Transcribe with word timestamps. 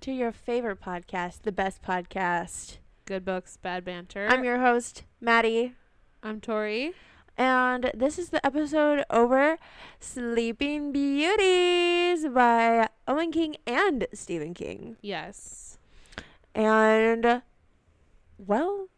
to 0.00 0.12
your 0.12 0.32
favorite 0.32 0.80
podcast, 0.80 1.42
the 1.42 1.52
best 1.52 1.82
podcast. 1.82 2.78
Good 3.06 3.24
books, 3.24 3.56
bad 3.56 3.84
banter. 3.84 4.28
I'm 4.30 4.44
your 4.44 4.58
host, 4.60 5.04
Maddie, 5.20 5.72
I'm 6.22 6.40
Tori. 6.40 6.92
and 7.36 7.90
this 7.94 8.18
is 8.18 8.30
the 8.30 8.44
episode 8.44 9.04
over 9.10 9.58
Sleeping 9.98 10.92
Beauties 10.92 12.26
by 12.28 12.88
Owen 13.06 13.32
King 13.32 13.56
and 13.66 14.06
Stephen 14.12 14.54
King. 14.54 14.96
Yes. 15.00 15.78
And, 16.54 17.42
well, 18.38 18.88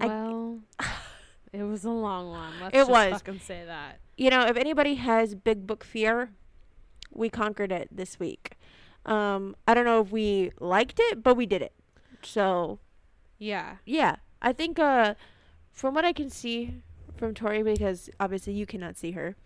I- 0.00 0.06
Well, 0.06 0.60
it 1.52 1.62
was 1.62 1.84
a 1.84 1.90
long 1.90 2.30
one. 2.30 2.52
Let's 2.60 2.74
It 2.74 2.78
just 2.78 2.90
was. 2.90 3.12
fucking 3.12 3.40
say 3.40 3.64
that. 3.66 3.98
you 4.16 4.30
know, 4.30 4.42
if 4.46 4.56
anybody 4.56 4.94
has 4.96 5.34
big 5.34 5.66
book 5.66 5.82
fear, 5.84 6.30
we 7.12 7.28
conquered 7.28 7.72
it 7.72 7.88
this 7.90 8.20
week. 8.20 8.52
Um, 9.10 9.56
I 9.66 9.74
don't 9.74 9.84
know 9.84 10.00
if 10.00 10.10
we 10.12 10.52
liked 10.60 10.98
it, 10.98 11.22
but 11.22 11.34
we 11.36 11.44
did 11.46 11.62
it. 11.62 11.72
So, 12.22 12.78
Yeah. 13.38 13.76
yeah, 13.84 14.16
I 14.40 14.52
think 14.52 14.78
uh, 14.78 15.14
from 15.72 15.94
what 15.94 16.04
I 16.04 16.12
can 16.12 16.30
see 16.30 16.82
from 17.16 17.34
Tori, 17.34 17.62
because 17.62 18.08
obviously 18.20 18.52
you 18.52 18.66
cannot 18.66 18.96
see 18.96 19.10
her, 19.12 19.36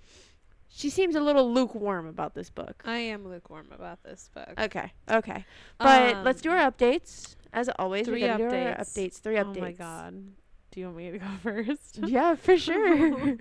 she 0.68 0.90
seems 0.90 1.14
a 1.14 1.20
little 1.20 1.52
lukewarm 1.52 2.06
about 2.06 2.34
this 2.34 2.50
book. 2.50 2.82
I 2.84 2.98
am 2.98 3.26
lukewarm 3.26 3.68
about 3.72 4.02
this 4.02 4.28
book. 4.34 4.52
Okay, 4.58 4.92
okay, 5.10 5.44
but 5.78 6.24
let's 6.24 6.40
do 6.42 6.50
Um, 6.50 6.58
our 6.58 6.70
updates 6.70 7.36
as 7.52 7.68
always. 7.78 8.06
three 8.06 8.20
we 8.22 8.26
gotta 8.26 8.38
do 8.38 8.44
our 8.48 8.50
updates. 8.74 8.80
updates. 8.80 9.14
Three 9.20 9.36
updates. 9.36 9.56
Oh 9.58 9.60
my 9.60 9.72
god. 9.72 10.14
Do 10.72 10.80
you 10.80 10.86
want 10.86 10.98
me 10.98 11.10
to 11.12 11.18
go 11.18 11.26
first? 11.42 11.98
Yeah, 12.04 12.34
for 12.34 12.58
sure. 12.58 13.36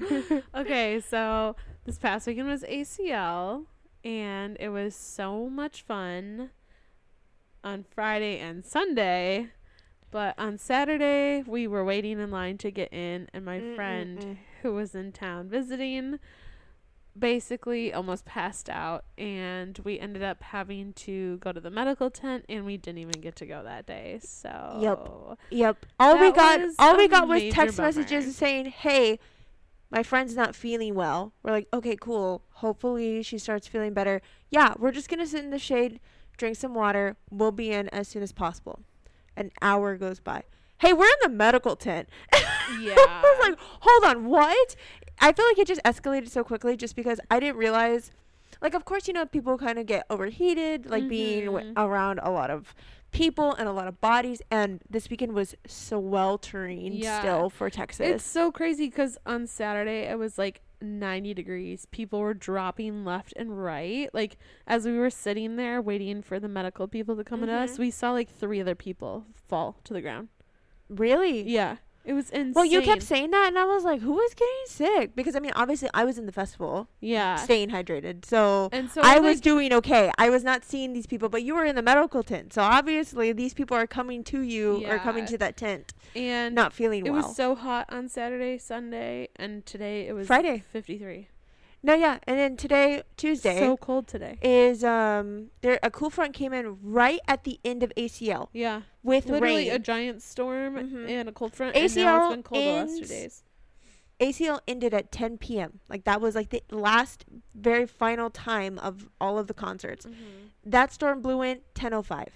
okay, 0.56 1.00
so 1.02 1.56
this 1.86 1.98
past 1.98 2.28
weekend 2.28 2.48
was 2.48 2.62
ACL 2.64 3.66
and 4.04 4.58
it 4.60 4.70
was 4.70 4.96
so 4.96 5.50
much 5.50 5.82
fun 5.84 6.52
on 7.64 7.84
Friday 7.84 8.40
and 8.40 8.64
Sunday. 8.66 9.50
But 10.12 10.38
on 10.38 10.58
Saturday, 10.60 11.44
we 11.48 11.66
were 11.68 11.84
waiting 11.84 12.20
in 12.20 12.30
line 12.30 12.58
to 12.60 12.70
get 12.72 12.94
in, 12.94 13.30
and 13.34 13.44
my 13.44 13.60
mm, 13.60 13.64
mm, 13.64 13.76
friend 13.76 14.20
Mm-mm-mm. 14.20 14.38
who 14.62 14.74
was 14.74 14.94
in 14.94 15.12
town 15.12 15.50
visiting 15.50 16.20
basically 17.18 17.94
almost 17.94 18.26
passed 18.26 18.68
out 18.70 19.06
and 19.20 19.78
we 19.84 20.00
ended 20.00 20.24
up 20.24 20.42
having 20.42 20.94
to 20.94 21.38
go 21.38 21.52
to 21.52 21.60
the 21.60 21.70
medical 21.70 22.10
tent 22.10 22.44
and 22.50 22.66
we 22.66 22.76
didn't 22.76 22.98
even 22.98 23.22
get 23.22 23.36
to 23.36 23.46
go 23.46 23.62
that 23.64 23.86
day 23.86 24.20
so 24.24 24.80
Yep. 24.82 25.10
yep 25.52 25.86
All 26.00 26.18
we 26.18 26.32
got, 26.32 26.60
all 26.80 26.98
we 26.98 27.08
got 27.08 27.28
was 27.28 27.44
text 27.52 27.78
bummer. 27.78 27.88
messages 27.90 28.36
saying, 28.36 28.66
"Hey, 28.66 29.20
my 29.94 30.04
friend's 30.04 30.36
not 30.36 30.56
feeling 30.56 30.96
well." 30.96 31.32
We're 31.44 31.52
like, 31.52 31.68
"Okay, 31.74 31.96
cool. 31.96 32.44
Hopefully 32.56 33.24
she 33.24 33.38
starts 33.38 33.68
feeling 33.68 33.94
better." 33.94 34.22
Yeah, 34.50 34.74
we're 34.78 34.92
just 34.92 35.08
gonna 35.10 35.26
sit 35.28 35.44
in 35.44 35.52
the 35.52 35.60
shade, 35.60 36.00
drink 36.38 36.58
some 36.58 36.74
water. 36.74 37.16
We'll 37.32 37.52
be 37.52 37.72
in 37.72 37.88
as 37.90 38.08
soon 38.08 38.24
as 38.24 38.32
possible. 38.32 38.80
An 39.38 39.52
hour 39.62 39.96
goes 39.98 40.20
by. 40.20 40.44
Hey, 40.80 40.92
we're 40.94 41.06
in 41.06 41.22
the 41.22 41.30
medical 41.30 41.76
tent. 41.76 42.10
yeah 42.82 42.96
I 42.98 43.36
was 43.40 43.50
like, 43.50 43.60
hold 43.82 44.04
on, 44.04 44.26
what? 44.26 44.76
I 45.20 45.32
feel 45.32 45.46
like 45.46 45.60
it 45.60 45.68
just 45.68 45.82
escalated 45.84 46.30
so 46.30 46.44
quickly 46.44 46.76
just 46.76 46.96
because 46.96 47.20
I 47.32 47.40
didn't 47.40 47.58
realize. 47.58 48.12
Like, 48.62 48.74
of 48.74 48.86
course, 48.86 49.08
you 49.08 49.14
know, 49.14 49.26
people 49.26 49.58
kind 49.58 49.78
of 49.80 49.86
get 49.86 50.06
overheated, 50.10 50.90
like 50.90 51.08
being 51.10 51.46
w- 51.46 51.74
Mhm. 51.74 51.74
around 51.78 52.20
a 52.24 52.30
lot 52.32 52.50
of 52.50 52.74
people 53.14 53.54
and 53.54 53.70
a 53.70 53.72
lot 53.72 53.88
of 53.88 54.02
bodies. 54.02 54.42
And 54.52 54.82
this 54.90 55.10
weekend 55.10 55.34
was 55.34 55.56
sweltering 55.68 56.94
Yeah. 56.94 57.20
still 57.20 57.50
for 57.50 57.70
Texas. 57.70 58.08
It's 58.08 58.26
so 58.26 58.52
crazy 58.52 58.88
because 58.90 59.18
on 59.26 59.48
Saturday 59.48 60.02
it 60.02 60.18
was 60.20 60.38
like 60.38 60.62
90 60.82 61.34
degrees. 61.34 61.86
People 61.92 62.20
were 62.20 62.34
dropping 62.34 63.06
left 63.06 63.34
and 63.38 63.64
right. 63.64 64.10
Like 64.14 64.38
as 64.68 64.86
we 64.86 64.98
were 64.98 65.10
sitting 65.10 65.56
there 65.56 65.82
waiting 65.82 66.22
for 66.22 66.40
the 66.40 66.50
medical 66.50 66.88
people 66.88 67.16
to 67.16 67.24
come 67.24 67.42
at 67.44 67.50
us, 67.50 67.76
Mhm. 67.78 67.80
we 67.80 67.92
saw 67.92 68.12
like 68.12 68.30
three 68.30 68.60
other 68.60 68.76
people 68.76 69.26
fall 69.34 69.78
to 69.86 69.94
the 69.94 70.02
ground. 70.02 70.28
really? 70.90 71.42
Yeah, 71.50 71.78
it 72.06 72.14
was 72.14 72.30
insane. 72.30 72.54
Well, 72.54 72.66
you 72.66 72.82
kept 72.82 73.04
saying 73.04 73.32
that, 73.32 73.48
and 73.48 73.58
I 73.58 73.64
was 73.64 73.84
like, 73.84 74.02
who 74.02 74.20
is 74.20 74.34
getting 74.34 74.54
sick? 74.66 75.16
Because, 75.16 75.36
I 75.36 75.40
mean, 75.40 75.54
obviously, 75.56 75.90
I 75.94 76.04
was 76.04 76.18
in 76.18 76.26
the 76.26 76.32
festival 76.32 76.90
yeah, 77.00 77.38
staying 77.38 77.70
hydrated. 77.70 78.26
So. 78.26 78.70
and 78.72 78.92
so 78.92 79.02
I 79.02 79.16
like, 79.16 79.24
was 79.24 79.42
doing 79.42 79.72
okay. 79.74 80.12
I 80.18 80.30
was 80.30 80.44
not 80.44 80.66
seeing 80.66 80.94
these 80.94 81.08
people, 81.08 81.30
but 81.30 81.44
you 81.44 81.56
were 81.56 81.66
in 81.66 81.76
the 81.76 81.82
medical 81.82 82.22
tent. 82.24 82.54
So 82.54 82.62
obviously, 82.62 83.32
these 83.32 83.54
people 83.54 83.78
are 83.78 83.88
coming 83.88 84.24
to 84.26 84.42
you 84.42 84.86
or 84.86 85.00
coming 85.00 85.26
to 85.28 85.38
that 85.38 85.56
tent, 85.56 85.94
and 86.16 86.54
not 86.54 86.74
feeling 86.74 87.06
it 87.06 87.12
well. 87.12 87.22
It 87.22 87.28
was 87.28 87.36
so 87.36 87.56
hot 87.56 87.86
on 87.90 88.10
Saturday, 88.10 88.58
Sunday, 88.58 89.30
and 89.36 89.66
today 89.66 90.08
it 90.08 90.14
was 90.14 90.28
Friday. 90.28 90.64
53. 90.72 91.30
No, 91.86 91.94
yeah, 91.94 92.20
and 92.26 92.40
then 92.40 92.56
today, 92.56 93.04
Tuesday, 93.18 93.60
So 93.60 93.76
cold 93.76 94.08
today. 94.08 94.38
is 94.42 94.84
um 94.86 95.48
there 95.62 95.80
a 95.84 95.92
cool 95.92 96.10
front 96.10 96.34
came 96.34 96.54
in 96.54 96.78
right 96.82 97.20
at 97.28 97.44
the 97.44 97.60
end 97.66 97.84
of 97.84 97.92
ACL 97.98 98.48
Yeah, 98.54 98.84
with 99.04 99.26
literally 99.26 99.68
a 99.70 99.80
giant 99.80 100.22
storm 100.22 100.76
Mhm. 100.76 101.10
and 101.10 101.28
a 101.28 101.34
cold 101.34 101.54
front. 101.54 101.76
and 101.76 101.84
now 101.96 102.20
ACL 102.22 102.26
it's 102.28 102.36
been 102.36 102.44
cold 102.44 102.62
the 102.64 102.68
last 102.72 102.88
two 102.90 102.96
ends- 102.96 103.10
days. 103.10 103.44
ACL 104.20 104.62
ended 104.68 104.94
at 104.94 105.12
10 105.12 105.38
p.m. 105.40 105.82
Like 105.90 106.06
that 106.06 106.22
was 106.22 106.36
like 106.36 106.50
the 106.52 106.64
last, 106.72 107.26
very 107.54 107.86
final 107.86 108.30
time 108.30 108.80
of 108.80 109.10
all 109.20 109.38
of 109.38 109.48
the 109.48 109.54
concerts. 109.54 110.06
Mm-hmm. 110.06 110.70
That 110.70 110.94
storm 110.94 111.22
blew 111.22 111.42
in 111.42 111.60
10:05. 111.76 112.30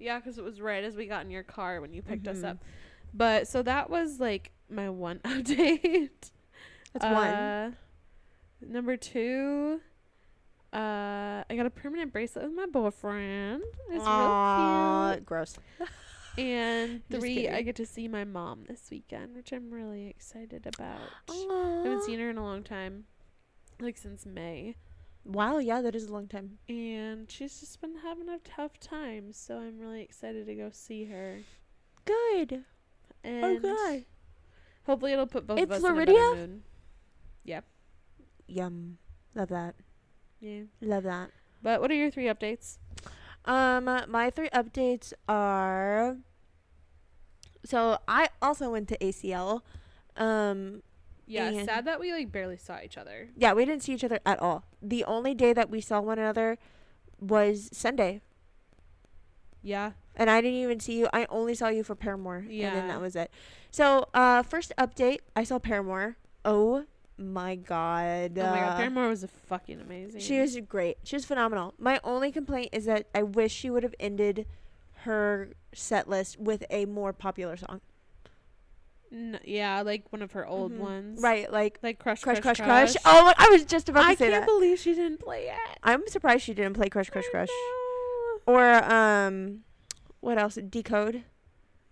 Yeah, 0.00 0.18
because 0.18 0.38
it 0.38 0.44
was 0.44 0.60
right 0.60 0.82
as 0.82 0.96
we 0.96 1.06
got 1.06 1.24
in 1.24 1.30
your 1.30 1.44
car 1.44 1.80
when 1.80 1.92
you 1.92 2.02
picked 2.02 2.26
us 2.26 2.38
Mhm. 2.38 2.44
up. 2.50 2.58
But 3.14 3.46
so 3.46 3.62
that 3.62 3.88
was 3.88 4.18
like 4.18 4.50
my 4.68 4.88
one 4.90 5.20
update. 5.24 6.32
That's 6.92 7.04
one. 7.04 7.76
Number 8.68 8.96
two, 8.96 9.80
uh, 10.72 11.44
I 11.48 11.54
got 11.56 11.66
a 11.66 11.70
permanent 11.70 12.12
bracelet 12.12 12.46
with 12.46 12.54
my 12.54 12.66
boyfriend. 12.66 13.62
It's 13.90 14.06
Aw, 14.06 15.10
real 15.10 15.20
gross. 15.20 15.56
And 16.38 17.02
three, 17.10 17.48
I 17.48 17.62
get 17.62 17.76
to 17.76 17.86
see 17.86 18.08
my 18.08 18.24
mom 18.24 18.64
this 18.68 18.88
weekend, 18.90 19.34
which 19.34 19.52
I'm 19.52 19.70
really 19.70 20.06
excited 20.06 20.66
about. 20.66 21.14
I 21.30 21.80
haven't 21.84 22.02
seen 22.02 22.18
her 22.18 22.28
in 22.28 22.36
a 22.36 22.44
long 22.44 22.62
time, 22.62 23.04
like 23.80 23.96
since 23.96 24.26
May. 24.26 24.74
Wow, 25.24 25.56
yeah, 25.58 25.80
that 25.80 25.94
is 25.94 26.04
a 26.08 26.12
long 26.12 26.28
time. 26.28 26.58
And 26.68 27.30
she's 27.30 27.60
just 27.60 27.80
been 27.80 27.96
having 28.02 28.28
a 28.28 28.38
tough 28.38 28.78
time, 28.78 29.32
so 29.32 29.58
I'm 29.58 29.78
really 29.78 30.02
excited 30.02 30.46
to 30.46 30.54
go 30.54 30.68
see 30.70 31.06
her. 31.06 31.38
Good. 32.04 32.64
And 33.24 33.64
Okay. 33.64 34.04
hopefully 34.84 35.12
it'll 35.14 35.26
put 35.26 35.46
both 35.46 35.58
In 35.58 35.64
of 35.64 35.70
us 35.72 35.82
in 35.82 35.86
a 35.90 35.94
Floridia? 35.94 36.04
better 36.06 36.36
mood. 36.36 36.62
Yum. 38.46 38.98
Love 39.34 39.48
that. 39.48 39.74
Yeah. 40.40 40.62
Love 40.80 41.02
that. 41.04 41.30
But 41.62 41.80
what 41.80 41.90
are 41.90 41.94
your 41.94 42.10
three 42.10 42.24
updates? 42.26 42.78
Um, 43.44 43.84
my 44.08 44.30
three 44.30 44.48
updates 44.50 45.12
are. 45.28 46.16
So 47.64 47.98
I 48.06 48.28
also 48.40 48.70
went 48.70 48.88
to 48.88 48.98
ACL. 48.98 49.62
Um, 50.16 50.82
Yeah, 51.26 51.64
sad 51.64 51.84
that 51.86 51.98
we 52.00 52.12
like 52.12 52.30
barely 52.30 52.56
saw 52.56 52.78
each 52.82 52.96
other. 52.96 53.28
yeah, 53.36 53.52
we 53.52 53.64
didn't 53.64 53.82
see 53.82 53.92
each 53.92 54.04
other 54.04 54.20
at 54.24 54.40
all. 54.40 54.64
The 54.80 55.04
only 55.04 55.34
day 55.34 55.52
that 55.52 55.68
we 55.70 55.80
saw 55.80 56.00
one 56.00 56.18
another 56.18 56.58
was 57.20 57.68
Sunday, 57.72 58.20
Yeah. 59.62 59.92
and 60.14 60.30
I 60.30 60.40
didn't 60.40 60.58
even 60.60 60.78
see 60.80 60.98
you. 60.98 61.08
I 61.12 61.26
only 61.28 61.54
saw 61.54 61.68
you 61.68 61.82
for 61.82 61.94
Paramore, 61.96 62.46
Yeah. 62.48 62.68
and 62.68 62.76
then 62.76 62.88
that 62.88 63.00
was 63.00 63.16
it. 63.16 63.30
So, 63.70 64.08
uh, 64.14 64.42
first 64.44 64.72
update, 64.78 65.18
I 65.34 65.42
saw 65.44 65.58
Paramore. 65.58 66.16
Oh 66.44 66.86
my 67.18 67.54
god! 67.56 68.38
oh 68.38 68.50
my 68.50 68.60
god, 68.60 68.72
uh, 68.72 68.76
Paramore 68.76 69.08
was 69.08 69.24
fucking 69.46 69.80
amazing. 69.80 70.20
She 70.20 70.40
was 70.40 70.56
great. 70.68 70.98
She 71.04 71.16
was 71.16 71.24
phenomenal. 71.24 71.74
My 71.78 72.00
only 72.04 72.30
complaint 72.32 72.70
is 72.72 72.84
that 72.86 73.06
I 73.14 73.22
wish 73.22 73.52
she 73.52 73.70
would 73.70 73.82
have 73.82 73.94
ended 74.00 74.46
her 75.00 75.50
set 75.72 76.08
list 76.08 76.38
with 76.38 76.64
a 76.70 76.84
more 76.86 77.12
popular 77.12 77.56
song. 77.56 77.80
N- 79.12 79.38
yeah, 79.44 79.82
like 79.82 80.10
one 80.10 80.20
of 80.20 80.32
her 80.32 80.44
old 80.46 80.72
Mhm. 80.72 80.78
ones. 80.78 81.22
Right, 81.22 81.50
like 81.50 81.78
Like 81.82 81.98
Crush 81.98 82.22
Crush 82.22 82.40
Crush 82.40 82.56
Crush 82.58 82.92
Crush. 82.92 82.96
Oh, 83.04 83.32
I 83.38 83.48
was 83.50 83.64
just 83.64 83.88
about 83.88 84.02
to 84.02 84.06
I 84.08 84.14
say 84.16 84.30
can't 84.30 84.44
believe 84.46 84.78
she 84.80 84.94
didn't 84.94 85.20
play 85.20 85.46
it. 85.48 85.78
I'm 85.82 86.06
surprised 86.08 86.42
she 86.44 86.54
didn't 86.54 86.74
play 86.74 86.88
Crush 86.88 87.08
Crush 87.10 87.24
I 87.28 87.30
Crush. 87.30 87.48
Or 88.46 88.92
um 88.92 89.60
what 90.20 90.38
else? 90.38 90.56
Decode. 90.56 91.22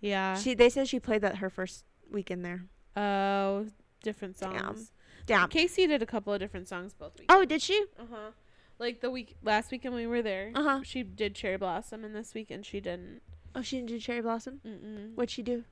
Yeah. 0.01 0.35
She 0.35 0.53
they 0.53 0.69
said 0.69 0.87
she 0.89 0.99
played 0.99 1.21
that 1.21 1.37
her 1.37 1.49
first 1.49 1.85
weekend 2.11 2.43
there. 2.43 2.65
Oh, 2.97 3.67
different 4.03 4.37
songs. 4.37 4.57
Damn. 4.59 4.87
Kacey 5.27 5.87
did 5.87 6.01
a 6.01 6.05
couple 6.05 6.33
of 6.33 6.39
different 6.39 6.67
songs 6.67 6.93
both 6.93 7.13
weeks. 7.19 7.25
Oh, 7.29 7.45
did 7.45 7.61
she? 7.61 7.83
Uh 7.99 8.03
huh. 8.11 8.31
Like 8.77 8.99
the 9.01 9.09
week 9.09 9.35
last 9.43 9.71
weekend 9.71 9.95
we 9.95 10.05
were 10.05 10.21
there, 10.21 10.51
Uh-huh. 10.53 10.81
she 10.83 11.01
did 11.03 11.33
Cherry 11.33 11.57
Blossom, 11.57 12.03
and 12.03 12.13
this 12.15 12.33
weekend 12.33 12.65
she 12.65 12.79
didn't. 12.81 13.21
Oh, 13.55 13.61
she 13.61 13.77
didn't 13.77 13.89
do 13.89 13.99
Cherry 13.99 14.21
Blossom. 14.21 14.59
Mm-mm. 14.67 15.15
What'd 15.15 15.29
she 15.31 15.41
do? 15.41 15.63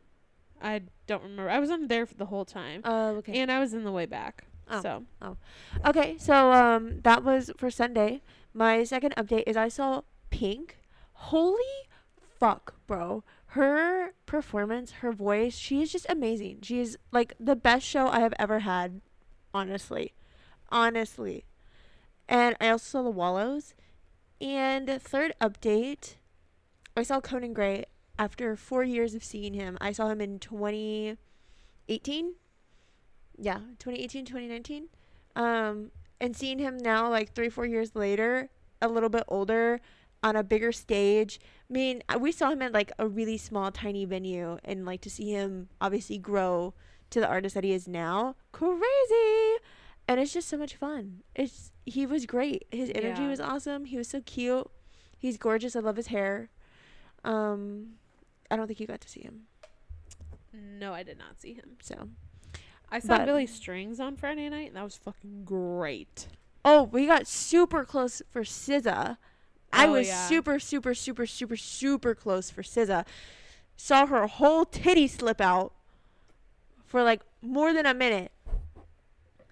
I 0.62 0.84
don't 1.08 1.22
remember. 1.22 1.50
I 1.50 1.60
was 1.60 1.70
on 1.70 1.88
there 1.90 2.06
for 2.06 2.14
the 2.16 2.28
whole 2.28 2.46
time, 2.46 2.82
Oh, 2.86 3.16
okay. 3.18 3.38
and 3.40 3.52
I 3.52 3.60
was 3.60 3.74
in 3.74 3.84
the 3.84 3.92
way 3.92 4.06
back. 4.06 4.46
Oh. 4.72 4.82
So 4.82 5.04
Okay, 5.86 6.16
so 6.18 6.54
um 6.54 7.02
that 7.04 7.24
was 7.24 7.52
for 7.58 7.70
Sunday. 7.70 8.22
My 8.54 8.84
second 8.86 9.14
update 9.18 9.44
is 9.46 9.58
I 9.58 9.68
saw 9.68 10.04
Pink. 10.30 10.78
Holy 11.14 11.62
fuck, 12.40 12.76
bro. 12.88 13.24
Her 13.48 14.14
performance, 14.26 14.92
her 15.04 15.12
voice, 15.12 15.58
she 15.58 15.82
is 15.82 15.92
just 15.92 16.06
amazing. 16.10 16.60
She 16.62 16.80
is 16.80 16.98
like 17.12 17.34
the 17.40 17.56
best 17.58 17.86
show 17.86 18.08
I 18.08 18.20
have 18.22 18.34
ever 18.40 18.60
had, 18.60 19.02
honestly. 19.54 20.14
Honestly. 20.70 21.46
And 22.28 22.56
I 22.60 22.70
also 22.70 22.86
saw 22.86 23.04
the 23.04 23.10
Wallows. 23.10 23.74
and 24.42 24.90
third 25.02 25.34
update, 25.40 26.16
I 26.98 27.04
saw 27.04 27.22
Conan 27.22 27.54
Gray 27.54 27.86
after 28.18 28.56
four 28.56 28.84
years 28.84 29.16
of 29.16 29.24
seeing 29.24 29.54
him. 29.54 29.78
I 29.82 29.92
saw 29.92 30.10
him 30.10 30.22
in 30.22 30.40
2018. 30.40 32.34
Yeah, 33.38 33.60
2018, 33.80 34.26
2019. 34.26 34.90
Um, 35.36 35.92
and 36.22 36.36
seeing 36.36 36.60
him 36.60 36.78
now, 36.78 37.10
like 37.10 37.34
three, 37.34 37.50
four 37.50 37.66
years 37.66 37.96
later, 37.96 38.50
a 38.82 38.88
little 38.88 39.10
bit 39.10 39.24
older, 39.28 39.82
on 40.24 40.36
a 40.36 40.44
bigger 40.44 40.72
stage. 40.72 41.40
I 41.70 41.74
mean, 41.74 42.04
we 42.20 42.32
saw 42.32 42.52
him 42.52 42.62
at 42.62 42.72
like 42.72 42.92
a 42.98 43.08
really 43.08 43.38
small, 43.38 43.72
tiny 43.72 44.06
venue, 44.06 44.58
and 44.64 44.86
like 44.86 45.02
to 45.02 45.10
see 45.10 45.32
him 45.32 45.70
obviously 45.82 46.18
grow 46.18 46.74
to 47.14 47.20
the 47.20 47.28
artist 47.28 47.56
that 47.56 47.64
he 47.64 47.72
is 47.72 47.88
now, 47.88 48.36
crazy. 48.52 49.58
And 50.08 50.20
it's 50.20 50.34
just 50.34 50.50
so 50.50 50.58
much 50.58 50.76
fun. 50.76 51.22
It's 51.36 51.72
he 51.86 52.06
was 52.06 52.26
great. 52.26 52.66
His 52.72 52.92
energy 52.94 53.24
Yeah. 53.24 53.30
was 53.30 53.40
awesome. 53.40 53.86
He 53.86 53.98
was 53.98 54.08
so 54.10 54.22
cute. 54.22 54.70
He's 55.18 55.38
gorgeous. 55.38 55.76
I 55.76 55.80
love 55.80 55.96
his 55.96 56.08
hair. 56.08 56.50
Um, 57.24 57.94
I 58.52 58.56
don't 58.58 58.68
think 58.68 58.80
you 58.80 58.88
got 58.88 59.02
to 59.02 59.10
see 59.10 59.22
him. 59.22 59.44
No, 60.54 60.94
I 60.94 61.04
did 61.04 61.18
not 61.18 61.40
see 61.40 61.54
him. 61.54 61.78
So, 61.82 62.10
I 62.92 63.00
saw 63.00 63.18
But- 63.18 63.26
Billy 63.26 63.48
Strings 63.48 64.00
on 64.00 64.16
Friday 64.18 64.50
night, 64.50 64.68
and 64.68 64.76
that 64.76 64.84
was 64.84 64.96
fucking 64.98 65.46
great. 65.46 66.28
oh, 66.66 66.84
we 66.84 67.06
got 67.06 67.28
super 67.28 67.84
close 67.84 68.22
for 68.30 68.42
SZA. 68.44 69.18
I 69.74 69.88
Oh, 69.88 69.94
was 69.94 70.08
yeah. 70.08 70.28
super, 70.28 70.60
super, 70.60 70.94
super, 70.94 71.26
super, 71.26 71.58
super 71.58 72.16
close 72.16 72.50
for 72.52 72.62
SZA. 72.64 73.06
Saw 73.76 74.06
her 74.06 74.28
whole 74.28 74.64
titty 74.66 75.08
slip 75.08 75.42
out 75.42 75.74
for 76.94 77.02
like 77.02 77.22
more 77.42 77.74
than 77.74 77.88
a 77.88 77.94
minute. 77.96 78.32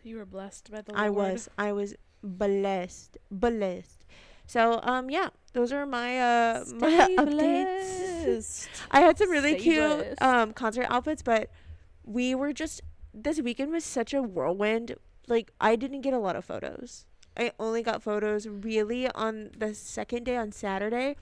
You 0.03 0.17
were 0.17 0.25
blessed 0.27 0.71
by 0.71 0.81
the 0.81 0.93
I 0.95 1.09
was, 1.09 1.49
I 1.57 1.71
was 1.71 1.95
blessed, 2.23 3.17
blessed. 3.31 4.05
So, 4.45 4.79
um, 4.83 5.09
yeah, 5.09 5.29
those 5.53 5.71
are 5.71 5.87
my 5.87 6.19
uh 6.19 6.63
my 6.75 7.07
updates. 7.17 7.31
blessed. 7.31 8.69
I 8.91 9.01
had 9.01 9.17
some 9.17 9.31
really 9.31 9.53
Stay 9.53 9.63
cute 9.63 9.97
blessed. 9.97 10.21
um 10.21 10.53
concert 10.53 10.85
outfits, 10.87 11.23
but 11.23 11.49
we 12.05 12.35
were 12.35 12.53
just 12.53 12.81
this 13.11 13.41
weekend 13.41 13.71
was 13.71 13.83
such 13.83 14.13
a 14.13 14.21
whirlwind. 14.21 14.93
Like 15.27 15.51
I 15.59 15.75
didn't 15.75 16.01
get 16.01 16.13
a 16.13 16.19
lot 16.19 16.35
of 16.35 16.45
photos. 16.45 17.05
I 17.35 17.53
only 17.59 17.81
got 17.81 18.03
photos 18.03 18.45
really 18.45 19.09
on 19.09 19.49
the 19.57 19.73
second 19.73 20.25
day 20.25 20.37
on 20.37 20.51
Saturday, 20.51 21.15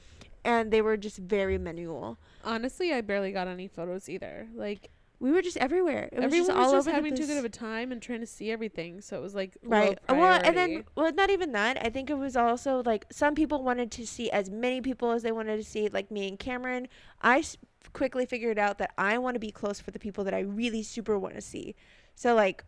and 0.44 0.70
they 0.70 0.82
were 0.82 0.98
just 0.98 1.18
very 1.20 1.58
manual. 1.58 2.18
Honestly, 2.44 2.92
I 2.92 3.00
barely 3.00 3.32
got 3.32 3.48
any 3.48 3.70
photos 3.70 4.10
either. 4.10 4.48
Like 4.54 4.90
We 5.20 5.32
were 5.32 5.42
just 5.42 5.58
everywhere. 5.58 6.08
It 6.12 6.16
was 6.16 6.26
everyone 6.26 6.48
just 6.48 6.58
was 6.58 6.66
all 6.68 6.72
just 6.74 6.88
over 6.88 6.96
having 6.96 7.14
too 7.16 7.28
good 7.28 7.38
of 7.38 7.46
a 7.46 7.50
time 7.50 7.92
and 7.92 8.02
trying 8.02 8.22
to 8.22 8.26
see 8.26 8.52
everything, 8.52 9.02
so 9.02 9.18
it 9.18 9.22
was 9.22 9.36
like 9.36 9.58
right. 9.64 9.98
Well 10.08 10.40
and 10.46 10.56
then 10.56 10.84
well 10.96 11.12
not 11.14 11.30
even 11.30 11.52
that. 11.52 11.78
I 11.86 11.90
think 11.90 12.10
it 12.10 12.18
was 12.18 12.38
also 12.38 12.82
like 12.86 13.06
some 13.12 13.36
people 13.36 13.62
wanted 13.64 13.92
to 13.92 14.08
see 14.08 14.32
as 14.32 14.50
many 14.50 14.80
people 14.82 15.12
as 15.12 15.22
they 15.24 15.32
wanted 15.34 15.58
to 15.58 15.64
see 15.64 15.90
like 15.90 16.10
me 16.10 16.28
and 16.30 16.40
cameron. 16.40 16.88
I 17.22 17.40
s- 17.40 17.58
quickly 17.92 18.26
figured 18.26 18.60
out 18.60 18.78
that 18.78 18.92
i 18.98 19.18
want 19.18 19.36
to 19.36 19.40
be 19.40 19.50
close 19.52 19.80
for 19.80 19.90
the 19.92 19.98
people 20.00 20.24
that 20.24 20.34
i 20.34 20.40
really 20.42 20.84
super 20.84 21.18
want 21.20 21.36
to 21.36 21.42
see. 21.42 21.76
So 22.16 22.36
like 22.36 22.64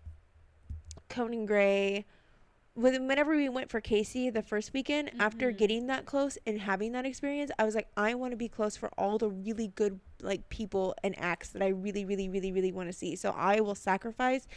conan 1.09 1.45
gray 1.45 2.05
whenever 2.73 3.35
we 3.35 3.49
went 3.49 3.69
for 3.69 3.81
kacey 3.81 4.33
the 4.33 4.41
first 4.41 4.71
weekend 4.73 5.11
after 5.19 5.51
Mhm. 5.51 5.57
getting 5.57 5.87
that 5.87 6.05
close 6.05 6.37
and 6.47 6.61
having 6.61 6.93
that 6.93 7.05
experience 7.05 7.51
i 7.59 7.65
was 7.65 7.75
like 7.75 7.89
i 7.97 8.13
want 8.13 8.31
to 8.31 8.37
be 8.37 8.47
close 8.47 8.77
for 8.77 8.89
all 8.97 9.17
the 9.17 9.29
really 9.29 9.67
good 9.67 9.99
like 10.21 10.47
people 10.49 10.95
and 11.03 11.13
acts 11.19 11.49
that 11.49 11.61
i 11.61 11.67
really 11.67 12.05
really 12.05 12.29
really 12.29 12.51
really 12.51 12.71
want 12.71 12.87
to 12.87 12.93
see 12.93 13.15
so 13.15 13.31
i 13.31 13.59
will 13.59 13.75
sacrifice 13.75 14.47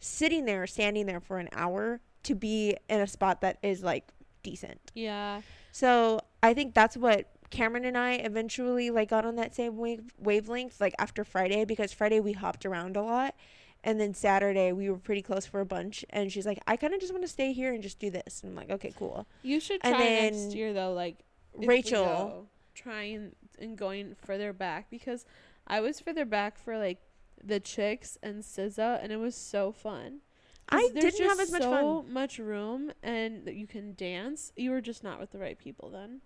sitting 0.00 0.44
there 0.44 0.66
standing 0.66 1.06
there 1.06 1.20
for 1.20 1.38
an 1.38 1.48
hour 1.52 2.00
to 2.24 2.34
be 2.34 2.76
in 2.88 3.00
a 3.00 3.06
spot 3.06 3.40
that 3.40 3.58
is 3.62 3.84
like 3.84 4.08
decent 4.42 4.90
yeah. 4.94 5.40
so 5.70 6.18
i 6.42 6.52
think 6.52 6.74
that's 6.74 6.96
what 6.96 7.28
cameron 7.50 7.84
and 7.84 7.96
i 7.96 8.14
eventually 8.14 8.90
like 8.90 9.10
got 9.10 9.24
on 9.24 9.36
that 9.36 9.54
same 9.54 9.76
wave 9.76 10.12
wavelength 10.18 10.80
like 10.80 10.94
after 10.98 11.22
friday 11.22 11.64
because 11.64 11.92
friday 11.92 12.18
we 12.18 12.32
hopped 12.32 12.66
around 12.66 12.96
a 12.96 13.02
lot 13.02 13.36
and 13.84 14.00
then 14.00 14.14
saturday 14.14 14.72
we 14.72 14.88
were 14.88 14.98
pretty 14.98 15.22
close 15.22 15.44
for 15.46 15.60
a 15.60 15.66
bunch 15.66 16.04
and 16.10 16.30
she's 16.32 16.46
like 16.46 16.58
i 16.66 16.76
kind 16.76 16.94
of 16.94 17.00
just 17.00 17.12
want 17.12 17.22
to 17.24 17.28
stay 17.28 17.52
here 17.52 17.72
and 17.72 17.82
just 17.82 17.98
do 17.98 18.10
this 18.10 18.40
and 18.42 18.50
i'm 18.50 18.56
like 18.56 18.70
okay 18.70 18.92
cool 18.98 19.26
You 19.42 19.58
should 19.60 19.80
try 19.80 19.92
next 20.30 20.54
year 20.54 20.72
though, 20.72 20.92
like 20.92 21.18
rachel 21.54 22.48
trying 22.74 23.32
and 23.58 23.76
going 23.76 24.14
further 24.14 24.52
back 24.52 24.88
because 24.90 25.24
I 25.66 25.80
was 25.80 26.00
further 26.00 26.24
back 26.24 26.58
for 26.58 26.78
like 26.78 26.98
the 27.42 27.60
chicks 27.60 28.18
and 28.22 28.42
SZA, 28.42 29.02
and 29.02 29.12
it 29.12 29.16
was 29.16 29.34
so 29.34 29.72
fun. 29.72 30.20
I 30.68 30.88
didn't 30.94 31.28
have 31.28 31.40
as 31.40 31.50
much 31.52 31.62
so 31.62 32.04
much 32.08 32.38
room, 32.38 32.92
and 33.02 33.48
you 33.48 33.66
can 33.66 33.94
dance. 33.94 34.52
You 34.56 34.70
were 34.70 34.80
just 34.80 35.04
not 35.04 35.20
with 35.20 35.32
the 35.32 35.38
right 35.38 35.58
people 35.58 35.90
then. 35.90 36.20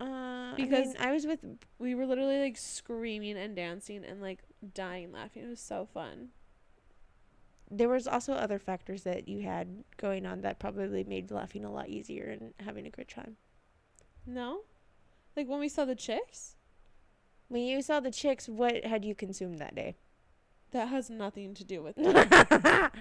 Uh, 0.00 0.54
Because- 0.56 0.92
because 0.92 0.96
I, 0.98 1.12
was 1.12 1.26
with 1.26 1.40
We 1.78 1.94
were 1.94 2.06
literally 2.06 2.40
like 2.42 2.56
screaming 2.56 3.36
and 3.36 3.54
dancing 3.54 4.04
and 4.04 4.20
like 4.20 4.40
dying 4.74 5.12
laughing. 5.12 5.44
It 5.44 5.48
was 5.48 5.60
so 5.60 5.86
fun. 5.92 6.30
there 7.70 7.88
was 7.88 8.06
also 8.06 8.34
other 8.34 8.58
factors 8.58 9.02
that 9.04 9.26
you 9.28 9.40
had 9.42 9.84
going 9.96 10.26
on 10.26 10.40
that 10.42 10.58
probably 10.58 11.02
made 11.04 11.30
laughing 11.30 11.64
a 11.64 11.72
lot 11.72 11.88
easier 11.88 12.26
and 12.30 12.52
having 12.60 12.86
a 12.86 12.90
good 12.90 13.08
time 13.08 13.36
No, 14.26 14.60
like 15.36 15.48
when 15.48 15.60
we 15.60 15.68
saw 15.68 15.84
the 15.84 15.94
chicks, 15.96 16.56
when 17.48 17.62
you 17.62 17.80
saw 17.82 18.00
the 18.00 18.10
chicks 18.10 18.48
what 18.48 18.84
had 18.84 19.04
you 19.04 19.14
consumed 19.14 19.58
that 19.58 19.74
day 19.74 19.96
that 20.72 20.88
has 20.88 21.08
nothing 21.08 21.54
to 21.54 21.64
do 21.64 21.82
with 21.82 21.94
it. 21.98 22.92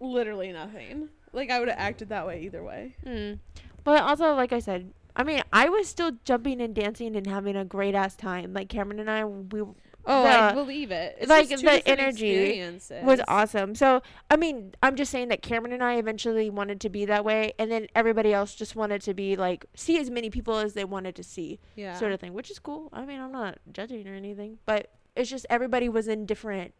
literally 0.00 0.50
nothing. 0.52 1.08
Like 1.32 1.50
I 1.50 1.58
would 1.60 1.68
have 1.68 1.78
acted 1.78 2.08
that 2.10 2.26
way 2.26 2.42
either 2.42 2.62
way. 2.62 2.96
Mm. 3.06 3.38
But 3.84 4.02
also, 4.02 4.34
like 4.34 4.52
I 4.52 4.60
said, 4.60 4.92
I 5.14 5.24
mean, 5.24 5.42
I 5.52 5.68
was 5.68 5.88
still 5.88 6.12
jumping 6.24 6.60
and 6.60 6.74
dancing 6.74 7.16
and 7.16 7.26
having 7.26 7.56
a 7.56 7.64
great 7.64 7.94
ass 7.94 8.16
time. 8.16 8.52
Like 8.52 8.68
Cameron 8.68 9.00
and 9.00 9.10
I, 9.10 9.24
we 9.24 9.62
Oh, 10.04 10.24
I 10.24 10.52
believe 10.52 10.90
it. 10.90 11.16
It's 11.20 11.28
like, 11.28 11.48
the 11.48 11.82
energy 11.86 12.60
was 13.04 13.20
awesome. 13.28 13.76
So, 13.76 14.02
I 14.28 14.36
mean, 14.36 14.74
I'm 14.82 14.96
just 14.96 15.12
saying 15.12 15.28
that 15.28 15.42
Cameron 15.42 15.72
and 15.72 15.82
I 15.82 15.94
eventually 15.94 16.50
wanted 16.50 16.80
to 16.80 16.88
be 16.88 17.04
that 17.04 17.24
way, 17.24 17.52
and 17.58 17.70
then 17.70 17.86
everybody 17.94 18.32
else 18.32 18.54
just 18.54 18.74
wanted 18.74 19.00
to 19.02 19.14
be 19.14 19.36
like 19.36 19.64
see 19.76 19.98
as 20.00 20.10
many 20.10 20.28
people 20.28 20.56
as 20.58 20.74
they 20.74 20.84
wanted 20.84 21.14
to 21.16 21.22
see, 21.22 21.60
Yeah. 21.76 21.94
sort 21.96 22.10
of 22.10 22.18
thing, 22.18 22.32
which 22.34 22.50
is 22.50 22.58
cool. 22.58 22.88
I 22.92 23.04
mean, 23.04 23.20
I'm 23.20 23.30
not 23.30 23.58
judging 23.72 24.08
or 24.08 24.14
anything, 24.14 24.58
but 24.66 24.90
it's 25.14 25.30
just 25.30 25.46
everybody 25.48 25.88
was 25.88 26.08
in 26.08 26.26
different 26.26 26.74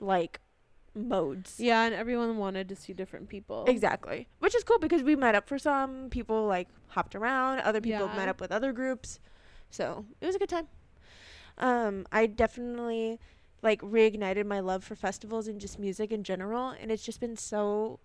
like 0.00 0.40
modes. 0.94 1.58
Yeah, 1.58 1.84
and 1.84 1.94
everyone 1.94 2.36
wanted 2.36 2.68
to 2.68 2.76
see 2.76 2.92
different 2.92 3.28
people. 3.28 3.64
Exactly. 3.66 4.28
Which 4.38 4.54
is 4.54 4.64
cool 4.64 4.78
because 4.78 5.02
we 5.02 5.16
met 5.16 5.34
up 5.34 5.48
for 5.48 5.58
some 5.58 6.08
people 6.10 6.46
like 6.46 6.68
hopped 6.88 7.14
around, 7.14 7.60
other 7.60 7.80
people 7.80 8.06
Yeah. 8.06 8.16
met 8.16 8.28
up 8.28 8.40
with 8.40 8.52
other 8.52 8.72
groups. 8.72 9.18
So, 9.70 10.04
it 10.20 10.26
was 10.26 10.36
a 10.36 10.38
good 10.38 10.48
time. 10.48 10.68
Um 11.58 12.06
I 12.12 12.26
definitely 12.26 13.18
like 13.62 13.80
reignited 13.82 14.44
my 14.46 14.60
love 14.60 14.84
for 14.84 14.94
festivals 14.94 15.48
and 15.48 15.60
just 15.60 15.78
music 15.78 16.12
in 16.12 16.22
general 16.24 16.70
and 16.70 16.90
it's 16.90 17.04
just 17.04 17.20
been 17.20 17.36
so 17.36 18.00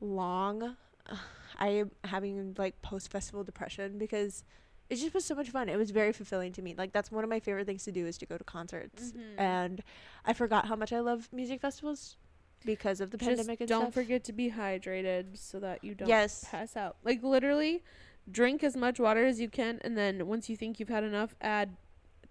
long. 0.00 0.76
I 1.58 1.68
am 1.68 1.90
having 2.04 2.54
like 2.58 2.80
post 2.82 3.10
festival 3.10 3.42
depression 3.44 3.98
because 3.98 4.44
it 4.88 4.96
just 4.96 5.14
was 5.14 5.24
so 5.24 5.34
much 5.34 5.50
fun. 5.50 5.68
It 5.68 5.76
was 5.76 5.90
very 5.90 6.12
fulfilling 6.12 6.52
to 6.54 6.62
me. 6.62 6.74
Like 6.76 6.92
that's 6.92 7.10
one 7.12 7.22
of 7.24 7.30
my 7.30 7.38
favorite 7.40 7.66
things 7.66 7.84
to 7.84 7.92
do 7.92 8.06
is 8.06 8.18
to 8.18 8.26
go 8.26 8.36
to 8.38 8.44
concerts. 8.44 9.12
Mhm. 9.12 9.38
And 9.38 9.82
I 10.24 10.32
forgot 10.32 10.66
how 10.66 10.76
much 10.76 10.92
I 10.92 11.00
love 11.00 11.28
music 11.32 11.60
festivals 11.60 12.16
because 12.64 13.00
of 13.00 13.10
the 13.10 13.16
Just 13.18 13.28
pandemic 13.28 13.60
and 13.60 13.68
don't 13.68 13.82
stuff. 13.84 13.94
forget 13.94 14.24
to 14.24 14.32
be 14.32 14.50
hydrated 14.50 15.36
so 15.38 15.58
that 15.60 15.82
you 15.84 15.94
don't 15.94 16.08
Yes. 16.08 16.44
pass 16.50 16.76
out. 16.76 16.96
Like 17.04 17.22
literally, 17.22 17.82
drink 18.30 18.62
as 18.62 18.76
much 18.76 18.98
water 19.00 19.24
as 19.26 19.40
you 19.40 19.48
can, 19.48 19.80
and 19.82 19.96
then 19.96 20.26
once 20.26 20.48
you 20.48 20.56
think 20.56 20.78
you've 20.80 20.88
had 20.88 21.04
enough, 21.04 21.34
add 21.40 21.76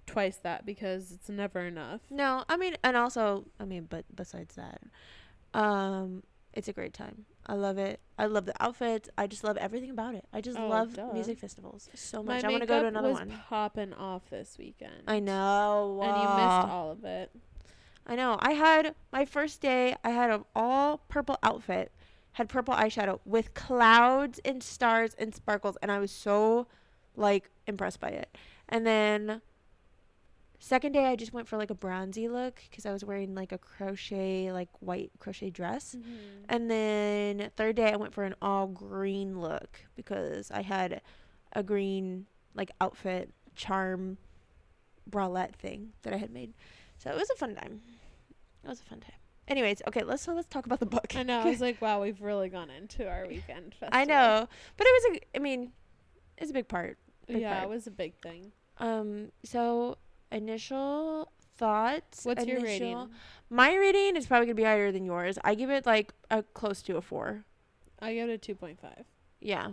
twice 0.05 0.37
that 0.37 0.65
because 0.65 1.11
it's 1.11 1.29
never 1.29 1.59
enough. 1.61 2.01
No, 2.09 2.43
I 2.49 2.57
mean, 2.57 2.75
and 2.83 2.95
also, 2.97 3.45
I 3.59 3.65
mean, 3.65 3.87
but 3.89 4.05
besides 4.15 4.55
that, 4.55 4.81
um, 5.53 6.23
it's 6.53 6.67
a 6.67 6.73
great 6.73 6.93
time. 6.93 7.25
I 7.45 7.53
love 7.53 7.77
it. 7.77 7.99
I 8.17 8.25
love 8.25 8.45
the 8.45 8.53
outfits. 8.63 9.09
I 9.17 9.25
just 9.27 9.43
love 9.43 9.57
everything 9.57 9.89
about 9.89 10.13
it. 10.15 10.25
I 10.33 10.41
just 10.41 10.57
Oh, 10.59 10.67
love 10.67 10.93
duh. 10.93 11.11
music 11.13 11.39
festivals 11.39 11.89
so 11.95 12.21
My 12.21 12.35
much. 12.35 12.43
I 12.43 12.49
want 12.49 12.61
to 12.61 12.67
go 12.67 12.81
to 12.81 12.87
another 12.87 13.09
was 13.09 13.19
one. 13.19 13.33
popping 13.49 13.93
off 13.93 14.29
this 14.29 14.57
weekend. 14.59 15.03
I 15.07 15.19
know. 15.19 15.99
and 16.03 16.15
you 16.15 16.27
missed 16.27 16.71
all 16.71 16.91
of 16.91 17.03
it. 17.05 17.31
I 18.09 18.15
know. 18.15 18.37
I 18.39 18.53
had 18.53 18.95
my 19.13 19.23
first 19.23 19.61
day. 19.61 19.95
I 20.03 20.09
had 20.09 20.31
an 20.31 20.43
all 20.55 20.97
purple 21.09 21.37
outfit, 21.43 21.91
had 22.33 22.49
purple 22.49 22.73
eyeshadow 22.73 23.19
with 23.23 23.53
clouds 23.53 24.39
and 24.43 24.63
stars 24.63 25.15
and 25.19 25.33
sparkles, 25.35 25.77
and 25.83 25.91
I 25.91 25.99
was 25.99 26.09
so 26.09 26.65
like 27.15 27.51
impressed 27.67 27.99
by 27.99 28.09
it. 28.09 28.35
And 28.67 28.83
then 28.83 29.41
second 30.57 30.93
day, 30.93 31.05
I 31.05 31.15
just 31.15 31.33
went 31.33 31.47
for 31.47 31.57
like 31.57 31.69
a 31.69 31.75
bronzy 31.75 32.27
look 32.27 32.63
because 32.67 32.87
I 32.87 32.91
was 32.91 33.05
wearing 33.05 33.35
like 33.35 33.51
a 33.51 33.59
crochet, 33.59 34.51
like 34.51 34.69
white 34.79 35.11
crochet 35.19 35.51
dress. 35.51 35.95
Mm-hmm. 35.95 36.45
And 36.49 36.71
then 36.71 37.51
third 37.57 37.75
day, 37.75 37.93
I 37.93 37.95
went 37.95 38.15
for 38.15 38.23
an 38.23 38.33
all 38.41 38.65
green 38.65 39.39
look 39.39 39.81
because 39.95 40.49
I 40.49 40.63
had 40.63 41.01
a 41.53 41.61
green 41.61 42.25
like 42.55 42.71
outfit 42.81 43.29
charm 43.55 44.17
bralette 45.07 45.53
thing 45.53 45.91
that 46.01 46.11
I 46.11 46.17
had 46.17 46.31
made. 46.31 46.53
So 46.97 47.11
it 47.11 47.15
was 47.15 47.29
a 47.29 47.35
fun 47.35 47.53
time. 47.53 47.81
It 48.63 48.67
was 48.67 48.79
a 48.79 48.83
fun 48.83 48.99
time. 48.99 49.13
Anyways, 49.47 49.81
okay, 49.87 50.03
let's 50.03 50.21
so 50.21 50.33
let's 50.33 50.47
talk 50.47 50.65
about 50.67 50.79
the 50.79 50.85
book. 50.85 51.15
I 51.15 51.23
know. 51.23 51.39
I 51.39 51.45
was 51.45 51.59
like, 51.59 51.81
wow, 51.81 52.01
we've 52.01 52.21
really 52.21 52.49
gone 52.49 52.69
into 52.69 53.09
our 53.09 53.25
weekend 53.27 53.73
festival. 53.73 53.89
I 53.91 54.05
know, 54.05 54.47
but 54.77 54.87
it 54.87 55.11
was 55.11 55.17
a. 55.17 55.37
I 55.37 55.39
mean, 55.39 55.71
it's 56.37 56.51
a 56.51 56.53
big 56.53 56.67
part. 56.67 56.97
Big 57.27 57.41
yeah, 57.41 57.55
part. 57.55 57.63
it 57.63 57.69
was 57.69 57.87
a 57.87 57.91
big 57.91 58.13
thing. 58.21 58.51
Um, 58.77 59.31
so 59.43 59.97
initial 60.31 61.31
thoughts. 61.57 62.25
What's 62.25 62.45
your 62.45 62.59
initial- 62.59 62.95
rating? 62.95 63.09
My 63.49 63.75
rating 63.75 64.15
is 64.15 64.27
probably 64.27 64.45
gonna 64.45 64.55
be 64.55 64.63
higher 64.63 64.91
than 64.91 65.05
yours. 65.05 65.39
I 65.43 65.55
give 65.55 65.71
it 65.71 65.85
like 65.85 66.13
a 66.29 66.43
close 66.43 66.83
to 66.83 66.97
a 66.97 67.01
four. 67.01 67.43
I 67.99 68.13
give 68.13 68.29
it 68.29 68.33
a 68.33 68.37
two 68.37 68.55
point 68.55 68.79
five. 68.79 69.05
Yeah. 69.41 69.71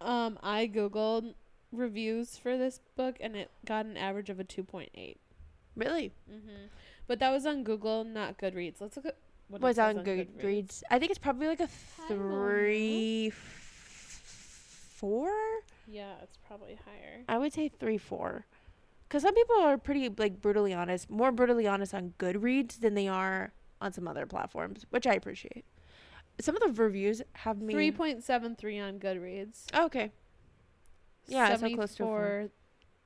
Um, 0.00 0.38
I 0.42 0.66
googled 0.66 1.34
reviews 1.72 2.36
for 2.36 2.56
this 2.56 2.80
book 2.96 3.16
and 3.20 3.36
it 3.36 3.50
got 3.64 3.86
an 3.86 3.96
average 3.96 4.30
of 4.30 4.40
a 4.40 4.44
two 4.44 4.62
point 4.64 4.90
eight. 4.94 5.18
Really? 5.80 6.12
Mm-hmm. 6.30 6.66
But 7.06 7.18
that 7.18 7.30
was 7.30 7.46
on 7.46 7.64
Google, 7.64 8.04
not 8.04 8.38
Goodreads. 8.38 8.80
Let's 8.80 8.96
look 8.96 9.06
at 9.06 9.16
what 9.48 9.60
Was 9.60 9.76
says 9.76 9.96
on 9.96 10.04
Goodreads. 10.04 10.82
I 10.90 10.98
think 10.98 11.10
it's 11.10 11.18
probably 11.18 11.48
like 11.48 11.60
a 11.60 11.66
three, 12.06 13.28
f- 13.28 13.34
four. 14.94 15.30
Yeah, 15.88 16.12
it's 16.22 16.36
probably 16.46 16.78
higher. 16.84 17.24
I 17.28 17.38
would 17.38 17.52
say 17.52 17.68
three, 17.68 17.98
four. 17.98 18.46
Because 19.08 19.22
some 19.22 19.34
people 19.34 19.56
are 19.56 19.76
pretty 19.76 20.08
like 20.08 20.40
brutally 20.40 20.72
honest, 20.72 21.10
more 21.10 21.32
brutally 21.32 21.66
honest 21.66 21.94
on 21.94 22.14
Goodreads 22.18 22.78
than 22.80 22.94
they 22.94 23.08
are 23.08 23.52
on 23.80 23.92
some 23.92 24.06
other 24.06 24.24
platforms, 24.26 24.86
which 24.90 25.06
I 25.06 25.14
appreciate. 25.14 25.64
Some 26.40 26.54
of 26.56 26.62
the 26.62 26.82
reviews 26.82 27.20
have 27.32 27.60
me. 27.60 27.74
Three 27.74 27.90
point 27.90 28.22
seven 28.22 28.54
three 28.54 28.78
on 28.78 29.00
Goodreads. 29.00 29.64
Oh, 29.74 29.86
okay. 29.86 30.12
Yeah, 31.26 31.56
so 31.56 31.74
close 31.74 31.94
to 31.96 32.04
four. 32.04 32.48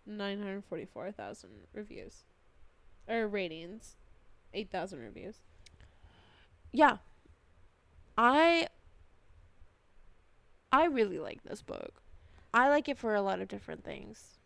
nine 0.07 0.39
hundred 0.39 0.65
forty 0.65 0.85
four 0.85 1.11
thousand 1.11 1.51
reviews. 1.73 2.25
Or 3.09 3.27
ratings. 3.29 3.97
Eight 4.53 4.71
thousand 4.71 5.01
reviews. 5.01 5.37
Yeah. 6.73 6.99
I 8.17 8.69
I 10.73 10.87
really 10.87 11.19
like 11.19 11.43
this 11.45 11.63
book. 11.63 12.03
I 12.53 12.69
like 12.69 12.89
it 12.89 12.99
for 12.99 13.15
a 13.15 13.23
lot 13.23 13.41
of 13.41 13.49
different 13.49 13.85
things. 13.85 14.39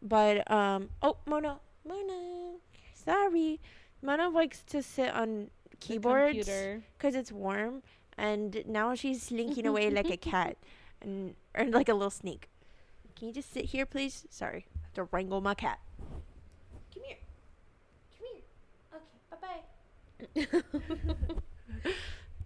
But 0.00 0.48
um 0.50 0.90
oh 1.02 1.16
Mona 1.26 1.58
Mona 1.86 2.54
sorry. 2.94 3.60
Mona 4.02 4.28
likes 4.28 4.62
to 4.64 4.82
sit 4.82 5.12
on 5.12 5.50
keyboards 5.80 6.48
because 6.96 7.14
it's 7.14 7.32
warm 7.32 7.82
and 8.16 8.62
now 8.66 8.94
she's 8.94 9.22
slinking 9.22 9.66
away 9.66 9.90
like 9.98 10.10
a 10.10 10.16
cat 10.16 10.56
and 11.00 11.34
or 11.54 11.64
like 11.66 11.88
a 11.88 11.94
little 11.94 12.10
sneak. 12.10 12.48
Can 13.16 13.28
you 13.28 13.34
just 13.34 13.52
sit 13.52 13.66
here 13.66 13.86
please? 13.86 14.26
Sorry. 14.30 14.66
I 14.76 14.80
have 14.84 14.92
to 14.94 15.04
wrangle 15.04 15.40
my 15.40 15.54
cat. 15.54 15.80
Come 16.94 17.02
here. 17.04 17.16
Come 19.40 20.28
here. 20.34 20.46
Okay, 20.52 20.68
bye-bye. 20.88 21.34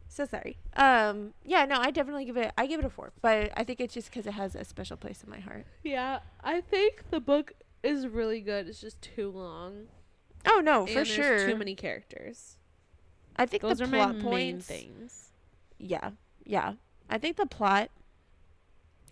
So 0.08 0.26
sorry. 0.26 0.58
Um, 0.76 1.32
yeah, 1.42 1.64
no, 1.64 1.76
I 1.80 1.90
definitely 1.90 2.26
give 2.26 2.36
it. 2.36 2.52
I 2.58 2.66
give 2.66 2.80
it 2.80 2.84
a 2.84 2.90
four, 2.90 3.12
but 3.22 3.50
I 3.56 3.64
think 3.64 3.80
it's 3.80 3.94
just 3.94 4.10
because 4.10 4.26
it 4.26 4.34
has 4.34 4.54
a 4.54 4.62
special 4.62 4.98
place 4.98 5.22
in 5.24 5.30
my 5.30 5.40
heart. 5.40 5.64
Yeah, 5.82 6.18
I 6.44 6.60
think 6.60 7.04
the 7.10 7.18
book 7.18 7.52
is 7.82 8.06
really 8.06 8.42
good. 8.42 8.68
It's 8.68 8.78
just 8.82 9.00
too 9.00 9.30
long. 9.30 9.86
Oh 10.46 10.60
no, 10.62 10.80
and 10.82 10.90
for 10.90 11.04
sure. 11.06 11.46
Too 11.48 11.56
many 11.56 11.74
characters. 11.74 12.58
I 13.36 13.46
think 13.46 13.62
Those 13.62 13.78
the 13.78 13.84
are 13.84 13.88
plot 13.88 14.16
my 14.16 14.22
points. 14.22 14.68
main 14.68 14.78
things. 14.78 15.30
Yeah, 15.78 16.10
yeah. 16.44 16.74
I 17.08 17.16
think 17.16 17.38
the 17.38 17.46
plot 17.46 17.88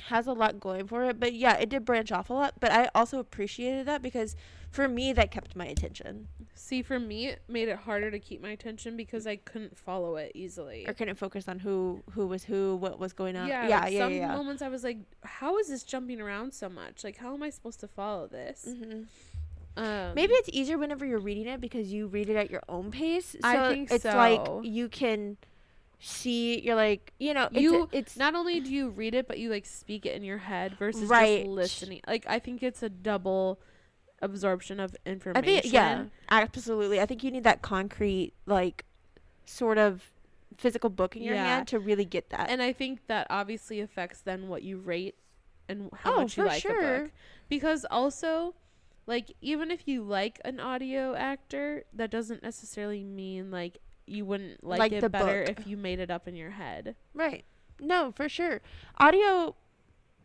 has 0.09 0.27
a 0.27 0.33
lot 0.33 0.61
going 0.61 0.87
for 0.87 1.05
it, 1.05 1.21
but 1.21 1.33
yeah, 1.35 1.57
it 1.57 1.69
did 1.69 1.85
branch 1.85 2.13
off 2.13 2.31
a 2.31 2.33
lot. 2.33 2.55
But 2.61 2.73
I 2.73 2.91
also 2.95 3.19
appreciated 3.19 3.87
that 3.87 4.03
because 4.03 4.37
for 4.71 4.89
me, 4.89 5.13
that 5.13 5.31
kept 5.31 5.57
my 5.57 5.67
attention. 5.67 6.29
See, 6.55 6.83
for 6.83 7.01
me, 7.01 7.27
it 7.27 7.43
made 7.49 7.69
it 7.69 7.77
harder 7.79 8.11
to 8.11 8.19
keep 8.19 8.41
my 8.41 8.51
attention 8.51 8.97
because 8.97 9.27
I 9.27 9.37
couldn't 9.37 9.77
follow 9.77 10.17
it 10.17 10.33
easily. 10.35 10.87
Or 10.87 10.93
couldn't 10.95 11.17
focus 11.17 11.49
on 11.49 11.59
who 11.59 12.03
who 12.13 12.27
was 12.27 12.45
who, 12.45 12.77
what 12.77 12.99
was 12.99 13.13
going 13.13 13.37
on. 13.37 13.49
yeah, 13.49 13.67
yeah, 13.69 13.81
like 13.81 13.93
yeah, 13.93 13.99
some 13.99 14.13
yeah. 14.13 14.37
moments 14.37 14.63
I 14.63 14.69
was 14.69 14.85
like, 14.85 14.99
"How 15.25 15.59
is 15.59 15.69
this 15.69 15.83
jumping 15.83 16.21
around 16.21 16.53
so 16.55 16.69
much? 16.69 17.03
Like, 17.05 17.17
how 17.17 17.35
am 17.35 17.43
I 17.43 17.51
supposed 17.51 17.81
to 17.81 17.89
follow 17.89 18.27
this?" 18.27 18.67
hmm 18.67 19.03
Um, 19.77 20.15
Maybe 20.15 20.33
it's 20.35 20.51
easier 20.53 20.79
whenever 20.79 21.07
you're 21.07 21.21
reading 21.21 21.47
it 21.47 21.61
because 21.61 21.93
you 21.93 22.09
read 22.09 22.29
it 22.29 22.37
at 22.37 22.51
your 22.51 22.63
own 22.69 22.91
pace. 22.91 23.37
So 23.41 23.49
I 23.49 23.73
think 23.73 23.91
it's 23.91 24.05
like 24.05 24.47
you 24.63 24.89
can 24.89 25.37
see. 26.01 26.61
You're 26.61 26.75
like 26.77 27.13
you 27.19 27.33
know 27.35 27.49
it's 27.53 27.61
You- 27.63 27.89
it's 27.93 28.17
not 28.17 28.35
only 28.35 28.59
do 28.61 28.73
you 28.73 28.89
read 28.89 29.15
it, 29.15 29.29
but 29.29 29.39
you 29.39 29.51
like 29.51 29.67
speak 29.67 30.05
it 30.07 30.15
in 30.17 30.25
your 30.25 30.39
head 30.39 30.75
versus 30.79 31.09
Right. 31.09 31.45
just 31.45 31.49
listening. 31.51 32.01
Like, 32.09 32.25
I 32.27 32.39
think 32.39 32.63
it's 32.63 32.83
a 32.83 32.89
double 32.89 33.61
absorption 34.23 34.81
of 34.81 34.95
information 35.07 35.37
I 35.45 35.61
think 35.61 35.73
yeah, 35.73 36.05
absolutely. 36.29 37.01
I 37.01 37.07
think 37.07 37.23
you 37.25 37.31
need 37.31 37.45
that 37.45 37.63
concrete 37.63 38.33
like 38.47 38.85
sort 39.47 39.79
of 39.79 40.11
physical 40.57 40.91
book 40.91 41.17
in 41.17 41.23
your 41.23 41.35
Yeah. 41.35 41.47
hand 41.47 41.69
to 41.69 41.79
really 41.79 42.05
get 42.05 42.29
that. 42.31 42.51
and 42.51 42.61
I 42.61 42.73
think 42.73 43.07
that 43.07 43.27
obviously 43.31 43.81
affects 43.81 44.21
then 44.21 44.49
what 44.49 44.63
you 44.63 44.77
rate 44.79 45.15
and 45.69 45.91
how 45.95 46.15
Oh, 46.15 46.17
much 46.23 46.37
you 46.37 46.45
like 46.45 46.65
a 46.65 46.69
book. 46.69 47.11
Because 47.49 47.87
also, 47.91 48.55
like 49.07 49.33
even 49.41 49.71
if 49.71 49.89
you 49.89 50.03
like 50.03 50.39
an 50.45 50.61
audio 50.61 51.15
actor, 51.15 51.85
that 51.95 52.11
doesn't 52.11 52.43
necessarily 52.43 53.05
mean 53.05 53.51
like 53.51 53.79
you 54.11 54.25
wouldn't 54.25 54.63
like, 54.65 54.79
Like 54.79 54.93
it 54.93 55.11
better 55.13 55.45
book. 55.47 55.59
if 55.61 55.67
you 55.67 55.77
made 55.77 56.01
it 56.01 56.11
up 56.11 56.27
in 56.29 56.35
your 56.37 56.51
head. 56.51 56.97
right. 57.15 57.45
No, 57.83 58.13
for 58.15 58.29
sure. 58.29 58.61
Audio 58.99 59.55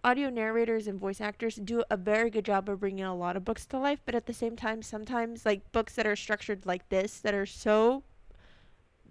audio 0.04 0.30
narrators 0.30 0.88
and 0.88 1.00
voice 1.00 1.20
actors 1.22 1.56
do 1.56 1.84
a 1.90 1.98
very 1.98 2.30
good 2.30 2.46
job 2.46 2.70
of 2.70 2.80
bringing 2.80 3.04
a 3.06 3.16
lot 3.16 3.36
of 3.38 3.44
books 3.46 3.66
to 3.66 3.80
life, 3.80 4.02
but 4.06 4.14
at 4.14 4.26
the 4.26 4.34
same 4.34 4.56
time 4.56 4.82
sometimes 4.82 5.46
like 5.46 5.72
books 5.72 5.96
that 5.96 6.06
are 6.06 6.16
structured 6.16 6.66
like 6.66 6.90
this 6.90 7.20
that 7.20 7.34
are 7.34 7.46
so 7.46 8.04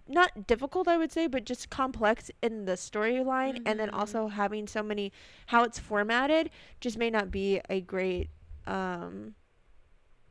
not 0.07 0.47
difficult 0.47 0.87
I 0.87 0.99
would 0.99 1.11
say, 1.11 1.27
but 1.27 1.45
just 1.47 1.71
complex 1.71 2.31
in 2.43 2.67
the 2.67 2.73
storyline 2.73 3.63
and 3.65 3.81
then 3.81 3.89
also 3.91 4.29
having 4.29 4.67
so 4.67 4.83
many 4.83 5.11
how 5.47 5.65
it's 5.65 5.79
formatted 5.79 6.51
just 6.81 6.99
may 6.99 7.09
not 7.11 7.31
be 7.31 7.61
a 7.71 7.81
great 7.81 8.29
um 8.67 9.35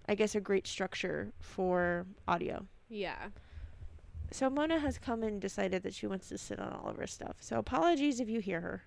I 0.07 0.15
guess 0.15 0.35
a 0.35 0.41
great 0.41 0.67
structure 0.67 1.31
for 1.39 2.05
audio. 2.27 2.65
Yeah. 2.89 3.29
So 4.33 4.49
Mona 4.49 4.79
has 4.79 4.97
come 4.97 5.21
and 5.21 5.39
decided 5.39 5.83
that 5.83 5.93
she 5.93 6.07
wants 6.07 6.27
to 6.29 6.39
sit 6.39 6.59
on 6.59 6.73
all 6.73 6.89
of 6.89 6.97
her 6.97 7.05
stuff. 7.05 7.35
So 7.39 7.59
apologies 7.59 8.19
if 8.19 8.27
you 8.27 8.39
hear 8.39 8.61
her. 8.61 8.83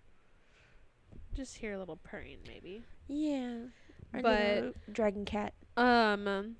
Just 1.34 1.58
hear 1.58 1.74
a 1.74 1.78
little 1.78 1.98
purring 2.02 2.38
maybe. 2.48 2.82
Yeah. 3.06 3.66
Our 4.12 4.22
But- 4.22 4.92
dragon 4.92 5.24
cat. 5.24 5.54
Um 5.76 6.56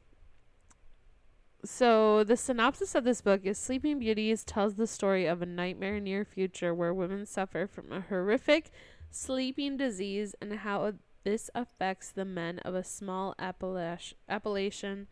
so 1.65 2.23
the 2.23 2.37
synopsis 2.37 2.95
of 2.95 3.03
this 3.03 3.21
book 3.21 3.41
is 3.45 3.59
Sleeping 3.59 3.99
Beauties 3.99 4.45
tells 4.45 4.77
the 4.77 4.87
story 4.87 5.27
of 5.27 5.43
a 5.43 5.47
nightmare 5.47 5.99
near 5.99 6.25
future 6.25 6.73
where 6.73 6.95
women 6.95 7.27
suffer 7.27 7.67
from 7.67 7.91
a 7.91 8.03
horrific 8.03 8.71
sleeping 9.11 9.77
disease 9.77 10.37
and 10.41 10.53
how 10.61 10.93
this 11.25 11.51
affects 11.57 12.13
the 12.13 12.25
men 12.25 12.61
of 12.61 12.77
a 12.77 12.85
small 12.85 13.35
Appalach- 13.41 14.15
Appalachian 14.29 15.09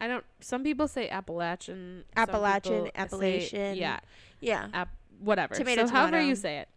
I 0.00 0.08
don't 0.08 0.24
some 0.40 0.62
people 0.64 0.88
say 0.88 1.08
Appalachian 1.08 2.04
some 2.16 2.22
Appalachian, 2.22 2.84
say- 2.86 2.92
Appalachian. 2.94 3.76
yeah 3.76 4.00
Yeah. 4.40 4.86
whatever. 5.20 5.54
Tomato, 5.54 5.86
so 5.86 5.92
however 5.92 6.20
you 6.20 6.34
say 6.34 6.58
it. 6.58 6.68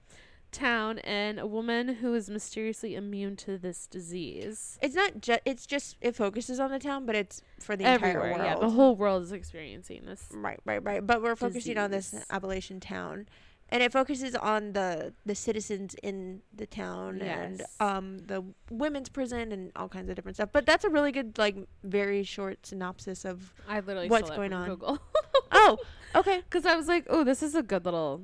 Town 0.51 0.99
and 0.99 1.39
a 1.39 1.47
woman 1.47 1.95
who 1.95 2.13
is 2.13 2.29
mysteriously 2.29 2.93
immune 2.93 3.35
to 3.37 3.57
this 3.57 3.87
disease. 3.87 4.77
It's 4.83 4.93
not 4.93 5.19
just 5.19 5.39
it's 5.45 5.65
just 5.65 5.95
it 5.99 6.15
focuses 6.15 6.59
on 6.59 6.69
the 6.69 6.77
town, 6.77 7.07
but 7.07 7.15
it's 7.15 7.41
for 7.59 7.75
the 7.75 7.85
Everywhere, 7.85 8.27
entire 8.27 8.33
world. 8.37 8.45
yeah, 8.45 8.59
the 8.59 8.69
whole 8.69 8.95
world 8.95 9.23
is 9.23 9.31
experiencing 9.31 10.03
this. 10.05 10.27
Right, 10.31 10.59
right, 10.65 10.83
right. 10.83 11.05
But 11.05 11.23
we're 11.23 11.35
focusing 11.35 11.77
on 11.79 11.89
this. 11.89 12.13
Appalachian 12.29 12.79
town. 12.79 13.27
And 13.69 13.81
it 13.81 13.91
focuses 13.91 14.35
on 14.35 14.73
the 14.73 15.13
the 15.25 15.33
citizens 15.33 15.95
in 16.03 16.41
the 16.53 16.67
town 16.67 17.21
and 17.21 17.63
um 17.79 18.19
the 18.19 18.43
women's 18.69 19.09
prison 19.09 19.51
and 19.51 19.71
all 19.75 19.89
kinds 19.89 20.09
of 20.09 20.15
different 20.15 20.37
stuff. 20.37 20.49
But 20.51 20.65
that's 20.65 20.83
a 20.83 20.89
really 20.89 21.11
good 21.11 21.37
like 21.37 21.55
very 21.83 22.23
short 22.23 22.65
synopsis 22.65 23.25
of 23.25 23.53
I 23.67 23.79
literally 23.79 24.09
What's 24.09 24.29
going 24.29 24.53
on? 24.53 24.69
Google 24.69 24.99
Oh, 25.51 25.77
okay. 26.15 26.41
because 26.49 26.65
I 26.65 26.75
was 26.75 26.87
like, 26.87 27.05
oh, 27.09 27.23
this 27.23 27.41
is 27.41 27.55
a 27.55 27.63
good 27.63 27.85
little 27.85 28.21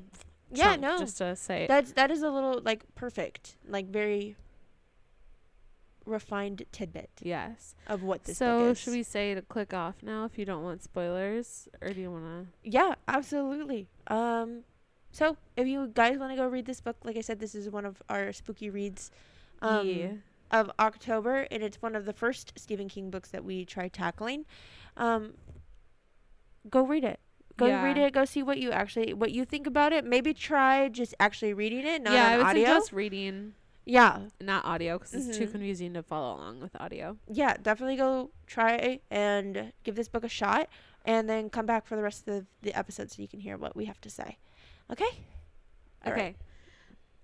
Yeah, 0.51 0.75
no. 0.75 0.97
just 0.97 1.17
to 1.17 1.35
say. 1.35 1.65
That's 1.67 1.93
that 1.93 2.11
is 2.11 2.21
a 2.21 2.29
little 2.29 2.61
like 2.63 2.83
perfect. 2.95 3.55
Like 3.67 3.87
very 3.87 4.35
refined 6.05 6.65
tidbit 6.71 7.09
yes. 7.21 7.75
of 7.87 8.03
what 8.03 8.23
this 8.23 8.37
So 8.37 8.73
should 8.73 8.93
we 8.93 9.03
say 9.03 9.35
to 9.35 9.41
click 9.41 9.73
off 9.73 9.95
now 10.01 10.25
if 10.25 10.37
you 10.37 10.45
don't 10.45 10.63
want 10.63 10.83
spoilers, 10.83 11.67
or 11.81 11.89
do 11.93 12.01
you 12.01 12.11
want 12.11 12.25
to? 12.25 12.69
Yeah, 12.69 12.95
absolutely. 13.07 13.87
Um, 14.07 14.63
so 15.11 15.37
if 15.57 15.67
you 15.67 15.91
guys 15.93 16.17
want 16.17 16.31
to 16.31 16.35
go 16.35 16.47
read 16.47 16.65
this 16.65 16.81
book, 16.81 16.97
like 17.03 17.17
I 17.17 17.21
said, 17.21 17.39
this 17.39 17.55
is 17.55 17.69
one 17.69 17.85
of 17.85 18.01
our 18.09 18.31
spooky 18.33 18.69
reads 18.69 19.11
um, 19.61 19.87
yeah. 19.87 20.11
of 20.51 20.71
October, 20.79 21.47
and 21.51 21.63
it's 21.63 21.81
one 21.81 21.95
of 21.95 22.05
the 22.05 22.13
first 22.13 22.53
Stephen 22.57 22.87
King 22.89 23.09
books 23.09 23.29
that 23.29 23.43
we 23.43 23.65
try 23.65 23.87
tackling. 23.87 24.45
Um, 24.97 25.33
go 26.69 26.83
read 26.85 27.03
it. 27.03 27.19
Go 27.57 27.65
read 27.83 27.97
it. 27.97 28.13
Go 28.13 28.23
see 28.23 28.41
what 28.41 28.57
you 28.57 28.71
actually 28.71 29.13
what 29.13 29.31
you 29.31 29.43
think 29.43 29.67
about 29.67 29.91
it. 29.91 30.05
Maybe 30.05 30.33
try 30.33 30.87
just 30.87 31.13
actually 31.19 31.53
reading 31.53 31.85
it, 31.85 32.01
not 32.01 32.13
yeah, 32.13 32.27
I 32.27 32.37
would 32.37 32.45
audio. 32.45 32.65
suggest 32.65 32.93
reading, 32.93 33.53
yeah, 33.83 34.19
not 34.39 34.63
audio, 34.63 34.97
because 34.97 35.13
it's 35.13 35.37
too 35.37 35.45
Mhm. 35.45 35.51
confusing 35.51 35.93
to 35.95 36.01
follow 36.03 36.37
along 36.37 36.61
with 36.61 36.73
audio. 36.79 37.17
yeah, 37.27 37.57
definitely 37.61 37.97
go 37.97 38.31
try 38.47 39.01
and 39.11 39.73
give 39.83 39.95
this 39.95 40.07
book 40.07 40.23
a 40.23 40.29
shot, 40.29 40.69
and 41.03 41.27
then 41.27 41.49
come 41.49 41.65
back 41.65 41.85
for 41.85 41.97
the 41.97 42.01
rest 42.01 42.29
of 42.29 42.45
the 42.61 42.73
episode 42.77 43.11
so 43.11 43.21
you 43.21 43.27
can 43.27 43.41
hear 43.41 43.57
what 43.57 43.75
we 43.75 43.83
have 43.85 43.99
to 44.01 44.09
say. 44.09 44.37
Okay. 44.91 45.09
All 46.05 46.11
okay. 46.13 46.21
right. 46.21 46.35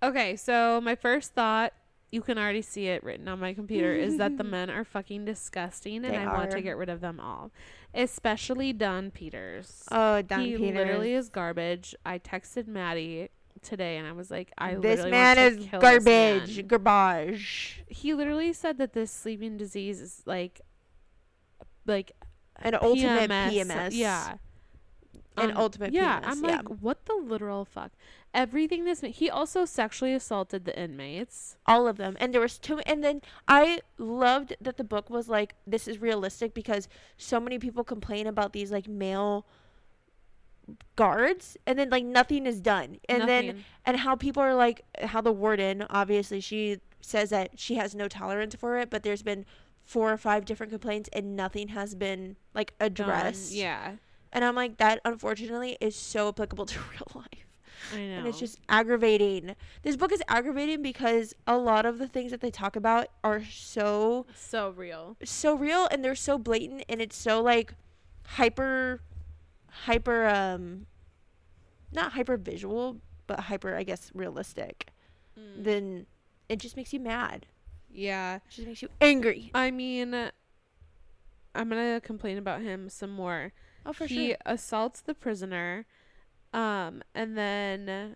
Okay, 0.04 0.36
so 0.36 0.80
my 0.82 0.96
first 0.96 1.34
thought, 1.34 1.74
you 2.12 2.22
can 2.22 2.38
already 2.38 2.62
see 2.62 2.88
it 2.88 3.04
written 3.04 3.28
on 3.28 3.40
my 3.40 3.54
computer, 3.54 3.94
is 3.94 4.18
that 4.18 4.38
the 4.38 4.44
men 4.56 4.70
are 4.70 4.84
fucking 4.84 5.26
disgusting 5.26 6.06
and 6.06 6.14
They 6.14 6.18
I 6.18 6.32
want 6.38 6.52
to 6.52 6.62
get 6.62 6.78
rid 6.78 6.90
of 6.90 7.02
them 7.02 7.20
all. 7.20 7.52
Especially 7.94 8.74
Don 8.74 9.10
Peters. 9.12 9.84
Oh, 9.92 10.22
Don 10.22 10.42
he 10.42 10.58
Peters. 10.58 10.76
literally 10.76 11.14
is 11.14 11.30
garbage. 11.30 11.96
I 12.06 12.20
texted 12.20 12.68
Maddie 12.68 13.30
today 13.62 13.98
and 13.98 14.08
I 14.08 14.12
was 14.12 14.30
like, 14.30 14.52
I 14.58 14.76
this 14.76 15.04
man 15.06 15.38
is 15.38 15.58
this 15.58 15.72
man. 15.72 15.82
garbage. 15.82 16.68
Garbage. 16.68 17.84
He 17.88 18.14
literally 18.14 18.54
said 18.54 18.78
that 18.78 18.94
this 18.94 19.12
sleeping 19.12 19.58
disease 19.58 20.02
is 20.02 20.22
like, 20.26 20.62
like 21.86 22.12
An 22.58 22.76
ultimate 22.82 23.30
PMS. 23.30 23.52
PMS. 23.52 23.92
Yeah. 25.38 25.44
An 25.44 25.52
Um, 25.52 25.58
ultimate 25.58 25.94
yeah, 25.94 26.20
PMS. 26.22 26.24
I'm 26.28 26.44
yeah. 26.44 26.56
like, 26.58 26.68
what 26.82 27.06
the 27.06 27.16
literal 27.16 27.66
fuck? 27.66 27.92
Everything 28.34 28.84
this 28.84 29.02
he 29.02 29.30
also 29.30 29.64
sexually 29.66 30.14
assaulted 30.14 30.66
the 30.66 30.78
inmates. 30.78 31.56
all 31.66 31.88
of 31.88 31.96
them 31.98 32.18
and 32.20 32.34
there 32.34 32.42
was 32.42 32.58
two 32.60 32.80
and 32.80 33.02
then 33.02 33.22
i 33.48 33.80
loved 33.98 34.56
that 34.60 34.76
the 34.76 34.84
book 34.84 35.10
was 35.10 35.30
like 35.30 35.56
this 35.66 35.88
is 35.88 36.02
realistic 36.02 36.54
because 36.54 36.90
so 37.18 37.40
many 37.40 37.58
people 37.58 37.84
complain 37.86 38.28
about 38.28 38.52
these 38.52 38.72
like 38.74 38.88
male 38.90 39.46
guards 40.96 41.58
and 41.68 41.78
then 41.78 41.90
like 41.90 42.04
nothing 42.04 42.46
is 42.46 42.60
done 42.60 42.98
and 43.08 43.28
then 43.30 43.64
and 43.86 43.98
how 43.98 44.16
people 44.16 44.42
are 44.42 44.56
like 44.56 44.82
how 45.04 45.22
the 45.22 45.32
warden 45.32 45.86
obviously 45.90 46.40
she 46.42 46.80
says 47.02 47.30
that 47.30 47.52
she 47.60 47.76
has 47.76 47.94
no 47.94 48.08
tolerance 48.08 48.56
for 48.56 48.78
it 48.80 48.90
but 48.90 49.04
there's 49.04 49.22
been 49.22 49.46
four 49.84 50.12
or 50.12 50.18
five 50.18 50.44
different 50.44 50.72
complaints 50.72 51.08
and 51.14 51.36
nothing 51.36 51.68
has 51.70 51.94
been 51.94 52.36
like 52.56 52.74
Done. 52.80 52.88
addressed 52.88 53.54
Yeah, 53.54 53.94
and 54.34 54.44
i'm 54.44 54.56
like 54.56 54.78
that 54.78 55.00
unfortunately 55.06 55.78
is 55.82 55.96
so 55.96 56.30
applicable 56.30 56.66
to 56.74 56.80
real 56.92 57.08
life 57.16 57.46
I 57.94 57.98
know. 57.98 58.18
and 58.18 58.28
it's 58.28 58.40
just 58.40 58.58
aggravating. 58.68 59.56
This 59.84 59.96
book 59.96 60.12
is 60.12 60.24
aggravating 60.28 60.82
because 60.82 61.36
a 61.46 61.56
lot 61.56 61.86
of 61.86 62.00
the 62.00 62.08
things 62.08 62.32
that 62.32 62.42
they 62.42 62.50
talk 62.50 62.76
about 62.76 63.10
are 63.24 63.44
so 63.44 64.26
so 64.36 64.70
real. 64.72 65.18
so 65.24 65.54
real 65.56 65.88
and 65.92 66.04
they're 66.04 66.16
so 66.16 66.40
blatant 66.40 66.84
and 66.90 67.00
it's 67.00 67.16
so 67.16 67.44
like 67.44 67.76
hyper 68.26 69.02
hyper 69.70 70.26
um 70.26 70.88
not 71.94 72.14
hyper 72.14 72.38
visual 72.38 72.98
but 73.28 73.42
hyper 73.42 73.76
I 73.76 73.84
guess 73.84 74.10
realistic. 74.16 74.88
Mm. 75.40 75.64
Then 75.64 76.06
it 76.50 76.60
just 76.60 76.76
makes 76.78 76.92
you 76.94 77.00
mad. 77.00 77.46
Yeah, 77.92 78.38
It 78.38 78.42
just 78.50 78.68
makes 78.68 78.82
you 78.82 78.90
angry. 79.00 79.52
I 79.54 79.70
mean, 79.72 80.14
I'm 80.14 81.70
gonna 81.70 82.02
complain 82.02 82.38
about 82.38 82.62
him 82.62 82.90
some 82.90 83.12
more. 83.12 83.54
Oh 83.86 83.94
for 83.94 84.06
he 84.08 84.28
sure. 84.30 84.38
assaults 84.46 85.02
the 85.02 85.14
prisoner, 85.14 85.86
um, 86.54 87.04
and 87.14 87.38
then 87.38 88.16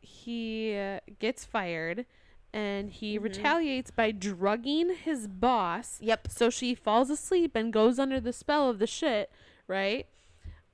he 0.00 0.72
gets 1.18 1.44
fired, 1.44 2.06
and 2.52 2.90
he 2.90 3.18
Mhm. 3.18 3.22
retaliates 3.24 3.90
by 3.90 4.10
drugging 4.12 4.94
his 4.94 5.26
boss. 5.28 6.00
Yep. 6.00 6.28
So 6.30 6.48
she 6.50 6.74
falls 6.74 7.10
asleep 7.10 7.54
and 7.54 7.72
goes 7.72 7.98
under 7.98 8.20
the 8.20 8.32
spell 8.32 8.70
of 8.70 8.78
the 8.78 8.86
shit, 8.86 9.30
right? 9.66 10.06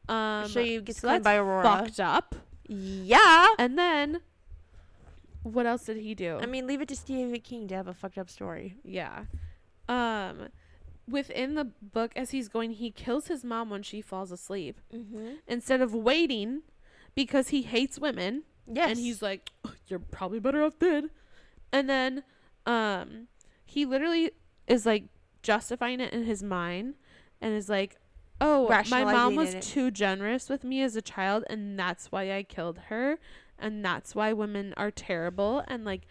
Um, 0.09 0.49
she 0.49 0.81
gets 0.81 1.00
so 1.00 1.19
by 1.21 1.37
Aurora. 1.37 1.62
fucked 1.64 1.99
up. 2.00 2.35
Yeah. 2.69 3.49
And 3.59 3.79
then, 3.79 4.21
what 5.43 5.67
else 5.67 5.85
did 5.87 5.97
he 5.97 6.14
do? 6.14 6.38
I 6.41 6.47
mean, 6.47 6.67
leave 6.67 6.81
it 6.81 6.88
to 6.88 6.97
Stephen 6.97 7.38
King 7.41 7.67
to 7.69 7.75
have 7.75 7.88
a 7.88 7.95
fucked 7.95 8.19
up 8.19 8.29
story. 8.31 8.76
Yeah. 8.85 9.25
Um 9.88 10.49
within 11.09 11.54
the 11.54 11.64
book 11.64 12.12
as 12.16 12.30
he's 12.30 12.49
going 12.49 12.73
he 12.73 12.91
kills 12.91 13.26
his 13.26 13.45
mom 13.45 13.71
when 13.71 13.82
she 13.82 14.00
falls 14.00 14.30
asleep 14.32 14.80
Mm-hmm. 14.95 15.34
instead 15.49 15.80
of 15.80 15.95
waiting 15.95 16.62
because 17.15 17.49
he 17.49 17.62
hates 17.62 17.99
women 17.99 18.43
Yes. 18.67 18.91
and 18.91 18.99
he's 18.99 19.21
like 19.23 19.50
you're 19.88 19.99
probably 19.99 20.38
better 20.38 20.62
off 20.62 20.78
dead. 20.78 21.10
And 21.73 21.88
then 21.91 22.23
um 22.67 23.26
he 23.65 23.84
literally 23.84 24.30
is 24.69 24.86
like 24.86 25.04
justifying 25.43 26.00
it 26.00 26.12
in 26.12 26.25
his 26.25 26.43
mind 26.43 26.95
and 27.41 27.54
is 27.54 27.69
like 27.69 27.97
oh 28.41 28.67
my 28.91 29.02
mom 29.12 29.34
was 29.36 29.54
too 29.60 29.91
generous 29.91 30.49
with 30.49 30.62
me 30.65 30.82
as 30.82 30.95
a 30.97 31.02
child 31.02 31.45
and 31.50 31.78
that's 31.78 32.12
why 32.12 32.32
I 32.32 32.45
killed 32.45 32.78
her 32.88 33.19
and 33.58 33.84
that's 33.84 34.15
why 34.15 34.32
women 34.32 34.73
are 34.76 34.91
terrible 34.93 35.65
and 35.67 35.84
like 35.84 36.02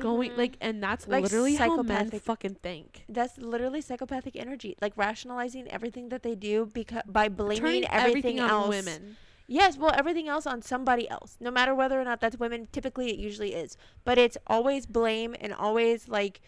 going 0.00 0.30
Mhm. 0.32 0.36
like 0.38 0.56
and 0.60 0.82
that's 0.82 1.06
Like 1.08 1.22
literally 1.22 1.54
how 1.56 1.76
men 1.76 1.86
psychopathic. 1.86 2.22
fucking 2.22 2.54
think 2.62 3.04
that's 3.08 3.38
literally 3.38 3.80
psychopathic 3.80 4.36
energy 4.36 4.76
like 4.80 4.92
rationalizing 4.96 5.68
everything 5.70 6.08
that 6.10 6.22
they 6.22 6.34
do 6.34 6.66
because 6.72 7.02
by 7.06 7.28
blaming 7.28 7.60
turning 7.60 7.84
everything, 7.90 8.40
on 8.40 8.50
else 8.50 8.68
women 8.68 9.16
yes 9.46 9.76
well 9.78 9.92
everything 9.96 10.28
else 10.28 10.46
on 10.46 10.62
somebody 10.62 11.08
else 11.08 11.36
no 11.40 11.50
matter 11.50 11.74
whether 11.74 12.00
or 12.00 12.04
not 12.04 12.20
that's 12.20 12.38
women 12.38 12.68
typically 12.72 13.10
it 13.10 13.18
usually 13.18 13.54
is 13.54 13.76
but 14.04 14.18
it's 14.18 14.36
always 14.46 14.86
blame 14.86 15.34
and 15.40 15.52
always 15.52 16.08
like 16.08 16.40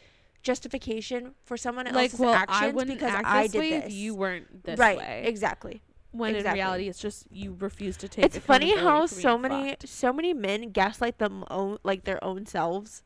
justification 0.43 1.35
for 1.45 1.57
someone 1.57 1.85
like 1.87 1.95
else's 1.95 2.19
well 2.21 2.33
actions 2.35 2.63
i 2.63 2.69
wouldn't 2.69 2.99
because 2.99 3.23
i 3.25 3.47
did 3.47 3.59
way 3.59 3.71
this 3.71 3.85
if 3.87 3.93
you 3.93 4.15
weren't 4.15 4.65
this 4.65 4.79
right 4.79 4.97
way 4.99 5.23
exactly 5.27 5.83
when 6.13 6.35
exactly. 6.35 6.49
in 6.61 6.65
reality 6.67 6.89
it's 6.89 6.99
just 6.99 7.27
you 7.31 7.55
refuse 7.61 7.97
to 7.97 8.09
take 8.09 8.25
it's 8.25 8.39
funny 8.39 8.75
how 8.77 9.05
so 9.05 9.37
many 9.37 9.71
fucked. 9.71 9.89
so 9.89 10.13
many 10.13 10.33
men 10.33 10.71
gaslight 10.71 11.19
them 11.19 11.45
own 11.51 11.77
like 11.85 12.05
their 12.05 12.23
own 12.25 12.47
selves 12.47 13.03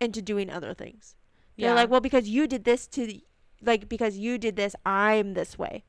into 0.00 0.20
doing 0.22 0.50
other 0.50 0.74
things 0.74 1.14
yeah 1.56 1.68
They're 1.68 1.76
like, 1.76 1.90
well, 1.90 2.00
because 2.00 2.28
you 2.28 2.46
did 2.48 2.64
this 2.64 2.86
to, 2.88 3.06
the, 3.06 3.22
like, 3.62 3.88
because 3.88 4.18
you 4.18 4.38
did 4.38 4.56
this, 4.56 4.74
I'm 4.84 5.34
this 5.34 5.56
way. 5.56 5.84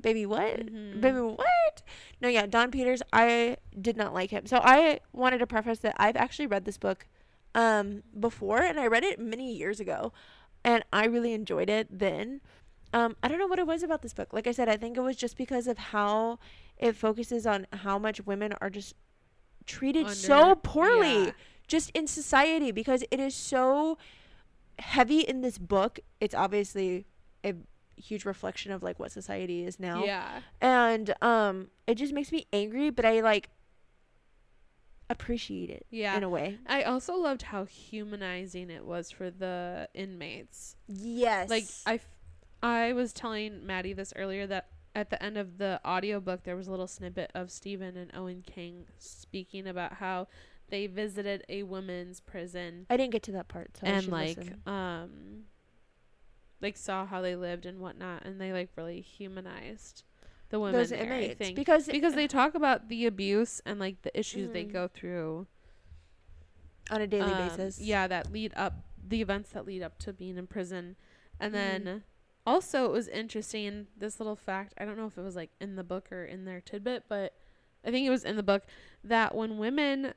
Baby, 0.00 0.26
what? 0.26 0.66
Mhm. 0.66 1.00
Baby, 1.00 1.20
what? 1.20 1.82
No, 2.20 2.28
yeah, 2.28 2.46
Don 2.46 2.70
Peters, 2.70 3.02
I 3.12 3.56
did 3.80 3.96
not 3.96 4.12
like 4.12 4.30
him. 4.30 4.44
So 4.46 4.60
I 4.62 5.00
wanted 5.12 5.38
to 5.38 5.46
preface 5.46 5.78
that 5.80 5.94
I've 5.96 6.16
actually 6.16 6.46
read 6.46 6.64
this 6.64 6.76
book 6.76 7.06
um, 7.54 8.02
before, 8.18 8.58
and 8.62 8.78
I 8.78 8.86
read 8.86 9.04
it 9.04 9.18
many 9.18 9.52
years 9.52 9.80
ago, 9.80 10.12
and 10.64 10.84
I 10.92 11.06
really 11.06 11.32
enjoyed 11.32 11.70
it 11.70 11.86
then. 11.90 12.40
Um, 12.92 13.16
I 13.22 13.28
don't 13.28 13.38
know 13.38 13.46
what 13.46 13.58
it 13.58 13.66
was 13.66 13.82
about 13.82 14.02
this 14.02 14.12
book. 14.12 14.32
Like 14.32 14.46
I 14.46 14.52
said, 14.52 14.68
I 14.68 14.76
think 14.76 14.96
it 14.96 15.00
was 15.00 15.16
just 15.16 15.36
because 15.36 15.66
of 15.66 15.78
how 15.78 16.38
it 16.78 16.94
focuses 16.94 17.46
on 17.46 17.66
how 17.72 17.98
much 17.98 18.26
women 18.26 18.52
are 18.60 18.70
just 18.70 18.94
treated 19.66 20.06
so 20.10 20.54
poorly 20.56 21.24
yeah. 21.26 21.30
Just 21.66 21.90
in 21.90 22.06
society 22.06 22.70
because 22.72 23.02
it 23.10 23.20
is 23.20 23.34
so 23.34 23.98
heavy 24.78 25.20
in 25.20 25.40
this 25.40 25.58
book. 25.58 25.98
It's 26.20 26.34
obviously 26.34 27.06
a 27.44 27.54
huge 27.96 28.24
reflection 28.24 28.72
of 28.72 28.82
like 28.82 28.98
what 28.98 29.10
society 29.10 29.64
is 29.64 29.80
now. 29.80 30.04
yeah 30.04 30.40
And 30.60 31.14
um 31.22 31.68
it 31.86 31.94
just 31.96 32.12
makes 32.12 32.30
me 32.32 32.46
angry, 32.52 32.90
but 32.90 33.04
I 33.04 33.20
like 33.20 33.48
appreciate 35.08 35.70
it 35.70 35.86
yeah 35.90 36.16
in 36.16 36.24
a 36.24 36.28
way. 36.28 36.58
i 36.66 36.82
also 36.82 37.14
loved 37.14 37.42
how 37.42 37.64
humanizing 37.64 38.70
it 38.70 38.84
was 38.84 39.08
for 39.08 39.30
the 39.30 39.88
inmates 39.94 40.74
Yes. 40.88 41.48
like 41.48 41.64
I, 41.86 41.94
f- 41.94 42.08
I 42.60 42.92
was 42.92 43.12
telling 43.12 43.64
maddie 43.64 43.92
this 43.92 44.12
earlier 44.16 44.48
that 44.48 44.66
at 44.96 45.10
the 45.10 45.22
end 45.22 45.36
of 45.36 45.58
the 45.58 45.80
audiobook 45.86 46.42
there 46.42 46.56
was 46.56 46.66
a 46.66 46.72
little 46.72 46.88
snippet 46.88 47.30
of 47.36 47.52
stephen 47.52 47.96
and 47.96 48.10
owen 48.16 48.42
king 48.44 48.86
speaking 48.98 49.68
about 49.68 49.92
how 49.92 50.26
they 50.68 50.86
visited 50.86 51.44
a 51.48 51.62
women's 51.62 52.20
prison 52.20 52.86
I 52.90 52.96
didn't 52.96 53.12
get 53.12 53.22
to 53.24 53.32
that 53.32 53.48
part, 53.48 53.76
so 53.76 53.86
and 53.86 54.06
like 54.08 54.36
listen. 54.38 54.60
um 54.66 55.10
like 56.60 56.76
saw 56.76 57.04
how 57.06 57.20
they 57.20 57.36
lived 57.36 57.66
and 57.66 57.78
whatnot 57.80 58.24
and 58.24 58.40
they 58.40 58.52
like 58.52 58.70
really 58.76 59.00
humanized 59.00 60.04
the 60.48 60.58
women 60.58 60.74
those 60.76 60.90
there, 60.90 61.00
I 61.00 61.04
inmates 61.04 61.38
think. 61.38 61.56
because 61.56 61.86
because 61.86 62.14
they 62.14 62.26
talk 62.26 62.54
about 62.54 62.88
the 62.88 63.06
abuse 63.06 63.60
and 63.66 63.78
like 63.78 64.02
the 64.02 64.18
issues 64.18 64.50
they 64.50 64.64
Mhm. 64.64 64.72
go 64.72 64.88
through 64.88 65.46
on 66.90 67.00
a 67.00 67.06
daily 67.06 67.32
um, 67.32 67.36
basis. 67.56 67.78
yeah 67.80 68.06
that 68.06 68.32
lead 68.32 68.52
up 68.56 68.84
the 69.08 69.20
events 69.20 69.50
that 69.50 69.66
lead 69.66 69.82
up 69.82 69.98
to 69.98 70.12
being 70.12 70.36
in 70.36 70.46
prison 70.46 70.96
and 71.40 71.50
Mhm. 71.52 71.54
then 71.84 72.02
also 72.46 72.86
it 72.86 72.92
was 72.92 73.08
interesting 73.08 73.88
this 73.96 74.18
little 74.20 74.36
fact 74.36 74.72
i 74.78 74.84
don't 74.84 74.96
know 74.96 75.06
if 75.06 75.18
it 75.18 75.22
was 75.22 75.36
like 75.36 75.50
in 75.60 75.74
the 75.76 75.84
book 75.84 76.10
or 76.12 76.24
in 76.24 76.44
their 76.44 76.60
tidbit 76.60 77.04
but 77.08 77.34
i 77.84 77.90
think 77.90 78.06
it 78.06 78.10
was 78.10 78.24
in 78.24 78.36
the 78.36 78.42
book 78.42 78.62
that 79.02 79.34
when 79.34 79.58
women 79.58 80.14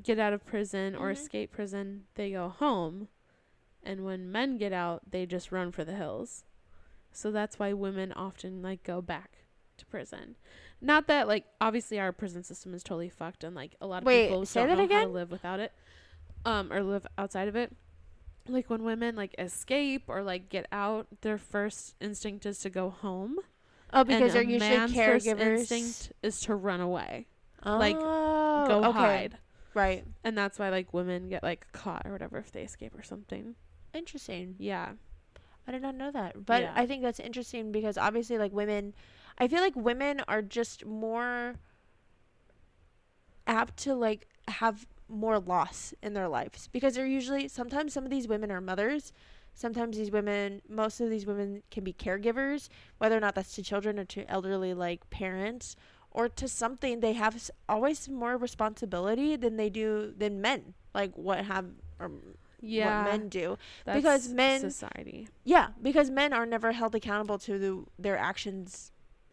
get 0.00 0.18
out 0.18 0.32
of 0.32 0.44
prison 0.46 0.94
or 0.94 1.08
Mhm. 1.08 1.12
escape 1.12 1.52
prison 1.52 2.06
they 2.14 2.30
go 2.30 2.48
home. 2.48 3.08
And 3.82 4.04
when 4.04 4.30
men 4.30 4.58
get 4.58 4.72
out 4.72 5.10
they 5.10 5.26
just 5.26 5.52
run 5.52 5.72
for 5.72 5.84
the 5.84 5.94
hills. 5.94 6.44
So 7.12 7.30
that's 7.30 7.58
why 7.58 7.72
women 7.72 8.12
often 8.12 8.62
like 8.62 8.82
go 8.84 9.02
back 9.02 9.38
to 9.76 9.86
prison. 9.86 10.36
Not 10.80 11.06
that 11.08 11.28
like 11.28 11.46
obviously 11.60 11.98
our 12.00 12.12
prison 12.12 12.42
system 12.42 12.74
is 12.74 12.82
totally 12.82 13.10
fucked 13.10 13.44
and 13.44 13.54
like 13.54 13.74
a 13.80 13.86
lot 13.86 14.02
of 14.02 14.06
Wait, 14.06 14.28
people 14.28 14.46
say 14.46 14.66
don't 14.66 14.76
know 14.76 14.94
how 14.96 15.04
to 15.04 15.08
live 15.08 15.30
without 15.30 15.60
it 15.60 15.72
um 16.44 16.72
or 16.72 16.82
live 16.82 17.06
outside 17.18 17.48
of 17.48 17.56
it. 17.56 17.76
Like 18.48 18.70
when 18.70 18.82
women 18.82 19.14
like 19.14 19.34
escape 19.38 20.04
or 20.08 20.22
like 20.22 20.48
get 20.48 20.66
out 20.72 21.06
their 21.20 21.38
first 21.38 21.94
instinct 22.00 22.46
is 22.46 22.58
to 22.60 22.70
go 22.70 22.90
home. 22.90 23.38
Oh, 23.92 24.04
because 24.04 24.32
they're 24.32 24.42
usually 24.42 24.58
man's 24.58 24.94
first 24.94 25.26
instinct 25.26 26.12
is 26.22 26.40
to 26.40 26.54
run 26.54 26.80
away. 26.80 27.26
Oh, 27.64 27.76
like, 27.78 27.98
go 27.98 28.84
okay. 28.86 28.92
hide 28.92 29.38
Right. 29.74 30.04
and 30.24 30.36
that's 30.36 30.58
why 30.58 30.68
like 30.68 30.92
women 30.92 31.28
get 31.28 31.42
like 31.42 31.66
caught 31.72 32.02
or 32.06 32.12
whatever 32.12 32.38
if 32.38 32.52
they 32.52 32.62
escape 32.62 32.96
or 32.98 33.02
something 33.02 33.54
Interesting. 33.94 34.54
yeah 34.58 34.92
I 35.66 35.70
did 35.70 35.82
not 35.82 35.94
know 35.94 36.10
that. 36.10 36.44
But 36.44 36.62
Yeah. 36.62 36.72
I 36.74 36.86
think 36.86 37.02
that's 37.02 37.20
interesting 37.20 37.70
because 37.70 37.96
obviously 37.96 38.36
like 38.36 38.52
women 38.52 38.94
I 39.38 39.46
feel 39.48 39.60
like 39.60 39.76
women 39.76 40.20
are 40.26 40.42
just 40.42 40.84
more 40.84 41.54
apt 43.46 43.76
to 43.78 43.94
like 43.94 44.26
have 44.48 44.86
more 45.08 45.38
loss 45.38 45.92
in 46.02 46.14
their 46.14 46.28
lives 46.28 46.68
because 46.72 46.94
they're 46.94 47.06
usually 47.06 47.48
sometimes 47.48 47.92
some 47.92 48.04
of 48.04 48.10
these 48.10 48.26
women 48.28 48.50
are 48.50 48.60
mothers 48.60 49.12
sometimes 49.54 49.96
these 49.96 50.10
women 50.10 50.62
most 50.68 51.00
of 51.00 51.10
these 51.10 51.26
women 51.26 51.62
can 51.70 51.84
be 51.84 51.92
caregivers 51.92 52.68
whether 52.98 53.16
or 53.16 53.20
not 53.20 53.34
that's 53.34 53.54
to 53.54 53.62
children 53.62 53.98
or 53.98 54.04
to 54.04 54.28
elderly 54.30 54.72
like 54.72 55.08
parents 55.10 55.76
or 56.12 56.28
to 56.28 56.46
something 56.46 57.00
they 57.00 57.14
have 57.14 57.50
always 57.68 58.08
more 58.08 58.36
responsibility 58.36 59.34
than 59.36 59.56
they 59.56 59.68
do 59.70 60.12
than 60.16 60.40
men 60.40 60.74
like 60.94 61.16
what 61.16 61.44
have 61.46 61.66
or 61.98 62.10
Yeah. 62.60 63.02
what 63.04 63.10
men 63.12 63.28
do 63.28 63.56
that's 63.84 63.96
because 63.96 64.28
men- 64.28 64.60
society. 64.60 65.28
yeah 65.44 65.68
because 65.80 66.10
men 66.10 66.32
are 66.32 66.46
never 66.46 66.72
held 66.72 66.94
accountable 66.94 67.38
to 67.38 67.58
the, 67.58 67.84
their 67.98 68.16
actions 68.18 68.92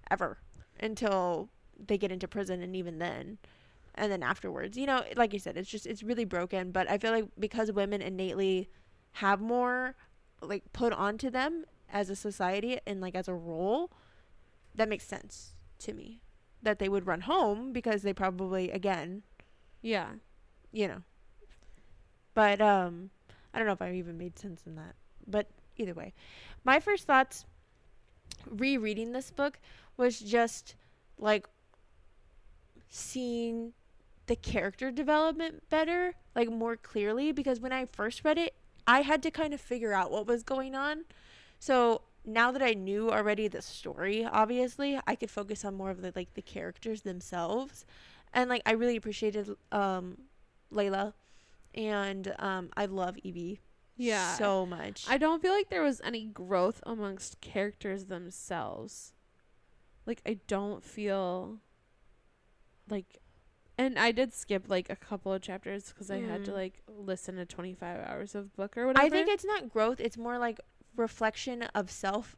ever 0.09 0.39
until 0.79 1.49
they 1.87 1.97
get 1.97 2.11
into 2.11 2.27
prison 2.27 2.61
and 2.61 2.75
even 2.75 2.97
then 2.99 3.37
and 3.95 4.11
then 4.11 4.23
afterwards 4.23 4.77
you 4.77 4.85
know 4.85 5.03
like 5.15 5.33
you 5.33 5.39
said 5.39 5.57
it's 5.57 5.69
just 5.69 5.85
it's 5.85 6.01
really 6.03 6.25
broken 6.25 6.71
but 6.71 6.89
i 6.89 6.97
feel 6.97 7.11
like 7.11 7.25
because 7.37 7.71
women 7.71 8.01
innately 8.01 8.69
have 9.13 9.39
more 9.41 9.95
like 10.41 10.63
put 10.73 10.93
onto 10.93 11.29
them 11.29 11.65
as 11.91 12.09
a 12.09 12.15
society 12.15 12.79
and 12.87 13.01
like 13.01 13.15
as 13.15 13.27
a 13.27 13.33
role 13.33 13.91
that 14.75 14.87
makes 14.87 15.03
sense 15.05 15.53
to 15.79 15.93
me 15.93 16.21
that 16.61 16.79
they 16.79 16.89
would 16.89 17.05
run 17.07 17.21
home 17.21 17.71
because 17.71 18.01
they 18.01 18.13
probably 18.13 18.69
again 18.71 19.23
Yeah. 19.81 20.09
you 20.71 20.87
know. 20.87 21.01
But 22.33 22.61
um 22.61 23.09
i 23.53 23.57
don't 23.57 23.65
know 23.67 23.73
if 23.73 23.81
i 23.81 23.91
even 23.93 24.17
made 24.17 24.37
sense 24.37 24.61
in 24.65 24.75
that. 24.75 24.95
But 25.27 25.47
either 25.77 25.93
way 25.93 26.13
my 26.63 26.79
first 26.79 27.05
thoughts 27.07 27.45
rereading 28.49 29.11
this 29.11 29.31
book 29.31 29.59
was 29.97 30.19
just 30.19 30.75
like 31.17 31.47
seeing 32.89 33.73
the 34.27 34.35
character 34.35 34.91
development 34.91 35.63
better 35.69 36.13
like 36.35 36.49
more 36.49 36.75
clearly 36.75 37.31
because 37.31 37.59
when 37.59 37.71
i 37.71 37.85
first 37.85 38.23
read 38.23 38.37
it 38.37 38.53
i 38.87 39.01
had 39.01 39.21
to 39.23 39.31
kind 39.31 39.53
of 39.53 39.59
figure 39.61 39.93
out 39.93 40.11
what 40.11 40.25
was 40.27 40.43
going 40.43 40.75
on. 40.75 41.03
So 41.59 42.01
now 42.33 42.51
that 42.51 42.61
i 42.61 42.73
knew 42.73 43.09
already 43.11 43.47
the 43.47 43.61
story 43.61 44.25
obviously 44.25 44.99
i 45.07 45.15
could 45.15 45.29
focus 45.31 45.63
on 45.65 45.73
more 45.75 45.89
of 45.91 46.01
the 46.01 46.11
like 46.15 46.33
the 46.35 46.41
characters 46.41 47.01
themselves 47.01 47.85
and 48.33 48.49
like 48.49 48.61
i 48.65 48.71
really 48.71 48.95
appreciated 48.95 49.49
um 49.71 50.17
layla 50.71 51.13
and 51.75 52.33
um 52.39 52.69
i 52.77 52.85
love 52.85 53.17
evie 53.23 53.59
Yeah. 53.97 54.35
so 54.35 54.65
much 54.65 55.05
I 55.09 55.17
don't 55.17 55.41
feel 55.41 55.51
like 55.53 55.69
there 55.69 55.81
was 55.83 55.99
any 56.03 56.25
growth 56.25 56.79
amongst 56.85 57.41
characters 57.41 58.05
themselves. 58.05 59.13
Like 60.05 60.21
I 60.25 60.39
don't 60.47 60.83
feel 60.83 61.59
like 62.89 63.17
and 63.77 63.97
I 63.99 64.11
did 64.11 64.33
skip 64.33 64.65
like 64.69 64.89
a 64.89 64.95
couple 64.95 65.31
of 65.33 65.41
chapters 65.41 65.91
cuz 65.97 66.09
I 66.11 66.19
had 66.19 66.43
to 66.45 66.51
Mm. 66.51 66.55
like 66.55 66.81
listen 66.87 67.35
to 67.35 67.45
25 67.45 67.99
hours 68.07 68.35
of 68.35 68.55
book 68.55 68.77
or 68.77 68.87
whatever. 68.87 69.05
I 69.05 69.09
think 69.09 69.29
it's 69.29 69.45
not 69.45 69.69
growth. 69.69 69.99
It's 69.99 70.17
more 70.17 70.37
like 70.37 70.59
reflection 70.99 71.63
of 71.73 71.89
self 71.89 72.35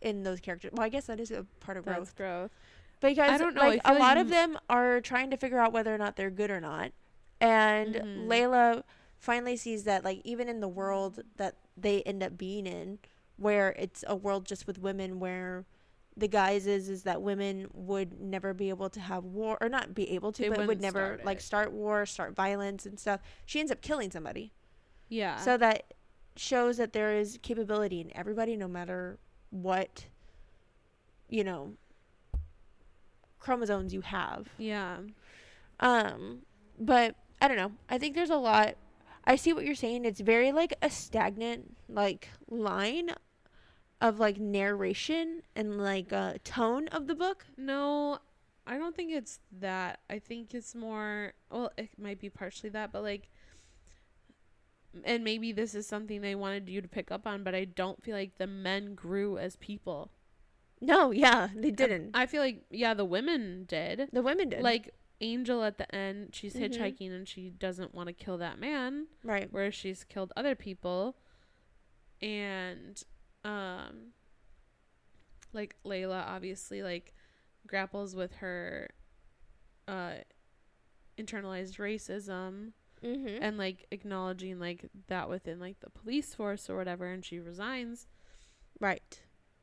in 0.00 0.22
those 0.22 0.40
characters. 0.40 0.70
Well, 0.72 0.84
I 0.86 0.88
guess 0.88 1.06
that 1.06 1.20
is 1.20 1.30
a 1.30 1.44
part 1.60 1.76
of 1.76 1.84
that's 1.84 1.96
growth 1.96 2.16
growth. 2.16 2.50
because 3.00 3.30
I 3.30 3.38
don't 3.38 3.54
know, 3.54 3.62
Like 3.62 3.82
feel 3.84 3.96
a 3.96 3.98
lot 3.98 4.16
of 4.16 4.28
them 4.30 4.58
are 4.70 5.00
trying 5.00 5.30
to 5.30 5.36
figure 5.36 5.58
out 5.58 5.72
whether 5.72 5.94
or 5.94 5.98
not 5.98 6.16
they're 6.16 6.30
good 6.30 6.50
or 6.50 6.60
not, 6.60 6.92
and 7.40 7.94
Mhm. 7.96 8.26
Layla 8.28 8.82
finally 9.18 9.56
sees 9.56 9.84
that 9.84 10.04
like 10.04 10.20
even 10.24 10.48
in 10.48 10.60
the 10.60 10.68
world 10.68 11.22
that 11.36 11.56
they 11.76 12.02
end 12.02 12.22
up 12.22 12.36
being 12.38 12.66
in, 12.66 12.98
where 13.36 13.70
it's 13.78 14.04
a 14.06 14.14
world 14.16 14.46
just 14.46 14.66
with 14.66 14.78
women, 14.78 15.18
where 15.20 15.64
the 16.18 16.28
guise 16.28 16.66
is 16.66 16.88
is 16.88 17.02
that 17.02 17.20
women 17.20 17.68
would 17.74 18.18
never 18.18 18.54
be 18.54 18.70
able 18.70 18.88
to 18.88 19.00
have 19.00 19.22
war 19.24 19.58
or 19.60 19.68
not 19.68 19.94
be 19.94 20.10
able 20.10 20.32
to, 20.32 20.42
They 20.42 20.48
but 20.48 20.66
would 20.66 20.80
never 20.80 20.98
start 21.16 21.24
like 21.24 21.40
start 21.42 21.72
war, 21.72 22.06
start 22.06 22.34
violence 22.34 22.86
and 22.86 22.98
stuff. 22.98 23.20
She 23.44 23.60
ends 23.60 23.70
up 23.70 23.82
killing 23.82 24.10
somebody. 24.10 24.52
Yeah. 25.08 25.36
So 25.36 25.56
that 25.58 25.92
shows 26.36 26.76
that 26.76 26.92
there 26.92 27.16
is 27.16 27.38
capability 27.42 28.00
in 28.00 28.16
everybody, 28.16 28.56
no 28.56 28.68
matter 28.68 29.18
what, 29.50 30.06
you 31.28 31.44
know, 31.44 31.72
chromosomes 33.38 33.92
you 33.94 34.00
have. 34.02 34.48
yeah. 34.58 34.98
Um, 35.78 36.40
but 36.78 37.14
I 37.40 37.48
don't 37.48 37.56
know. 37.58 37.72
I 37.88 37.98
think 37.98 38.14
there's 38.14 38.30
a 38.30 38.36
lot. 38.36 38.76
I 39.24 39.36
see 39.36 39.52
what 39.52 39.64
you're 39.64 39.74
saying. 39.74 40.04
It's 40.04 40.20
very 40.20 40.52
like 40.52 40.74
a 40.80 40.88
stagnant 40.88 41.76
like 41.88 42.30
line 42.48 43.10
of 44.00 44.18
like 44.18 44.38
narration 44.38 45.42
and 45.54 45.78
like 45.78 46.12
uh, 46.12 46.34
tone 46.44 46.88
of 46.88 47.06
the 47.06 47.14
book. 47.14 47.46
No, 47.56 48.18
I 48.66 48.78
don't 48.78 48.96
think 48.96 49.12
it's 49.12 49.40
that. 49.60 50.00
I 50.08 50.18
think 50.18 50.54
it's 50.54 50.74
more. 50.74 51.34
Well, 51.50 51.72
it 51.76 51.90
might 51.98 52.20
be 52.20 52.30
partially 52.30 52.70
that, 52.70 52.92
but 52.92 53.02
like, 53.02 53.28
and 55.04 55.24
maybe 55.24 55.52
this 55.52 55.74
is 55.74 55.86
something 55.86 56.20
they 56.20 56.34
wanted 56.34 56.68
you 56.68 56.80
to 56.80 56.88
pick 56.88 57.10
up 57.10 57.26
on, 57.26 57.42
but 57.44 57.54
I 57.54 57.64
don't 57.64 58.02
feel 58.02 58.16
like 58.16 58.38
the 58.38 58.46
men 58.46 58.94
grew 58.94 59.38
as 59.38 59.56
people. 59.56 60.10
No, 60.80 61.10
yeah, 61.10 61.48
they 61.54 61.70
didn't. 61.70 62.10
I 62.14 62.26
feel 62.26 62.42
like 62.42 62.62
yeah, 62.70 62.94
the 62.94 63.04
women 63.04 63.64
did. 63.66 64.08
the 64.12 64.22
women 64.22 64.48
did. 64.50 64.62
Like 64.62 64.94
Angel 65.20 65.62
at 65.64 65.78
the 65.78 65.92
end, 65.94 66.34
she's 66.34 66.54
Mhm. 66.54 66.68
hitchhiking 66.74 67.10
and 67.14 67.26
she 67.26 67.48
doesn't 67.50 67.94
want 67.94 68.08
to 68.08 68.12
kill 68.12 68.36
that 68.38 68.58
man, 68.58 69.06
right. 69.24 69.48
whereas 69.50 69.74
she's 69.74 70.04
killed 70.04 70.32
other 70.36 70.54
people, 70.54 71.16
and 72.20 73.02
um, 73.44 74.12
like 75.52 75.76
Layla 75.84 76.22
obviously 76.26 76.82
like 76.82 77.14
grapples 77.66 78.14
with 78.14 78.36
her 78.36 78.90
uh 79.88 80.14
internalized 81.18 81.78
racism 81.78 82.72
Mm-hmm. 83.06 83.42
and 83.42 83.56
like 83.58 83.86
acknowledging 83.92 84.58
like 84.58 84.84
that 85.06 85.28
within 85.28 85.60
like 85.60 85.78
the 85.80 85.90
police 85.90 86.34
force 86.34 86.68
or 86.68 86.76
whatever 86.76 87.06
and 87.06 87.24
she 87.24 87.38
resigns 87.38 88.06
right. 88.80 89.20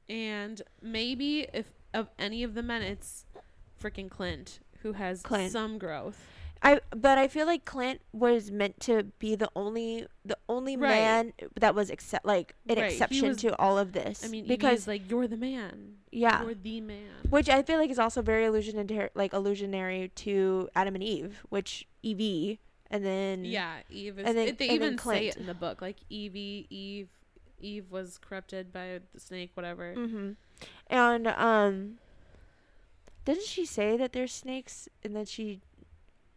and 0.07 0.61
maybe 0.81 1.47
if 1.53 1.65
of 1.93 2.09
any 2.17 2.43
of 2.43 2.53
the 2.55 2.63
men 2.63 2.81
it's 2.81 3.25
freaking 3.81 4.09
clint 4.09 4.59
who 4.81 4.93
has 4.93 5.21
Clint. 5.21 5.51
some 5.51 5.77
growth 5.77 6.17
I 6.65 6.79
but 6.95 7.17
I 7.17 7.27
feel 7.27 7.45
like 7.45 7.65
Clint 7.65 7.99
was 8.13 8.49
meant 8.49 8.79
to 8.81 9.03
be 9.19 9.35
the 9.35 9.49
only 9.53 10.07
the 10.23 10.37
only 10.47 10.77
Right. 10.77 10.89
man 10.91 11.33
that 11.59 11.75
was 11.75 11.89
accept 11.89 12.25
like 12.25 12.55
an 12.69 12.77
Right, 12.77 12.91
exception 12.91 13.27
was- 13.29 13.37
to 13.39 13.53
all 13.59 13.77
of 13.77 13.91
this. 13.91 14.23
i 14.23 14.29
mean 14.29 14.47
because 14.47 14.87
like 14.87 15.09
you're 15.11 15.27
the 15.27 15.35
man 15.37 15.95
yeah, 16.09 16.43
you're 16.43 16.53
the 16.53 16.79
man 16.79 17.09
which 17.29 17.49
I 17.49 17.63
feel 17.63 17.79
like 17.79 17.89
is 17.89 17.97
also 17.99 18.21
very 18.21 18.45
illusionary 18.45 19.09
like 19.15 19.33
illusionary 19.33 20.11
to 20.15 20.69
Adam 20.75 20.93
and 20.95 21.03
Eve, 21.03 21.41
which 21.49 21.87
Evie 22.03 22.59
and 22.93 23.03
then 23.05 23.43
yeah 23.43 23.77
eve 23.89 24.19
is 24.19 24.25
and 24.27 24.37
then- 24.37 24.55
they 24.57 24.69
and 24.69 24.81
then 24.81 24.93
even 24.93 24.97
say 24.97 25.27
it 25.27 25.35
in 25.37 25.45
the 25.47 25.53
book 25.53 25.81
like 25.81 25.97
evie 26.09 26.67
eve 26.69 27.09
eve 27.59 27.91
was 27.91 28.17
corrupted 28.19 28.71
by 28.71 28.99
the 29.13 29.19
snake 29.19 29.51
whatever. 29.55 29.93
Hmm 29.93 30.31
and 30.87 31.27
um 31.27 31.95
doesn't 33.25 33.45
she 33.47 33.65
say 33.65 33.97
that 33.97 34.13
there's 34.13 34.31
snakes 34.33 34.87
and 35.03 35.15
that 35.15 35.27
she 35.27 35.59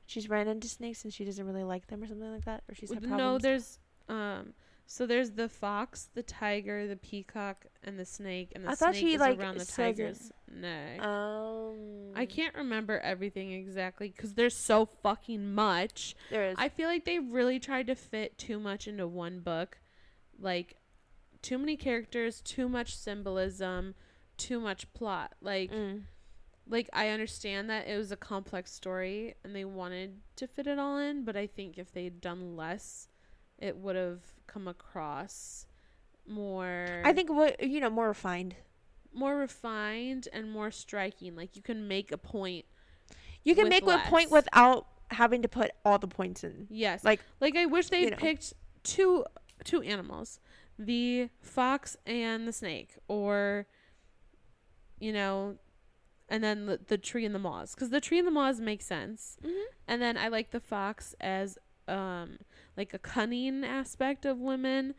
she's 0.07 0.29
ran 0.29 0.47
into 0.49 0.69
snakes 0.69 1.05
and 1.05 1.13
she 1.13 1.25
doesn't 1.25 1.47
really 1.47 1.65
like 1.65 1.89
them 1.89 2.03
or 2.03 2.07
something 2.07 2.33
like 2.33 2.45
that? 2.45 2.63
Or 2.69 2.75
she's 2.75 2.93
had 2.93 3.03
no 3.03 3.09
problems? 3.09 3.43
there's 3.43 3.79
um 4.09 4.55
so 4.87 5.05
there's 5.07 5.33
the 5.33 5.49
fox 5.49 6.09
the 6.15 6.23
tiger 6.23 6.87
the 6.87 6.97
peacock 6.97 7.67
and 7.83 7.99
the 7.99 8.05
snake 8.05 8.53
and 8.55 8.65
the 8.65 8.71
I 8.71 8.75
thought 8.75 8.95
snake 8.95 9.01
she, 9.07 9.15
is 9.15 9.21
like, 9.21 9.39
around 9.39 9.59
the 9.59 9.65
tiger's 9.65 10.31
neck 10.49 11.01
um 11.03 11.75
I 12.15 12.25
can't 12.25 12.55
remember 12.55 12.99
everything 13.01 13.53
exactly 13.53 14.09
because 14.09 14.35
there's 14.35 14.57
so 14.57 14.87
fucking 15.03 15.53
much. 15.55 16.15
there 16.31 16.49
is 16.49 16.57
I 16.59 16.69
feel 16.71 16.89
like 16.89 17.05
they 17.05 17.19
really 17.19 17.59
tried 17.59 17.89
to 17.89 17.95
fit 17.95 18.39
too 18.39 18.59
much 18.59 18.89
into 18.89 19.07
one 19.07 19.41
book. 19.41 19.79
Like, 20.39 20.77
too 21.43 21.59
many 21.59 21.77
characters, 21.77 22.41
too 22.41 22.69
much 22.69 22.97
symbolism, 22.97 23.95
too 24.39 24.61
much 24.61 24.91
plot. 24.95 25.35
Like, 25.43 25.71
Mm. 25.71 26.05
like 26.67 26.89
I 26.95 27.09
understand 27.11 27.69
that 27.69 27.87
it 27.87 27.97
was 27.99 28.11
a 28.13 28.17
complex 28.17 28.73
story 28.73 29.35
and 29.45 29.55
they 29.55 29.65
wanted 29.67 30.21
to 30.37 30.47
fit 30.47 30.67
it 30.67 30.79
all 30.79 30.97
in, 30.99 31.25
but 31.25 31.37
I 31.37 31.47
think 31.47 31.77
if 31.77 31.93
they'd 31.93 32.21
done 32.21 32.57
less, 32.57 33.09
it 33.59 33.77
would 33.77 33.97
have 33.97 34.21
come 34.57 34.67
across 34.67 35.67
more 36.27 37.03
I 37.05 37.13
think 37.13 37.29
what 37.31 37.63
you 37.63 37.79
know 37.79 37.91
more 37.91 38.09
refined. 38.09 38.55
more 39.13 39.37
refined 39.37 40.29
and 40.33 40.51
more 40.51 40.71
striking. 40.71 41.37
Like 41.37 41.57
you 41.57 41.63
can 41.63 41.87
make 41.87 42.11
a 42.11 42.17
point. 42.19 42.65
You 43.45 43.55
can 43.55 43.69
make 43.69 43.87
a 43.87 43.99
point 44.09 44.31
without 44.31 44.87
having 45.11 45.43
to 45.43 45.49
put 45.49 45.71
all 45.85 45.99
the 45.99 46.09
points 46.09 46.43
in. 46.43 46.67
Yes. 46.71 47.05
Like 47.05 47.21
Like 47.41 47.55
I 47.57 47.67
wish 47.67 47.91
they'd 47.91 48.05
you 48.05 48.11
know. 48.11 48.17
picked 48.17 48.55
two 48.83 49.25
two 49.65 49.83
animals, 49.83 50.41
the 50.79 51.29
fox 51.43 51.97
and 52.07 52.49
the 52.49 52.53
snake, 52.53 52.97
or 53.09 53.67
you 54.99 55.13
know, 55.13 55.57
and 56.31 56.43
then 56.43 56.65
the, 56.67 56.81
the 56.89 56.97
tree 56.99 57.27
and 57.27 57.35
the 57.35 57.39
moss, 57.39 57.75
because 57.75 57.91
the 57.91 58.01
tree 58.01 58.19
and 58.19 58.27
the 58.27 58.33
moss 58.33 58.59
make 58.59 58.81
sense. 58.83 59.37
Mhm. 59.45 59.65
And 59.87 60.01
then 60.01 60.17
I 60.17 60.29
like 60.29 60.51
the 60.51 60.61
fox 60.61 61.15
as 61.21 61.59
um 61.87 62.39
like 62.77 62.95
a 62.95 62.99
cunning 62.99 63.65
aspect 63.65 64.25
of 64.25 64.39
women, 64.39 64.95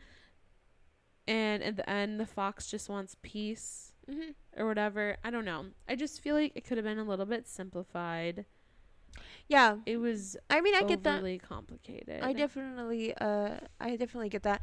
and 1.26 1.62
at 1.62 1.76
the 1.76 1.88
end 1.88 2.18
the 2.18 2.26
fox 2.26 2.70
just 2.70 2.88
wants 2.88 3.16
peace 3.22 3.92
or 4.56 4.66
whatever. 4.66 5.16
I 5.22 5.30
don't 5.30 5.44
know. 5.44 5.66
I 5.88 5.94
just 5.94 6.20
feel 6.22 6.34
like 6.34 6.52
it 6.54 6.64
could 6.64 6.78
have 6.78 6.84
been 6.84 6.98
a 6.98 7.04
little 7.04 7.26
bit 7.26 7.46
simplified. 7.46 8.46
Yeah. 9.48 9.76
It 9.86 9.98
was 9.98 10.36
I 10.50 10.60
mean, 10.60 10.74
I 10.74 10.82
get 10.82 11.02
that. 11.04 11.22
Really 11.22 11.38
complicated. 11.38 12.22
I 12.22 12.32
definitely, 12.32 13.14
uh, 13.14 13.56
I 13.80 13.96
definitely 13.96 14.28
get 14.28 14.42
that. 14.44 14.62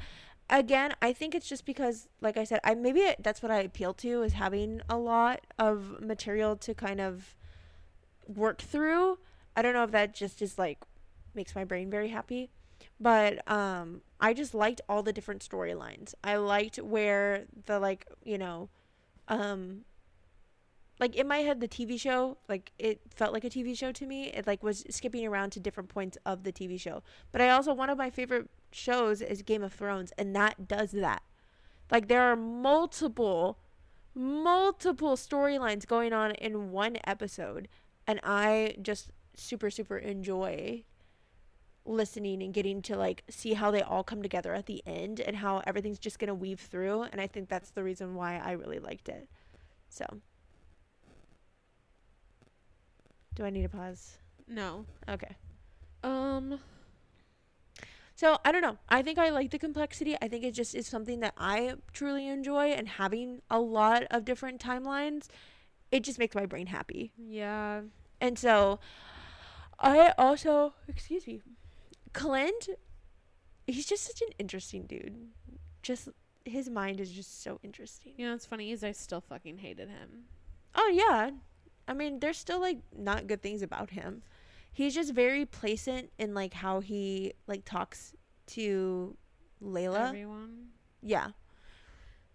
Again, 0.50 0.94
I 1.02 1.12
think 1.12 1.34
it's 1.34 1.50
just 1.50 1.66
because, 1.66 2.08
like 2.22 2.38
I 2.38 2.44
said, 2.44 2.60
I 2.64 2.76
maybe 2.76 3.00
it, 3.00 3.24
that's 3.24 3.42
what 3.42 3.52
I 3.52 3.62
appeal 3.62 3.94
to 3.96 4.22
is 4.22 4.34
having 4.34 4.82
a 4.88 4.98
lot 4.98 5.42
of 5.58 6.00
material 6.02 6.56
to 6.58 6.74
kind 6.76 7.02
of 7.02 7.36
work 8.28 8.62
through. 8.62 9.18
I 9.56 9.62
don't 9.62 9.74
know 9.74 9.84
if 9.84 9.92
that 9.92 10.14
just 10.14 10.42
is 10.42 10.60
like 10.60 10.80
makes 11.34 11.56
my 11.56 11.64
brain 11.64 11.90
very 11.90 12.10
happy, 12.10 12.52
but 13.00 13.50
um, 13.50 14.02
I 14.20 14.34
just 14.34 14.54
liked 14.54 14.82
all 14.88 15.04
the 15.04 15.14
different 15.14 15.48
storylines. 15.48 16.14
I 16.24 16.38
liked 16.38 16.78
where 16.78 17.46
the 17.66 17.80
like 17.80 18.06
you 18.24 18.38
know, 18.38 18.70
um, 19.28 19.82
like 21.00 21.16
in 21.16 21.28
my 21.28 21.40
head 21.40 21.60
the 21.60 21.68
TV 21.68 22.00
show 22.00 22.38
like 22.48 22.72
it 22.80 23.02
felt 23.14 23.34
like 23.34 23.44
a 23.44 23.50
TV 23.50 23.78
show 23.78 23.92
to 23.92 24.06
me. 24.06 24.28
It 24.28 24.48
like 24.48 24.64
was 24.64 24.86
skipping 24.90 25.26
around 25.26 25.52
to 25.52 25.60
different 25.60 25.90
points 25.90 26.18
of 26.26 26.44
the 26.44 26.52
TV 26.52 26.80
show. 26.80 27.04
But 27.32 27.42
I 27.42 27.50
also 27.50 27.74
one 27.74 27.90
of 27.90 27.98
my 27.98 28.10
favorite 28.10 28.50
shows 28.72 29.22
is 29.22 29.42
Game 29.42 29.64
of 29.64 29.74
Thrones 29.74 30.14
and 30.18 30.36
that 30.36 30.68
does 30.68 30.92
that. 30.92 31.24
Like 31.92 32.08
there 32.08 32.22
are 32.22 32.36
multiple 32.36 33.60
multiple 34.14 35.18
storylines 35.18 35.86
going 35.86 36.14
on 36.14 36.32
in 36.32 36.72
one 36.72 36.98
episode 37.06 37.68
and 38.08 38.22
I 38.24 38.78
just 38.82 39.12
super 39.36 39.70
super 39.70 39.98
enjoy 39.98 40.84
listening 41.86 42.42
and 42.42 42.54
getting 42.54 42.82
to 42.82 42.96
like 42.96 43.24
see 43.30 43.54
how 43.54 43.70
they 43.72 43.82
all 43.82 44.04
come 44.04 44.22
together 44.22 44.54
at 44.54 44.66
the 44.66 44.82
end 44.86 45.20
and 45.20 45.38
how 45.38 45.62
everything's 45.68 46.00
just 46.00 46.20
going 46.20 46.28
to 46.28 46.34
weave 46.34 46.60
through 46.60 47.04
and 47.04 47.22
I 47.22 47.28
think 47.28 47.48
that's 47.48 47.70
the 47.72 47.84
reason 47.84 48.16
why 48.16 48.38
I 48.38 48.52
really 48.52 48.80
liked 48.80 49.08
it. 49.08 49.30
So 49.90 50.06
Do 53.36 53.44
I 53.44 53.50
need 53.50 53.64
to 53.64 53.70
pause? 53.70 54.18
No. 54.48 54.86
Okay. 55.10 55.36
Um. 56.04 56.60
So 58.16 58.38
I 58.46 58.52
don't 58.54 58.62
know. 58.62 58.78
I 58.88 59.02
think 59.02 59.20
I 59.20 59.30
like 59.30 59.52
the 59.52 59.60
complexity. 59.60 60.16
I 60.22 60.30
think 60.30 60.46
it 60.46 60.54
just 60.54 60.74
is 60.74 60.88
something 60.88 61.20
that 61.20 61.34
I 61.38 61.76
truly 61.92 62.28
enjoy, 62.30 62.68
and 62.68 62.88
having 62.88 63.42
a 63.50 63.60
lot 63.60 64.04
of 64.10 64.24
different 64.24 64.62
timelines, 64.62 65.28
it 65.92 66.04
just 66.04 66.18
makes 66.18 66.34
my 66.34 66.46
brain 66.46 66.68
happy. 66.68 67.12
Yeah. 67.18 67.82
And 68.22 68.40
so, 68.40 68.80
I 69.80 70.14
also, 70.18 70.74
excuse 70.88 71.28
me, 71.28 71.42
Clint. 72.16 72.70
He's 73.68 73.86
just 73.86 74.06
such 74.06 74.22
an 74.22 74.30
interesting 74.40 74.84
dude. 74.84 75.16
Just 75.82 76.10
his 76.46 76.70
mind 76.70 77.00
is 77.00 77.12
just 77.12 77.44
so 77.44 77.60
interesting. 77.62 78.14
You 78.18 78.28
know 78.28 78.32
what's 78.32 78.46
funny 78.46 78.72
is 78.72 78.84
I 78.84 78.92
still 78.92 79.22
fucking 79.22 79.58
hated 79.58 79.90
him. 79.90 80.26
Oh 80.74 80.92
yeah, 80.94 81.32
I 81.88 81.94
mean, 81.94 82.20
there's 82.20 82.38
still 82.38 82.60
like 82.60 82.80
not 82.98 83.28
good 83.28 83.42
things 83.42 83.62
about 83.62 83.92
him. 83.92 84.24
He's 84.72 84.96
just 84.96 85.14
very 85.14 85.46
placent 85.46 86.12
in 86.18 86.34
like 86.34 86.54
how 86.54 86.80
he 86.80 87.34
like 87.48 87.66
talks 87.66 88.14
to 88.48 89.16
Layla. 89.64 90.10
Everyone. 90.10 90.68
Yeah. 91.02 91.30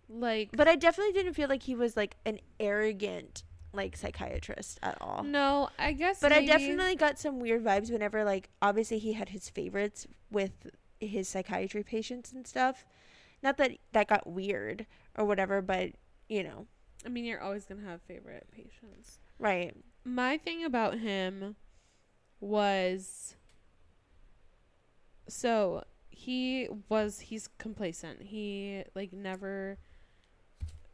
Like. 0.09 0.51
But 0.53 0.69
I 0.69 0.77
definitely 0.77 1.13
didn't 1.13 1.35
feel 1.35 1.49
like 1.49 1.63
he 1.63 1.75
was 1.75 1.97
like 1.97 2.17
an 2.25 2.39
arrogant 2.59 3.45
like 3.73 3.97
psychiatrist 3.97 4.79
at 4.83 4.99
all. 5.01 5.23
No, 5.23 5.69
I 5.79 5.93
guess. 5.93 6.21
But 6.21 6.33
I 6.33 6.45
definitely 6.45 6.97
got 6.97 7.19
some 7.19 7.41
weird 7.41 7.65
vibes 7.65 7.91
whenever 7.91 8.25
like 8.25 8.51
obviously 8.61 8.99
he 8.99 9.13
had 9.13 9.31
his 9.31 9.49
favorites 9.49 10.07
with 10.31 10.53
his 11.01 11.29
psychiatry 11.29 11.83
patients 11.83 12.33
and 12.33 12.47
stuff. 12.47 12.85
Not 13.43 13.57
that 13.59 13.73
that 13.93 14.09
got 14.09 14.27
weird 14.27 14.87
or 15.17 15.25
whatever, 15.25 15.63
but 15.63 15.93
you 16.29 16.43
know, 16.43 16.67
I 17.05 17.09
mean, 17.09 17.25
you're 17.25 17.41
always 17.41 17.65
gonna 17.65 17.87
have 17.87 18.03
favorite 18.03 18.47
patients. 18.53 19.19
right. 19.39 19.75
My 20.03 20.39
thing 20.39 20.65
about 20.65 20.99
him 20.99 21.57
was 22.41 23.37
so 25.29 25.85
he 26.09 26.69
was 26.89 27.21
he's 27.21 27.49
complacent. 27.59 28.23
He 28.23 28.83
like 28.95 29.13
never 29.13 29.79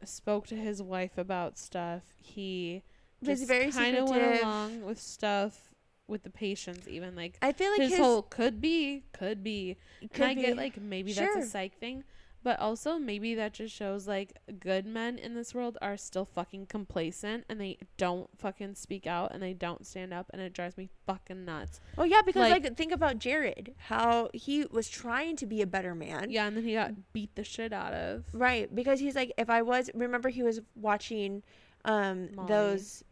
spoke 0.05 0.47
to 0.49 0.57
his 0.57 0.83
wife 0.83 1.19
about 1.19 1.59
stuff. 1.59 2.03
He 2.17 2.83
Was 3.23 3.45
very 3.45 3.71
kind 3.71 3.97
of 3.97 4.09
went 4.09 4.43
along 4.43 4.83
with 4.83 5.01
stuff 5.01 5.73
with 6.09 6.23
the 6.23 6.31
patients 6.31 6.87
even 6.87 7.17
like 7.17 7.37
I 7.43 7.53
feel 7.53 7.73
like 7.73 7.81
his, 7.81 7.91
his, 7.91 7.99
whole 7.99 8.23
could 8.23 8.61
be 8.61 9.05
could 9.13 9.43
be. 9.43 9.77
Could 10.01 10.21
and 10.21 10.25
I 10.25 10.35
be- 10.35 10.43
get 10.43 10.57
like 10.57 10.81
maybe 10.81 11.13
that's 11.13 11.37
a 11.37 11.43
psych 11.43 11.79
thing, 11.79 12.05
but 12.47 12.61
also 12.61 12.97
maybe 12.97 13.35
that 13.35 13.53
just 13.53 13.75
shows 13.75 14.07
like 14.07 14.39
good 14.61 14.87
men 14.87 15.19
in 15.19 15.35
this 15.35 15.53
world 15.53 15.77
are 15.83 15.97
still 15.97 16.25
fucking 16.25 16.65
complacent 16.67 17.43
and 17.49 17.61
they 17.61 17.77
don't 17.97 18.31
fucking 18.39 18.73
speak 18.77 19.05
out 19.05 19.33
and 19.35 19.43
they 19.43 19.53
don't 19.53 19.85
stand 19.85 20.15
up 20.15 20.31
and 20.33 20.41
it 20.41 20.53
drives 20.53 20.77
me 20.77 20.89
fucking 21.09 21.45
nuts. 21.45 21.81
Oh 21.99 22.05
yeah, 22.05 22.23
because 22.23 22.49
Like- 22.49 22.63
like, 22.63 22.77
think 22.77 22.93
about 22.93 23.19
Jared, 23.19 23.75
how 23.89 24.31
he 24.33 24.65
was 24.71 24.89
trying 24.89 25.35
to 25.39 25.45
be 25.47 25.61
a 25.61 25.67
better 25.67 25.93
man. 25.93 26.31
Yeah, 26.31 26.47
and 26.47 26.57
then 26.57 26.63
he 26.63 26.75
got 26.75 26.93
beat 27.13 27.35
the 27.35 27.43
shit 27.43 27.73
out 27.73 27.93
of. 27.95 28.27
Right, 28.33 28.73
because 28.73 29.01
he's 29.01 29.17
like 29.17 29.33
if 29.37 29.51
I 29.51 29.63
was 29.63 29.91
remember 29.93 30.29
he 30.29 30.45
was 30.45 30.61
watching 30.77 31.43
um 31.85 32.29
Molly. 32.33 32.47
those 32.49 33.03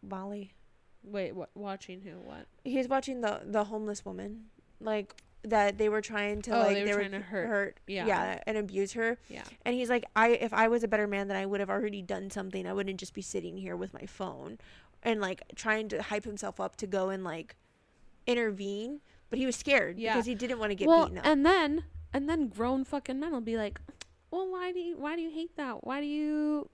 Molly. 0.00 0.54
Wait, 1.02 1.34
what? 1.34 1.50
Watching 1.54 2.02
who? 2.02 2.12
What? 2.20 2.46
He's 2.62 2.86
watching 2.86 3.20
the 3.20 3.40
the 3.44 3.64
homeless 3.64 4.04
woman 4.04 4.44
like 4.80 5.16
that 5.44 5.76
they 5.78 5.88
were 5.88 6.00
trying 6.00 6.40
to 6.42 6.54
Oh, 6.56 6.60
like 6.60 6.84
they 6.84 6.92
were 6.92 7.00
trying 7.00 7.10
to 7.12 7.20
hurt- 7.20 7.78
yeah. 7.86 8.06
yeah 8.06 8.38
and 8.46 8.56
abuse 8.56 8.92
her 8.92 9.18
Yeah. 9.28 9.42
and 9.64 9.74
he's 9.74 9.90
like 9.90 10.04
I 10.14 10.28
if 10.30 10.52
I 10.52 10.68
was 10.68 10.84
a 10.84 10.88
better 10.88 11.06
man 11.08 11.26
then 11.28 11.36
I 11.36 11.46
would 11.46 11.58
have 11.60 11.70
already 11.70 12.00
done 12.02 12.30
something 12.30 12.66
I 12.66 12.72
wouldn't 12.72 13.00
just 13.00 13.12
be 13.14 13.22
sitting 13.22 13.56
here 13.56 13.76
with 13.76 13.92
my 13.92 14.06
phone 14.06 14.58
and 15.02 15.20
like 15.20 15.42
trying 15.56 15.88
to 15.88 16.00
hype 16.02 16.24
himself 16.24 16.60
up 16.60 16.76
to 16.76 16.86
go 16.86 17.08
and 17.08 17.24
like 17.24 17.56
intervene 18.26 19.00
but 19.30 19.38
he 19.38 19.46
was 19.46 19.56
scared 19.56 19.98
Yeah. 19.98 20.12
because 20.14 20.26
he 20.26 20.34
didn't 20.34 20.58
want 20.58 20.70
to 20.70 20.74
get 20.76 20.86
well, 20.86 21.04
beaten 21.06 21.18
up 21.18 21.26
and 21.26 21.44
then 21.44 21.84
and 22.12 22.28
then 22.28 22.48
grown 22.48 22.84
fucking 22.84 23.18
men 23.18 23.32
will 23.32 23.40
be 23.40 23.56
like, 23.56 23.80
well, 24.30 24.50
why 24.50 24.70
do 24.70 24.78
you 24.78 24.96
why 24.98 25.16
do 25.16 25.22
you 25.22 25.30
hate 25.30 25.56
that? 25.56 25.82
Why 25.84 26.00
do 26.00 26.06
you 26.06 26.68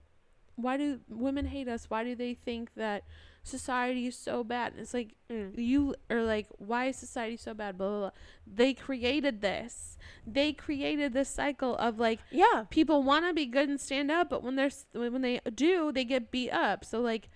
why 0.56 0.76
do 0.76 0.98
women 1.08 1.46
hate 1.46 1.68
us? 1.68 1.86
Why 1.88 2.02
do 2.02 2.16
they 2.16 2.34
think 2.34 2.74
that 2.74 3.04
society 3.48 4.06
is 4.06 4.16
so 4.16 4.44
bad? 4.44 4.72
And 4.72 4.80
it's 4.80 4.94
like 4.94 5.14
Mm. 5.30 5.52
you 5.58 5.94
are 6.10 6.22
like, 6.22 6.46
why 6.58 6.86
is 6.86 6.96
society 6.96 7.36
so 7.36 7.52
bad? 7.54 7.76
Blah, 7.76 7.88
blah, 7.88 7.98
blah. 7.98 8.10
They 8.46 8.72
created 8.74 9.40
this. 9.42 9.98
They 10.26 10.52
created 10.52 11.12
this 11.12 11.28
cycle 11.28 11.76
of 11.76 11.98
like 11.98 12.20
yeah 12.30 12.64
people 12.70 13.02
want 13.02 13.26
to 13.26 13.32
be 13.34 13.46
good 13.46 13.68
and 13.68 13.80
stand 13.80 14.10
up, 14.10 14.30
but 14.30 14.42
when 14.42 14.54
they're 14.56 14.70
when 14.92 15.22
they 15.22 15.40
do, 15.54 15.90
they 15.92 16.04
get 16.04 16.30
beat 16.30 16.50
up. 16.50 16.84
So 16.84 17.00
like, 17.00 17.28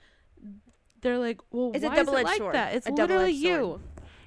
they're 1.01 1.19
like, 1.19 1.41
well, 1.51 1.73
It's 1.75 1.85
a 1.85 1.89
why 1.89 2.01
is 2.01 2.09
it 2.09 2.13
like 2.13 2.39
sword. 2.39 2.55
that? 2.55 2.75
It's 2.75 2.87
A 2.87 2.93
literally 2.93 3.33
you. 3.33 3.57
sword. 3.57 3.81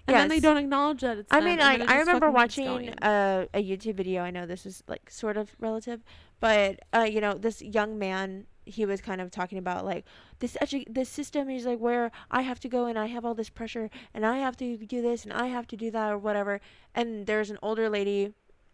And 0.08 0.16
then 0.18 0.28
they 0.30 0.40
don't 0.40 0.58
acknowledge 0.58 1.02
that 1.02 1.18
it's 1.18 1.34
I 1.34 1.40
mean, 1.42 1.58
like 1.58 1.82
I 1.90 1.98
remember 1.98 2.30
watching 2.30 2.90
uh, 3.02 3.46
a 3.56 3.64
YouTube 3.64 3.96
video. 3.96 4.22
I 4.22 4.30
know 4.30 4.46
this 4.46 4.68
is 4.68 4.84
like 4.88 5.10
sort 5.10 5.36
of 5.36 5.50
relative, 5.60 6.04
but 6.40 6.80
uh, 6.94 7.08
you 7.10 7.20
know, 7.22 7.34
this 7.34 7.62
young 7.64 7.98
man, 7.98 8.46
he 8.66 8.86
was 8.86 9.02
kind 9.02 9.22
of 9.22 9.32
talking 9.32 9.58
about 9.58 9.86
like 9.86 10.06
this 10.40 10.58
edu- 10.62 10.92
this 10.94 11.10
system 11.10 11.50
is 11.50 11.66
like 11.66 11.80
where 11.80 12.12
I 12.32 12.42
have 12.42 12.60
to 12.62 12.68
go 12.68 12.86
and 12.86 12.98
I 12.98 13.06
have 13.08 13.24
all 13.24 13.36
this 13.36 13.50
pressure 13.50 13.90
and 14.14 14.26
I 14.26 14.38
have 14.40 14.58
to 14.58 14.78
do 14.78 15.02
this 15.02 15.24
and 15.24 15.32
I 15.34 15.48
have 15.48 15.68
to 15.68 15.78
do 15.78 15.92
that 15.92 16.12
or 16.12 16.18
whatever. 16.18 16.60
And 16.94 17.28
there's 17.28 17.50
an 17.50 17.58
older 17.62 17.90
lady, 17.90 18.34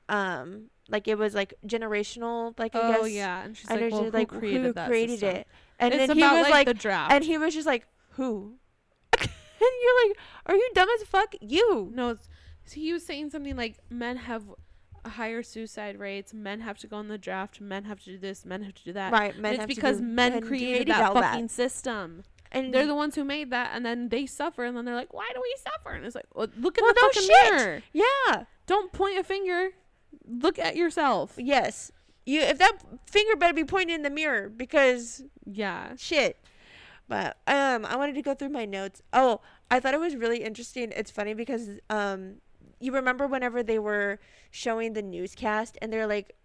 um, 0.10 0.70
like 0.90 1.08
it 1.08 1.18
was 1.18 1.34
like 1.36 1.54
generational, 1.66 2.58
like 2.58 2.76
I 2.76 2.80
oh 2.80 3.04
guess. 3.04 3.12
yeah, 3.12 3.44
and 3.44 3.56
she's 3.56 3.70
I 3.70 3.76
like, 3.76 3.92
well, 3.92 4.04
who 4.06 4.12
like 4.12 4.28
created 4.28 4.64
who 4.64 4.74
that 4.74 4.88
created 4.88 5.20
system? 5.20 5.36
it, 5.38 5.48
and 5.80 5.94
it's 5.94 6.08
then 6.08 6.18
he 6.18 6.24
was 6.24 6.44
like, 6.44 6.52
like, 6.52 6.68
the 6.68 6.74
draft. 6.74 7.12
and 7.12 7.24
he 7.24 7.38
was 7.38 7.54
just 7.54 7.68
like, 7.68 7.86
who? 8.12 8.56
and 9.20 9.30
you're 9.60 10.08
like, 10.08 10.18
are 10.48 10.56
you 10.56 10.70
dumb 10.74 10.90
as 10.96 11.04
fuck? 11.08 11.36
You. 11.42 11.92
no, 11.94 12.18
so 12.66 12.76
he 12.76 12.94
was 12.94 13.06
saying 13.06 13.30
something 13.30 13.56
like 13.56 13.78
men 13.90 14.18
have 14.18 14.44
higher 15.06 15.44
suicide 15.44 16.00
rates. 16.00 16.34
Men 16.34 16.62
have 16.62 16.78
to 16.80 16.88
go 16.88 17.00
in 17.00 17.08
the 17.08 17.18
draft. 17.18 17.60
Men 17.62 17.86
have 17.86 18.00
to 18.02 18.06
do 18.12 18.18
this. 18.18 18.46
Men 18.46 18.64
have 18.64 18.74
to 18.76 18.84
do 18.84 18.94
that. 18.94 19.12
Right, 19.12 19.38
men 19.38 19.54
it's 19.54 19.60
have 19.62 19.70
to 19.70 19.76
because 19.76 19.98
do- 19.98 20.04
men 20.04 20.34
men 20.34 20.42
created, 20.44 20.88
that 20.88 21.02
all 21.10 21.14
that. 21.16 21.32
fucking 21.32 21.50
system. 21.50 22.24
and 22.52 22.74
They're 22.74 22.86
the 22.86 22.96
ones 22.96 23.16
who 23.16 23.24
made 23.24 23.50
that, 23.52 23.72
and 23.74 23.86
then 23.86 24.10
they 24.10 24.26
suffer, 24.26 24.66
and 24.66 24.76
then 24.76 24.84
they're 24.86 24.96
like, 24.96 25.14
"Why 25.14 25.30
do 25.34 25.40
we 25.42 25.56
suffer?" 25.64 25.96
And 25.96 26.06
it's 26.06 26.16
like, 26.16 26.26
well, 26.36 26.48
"Look 26.58 26.78
at 26.78 26.82
Well, 26.84 26.94
the 26.94 27.00
no 27.02 27.08
fucking 27.08 27.22
shit. 27.28 27.54
mirror. 27.54 27.84
yeah, 27.94 28.44
Don't 28.68 28.92
point 28.92 29.18
a 29.18 29.24
finger. 29.24 29.70
Look 30.28 30.60
at 30.60 30.76
yourself." 30.76 31.36
yes. 31.38 31.92
You 32.26 32.42
if 32.42 32.60
that 32.60 32.78
finger 33.08 33.36
better 33.36 33.54
be 33.54 33.64
pointing 33.64 33.96
in 33.96 34.02
the 34.04 34.10
mirror 34.12 34.48
because 34.50 35.24
Yeah. 35.46 35.96
shit. 35.98 36.38
But 37.08 37.38
um, 37.48 37.86
I 37.86 37.96
wanted 37.98 38.14
to 38.16 38.22
go 38.22 38.34
through 38.36 38.50
my 38.50 38.66
notes. 38.66 39.02
Oh, 39.12 39.42
I 39.72 39.80
thought 39.80 39.94
it 39.94 40.00
was 40.00 40.16
really 40.16 40.44
interesting. 40.44 40.94
It's 40.96 41.10
funny 41.12 41.34
because 41.34 41.70
um, 41.90 42.36
you 42.82 42.92
remember 42.94 43.28
whenever 43.28 43.64
they 43.64 43.80
were 43.80 44.20
showing 44.52 44.94
the 44.94 45.02
newscast 45.02 45.78
and 45.82 45.92
they're 45.94 46.08
like, 46.08 46.36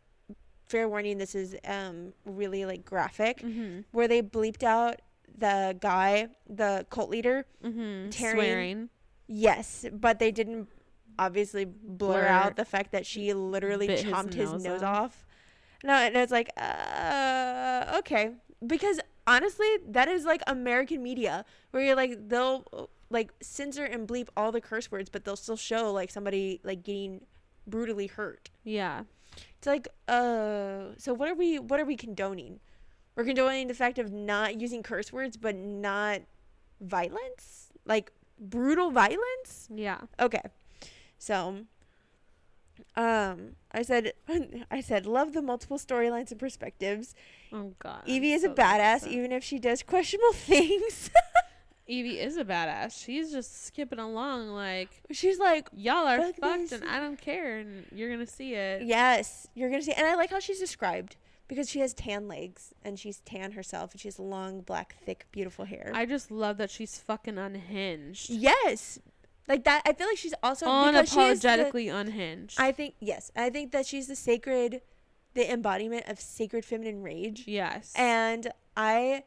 fair 0.66 0.88
warning, 0.88 1.18
this 1.18 1.34
is 1.34 1.56
um 1.66 2.12
really 2.24 2.64
like 2.64 2.84
graphic, 2.84 3.38
Mm-hmm. 3.40 3.80
where 3.92 4.08
they 4.08 4.22
bleeped 4.22 4.62
out 4.62 5.00
the 5.38 5.76
guy, 5.80 6.28
the 6.48 6.86
cult 6.90 7.10
leader. 7.10 7.46
Mm-hmm. 7.64 8.10
Tearing- 8.10 8.36
Swearing. 8.36 8.88
Yes, 9.28 9.84
but 9.92 10.18
they 10.18 10.30
didn't 10.30 10.68
obviously 11.18 11.64
blur, 11.64 12.20
Blur. 12.20 12.26
out 12.26 12.56
the 12.56 12.64
fact 12.64 12.92
that 12.92 13.04
she 13.06 13.32
literally 13.34 13.86
Bit 13.88 14.00
his 14.02 14.12
chomped 14.12 14.34
his 14.34 14.52
nose 14.52 14.62
nose, 14.64 14.82
off. 14.82 15.04
off. 15.04 15.26
No, 15.84 15.94
and 15.94 16.16
it's 16.16 16.32
like, 16.32 16.50
uh, 16.56 17.96
okay, 17.98 18.32
because 18.66 19.00
honestly, 19.26 19.66
that 19.88 20.08
is 20.08 20.24
like 20.24 20.42
American 20.46 21.02
media 21.02 21.44
where 21.70 21.82
you're 21.82 21.96
like 21.96 22.28
they'll 22.28 22.88
like 23.10 23.30
censor 23.40 23.84
and 23.84 24.06
bleep 24.08 24.28
all 24.36 24.52
the 24.52 24.60
curse 24.60 24.90
words, 24.90 25.08
but 25.08 25.24
they'll 25.24 25.36
still 25.36 25.56
show 25.56 25.92
like 25.92 26.10
somebody 26.10 26.60
like 26.64 26.82
getting 26.82 27.22
brutally 27.66 28.06
hurt. 28.06 28.50
Yeah. 28.64 29.02
It's 29.58 29.66
like, 29.66 29.88
uh, 30.08 30.92
so 30.98 31.12
what 31.14 31.28
are 31.28 31.34
we? 31.34 31.58
What 31.58 31.78
are 31.80 31.84
we 31.84 31.96
condoning? 31.96 32.60
We're 33.14 33.24
condoning 33.24 33.68
the 33.68 33.74
fact 33.74 33.98
of 33.98 34.12
not 34.12 34.60
using 34.60 34.82
curse 34.82 35.12
words, 35.12 35.36
but 35.36 35.54
not 35.56 36.22
violence, 36.80 37.68
like 37.84 38.12
brutal 38.38 38.90
violence. 38.90 39.68
Yeah. 39.74 40.00
Okay, 40.20 40.42
so, 41.18 41.64
um, 42.96 43.56
I 43.72 43.82
said, 43.82 44.12
I 44.70 44.80
said, 44.80 45.06
love 45.06 45.32
the 45.32 45.42
multiple 45.42 45.78
storylines 45.78 46.30
and 46.30 46.38
perspectives. 46.40 47.14
Oh 47.52 47.72
god. 47.78 48.02
Evie 48.06 48.32
I'm 48.32 48.36
is 48.36 48.44
a 48.44 48.48
badass, 48.50 48.96
upset. 48.96 49.12
even 49.12 49.32
if 49.32 49.42
she 49.42 49.58
does 49.58 49.82
questionable 49.82 50.32
things. 50.34 51.10
Evie 51.86 52.18
is 52.18 52.36
a 52.36 52.44
badass. 52.44 53.02
She's 53.04 53.30
just 53.30 53.66
skipping 53.66 53.98
along 53.98 54.48
like 54.48 54.88
She's 55.12 55.38
like, 55.38 55.68
y'all 55.72 56.06
are 56.06 56.18
Fuck 56.20 56.36
fucked 56.36 56.70
this. 56.70 56.72
and 56.72 56.84
I 56.90 56.98
don't 56.98 57.20
care 57.20 57.58
and 57.58 57.84
you're 57.92 58.10
gonna 58.10 58.26
see 58.26 58.54
it. 58.54 58.82
yes, 58.82 59.46
you're 59.54 59.70
gonna 59.70 59.82
see, 59.82 59.92
and 59.92 60.06
I 60.06 60.14
like 60.16 60.30
how 60.30 60.40
she's 60.40 60.58
described 60.58 61.16
because 61.48 61.70
she 61.70 61.78
has 61.78 61.94
tan 61.94 62.26
legs 62.26 62.74
and 62.82 62.98
she's 62.98 63.20
tan 63.20 63.52
herself, 63.52 63.92
and 63.92 64.00
she 64.00 64.08
has 64.08 64.18
long, 64.18 64.62
black, 64.62 64.96
thick, 65.04 65.26
beautiful 65.30 65.64
hair. 65.64 65.92
I 65.94 66.04
just 66.06 66.30
love 66.32 66.56
that 66.58 66.70
she's 66.70 66.98
fucking 66.98 67.38
unhinged. 67.38 68.30
Yes. 68.30 68.98
Like 69.48 69.62
that 69.62 69.82
I 69.86 69.92
feel 69.92 70.08
like 70.08 70.18
she's 70.18 70.34
also 70.42 70.66
because 70.66 71.08
she 71.08 71.14
the- 71.14 71.20
Unapologetically 71.22 71.94
unhinged. 71.94 72.58
I 72.60 72.72
think 72.72 72.94
yes. 72.98 73.30
I 73.36 73.48
think 73.50 73.70
that 73.70 73.86
she's 73.86 74.08
the 74.08 74.16
sacred 74.16 74.82
the 75.34 75.48
embodiment 75.52 76.08
of 76.08 76.18
sacred 76.18 76.64
feminine 76.64 77.02
rage. 77.02 77.44
yes. 77.46 77.92
And 77.94 78.48
I 78.76 79.22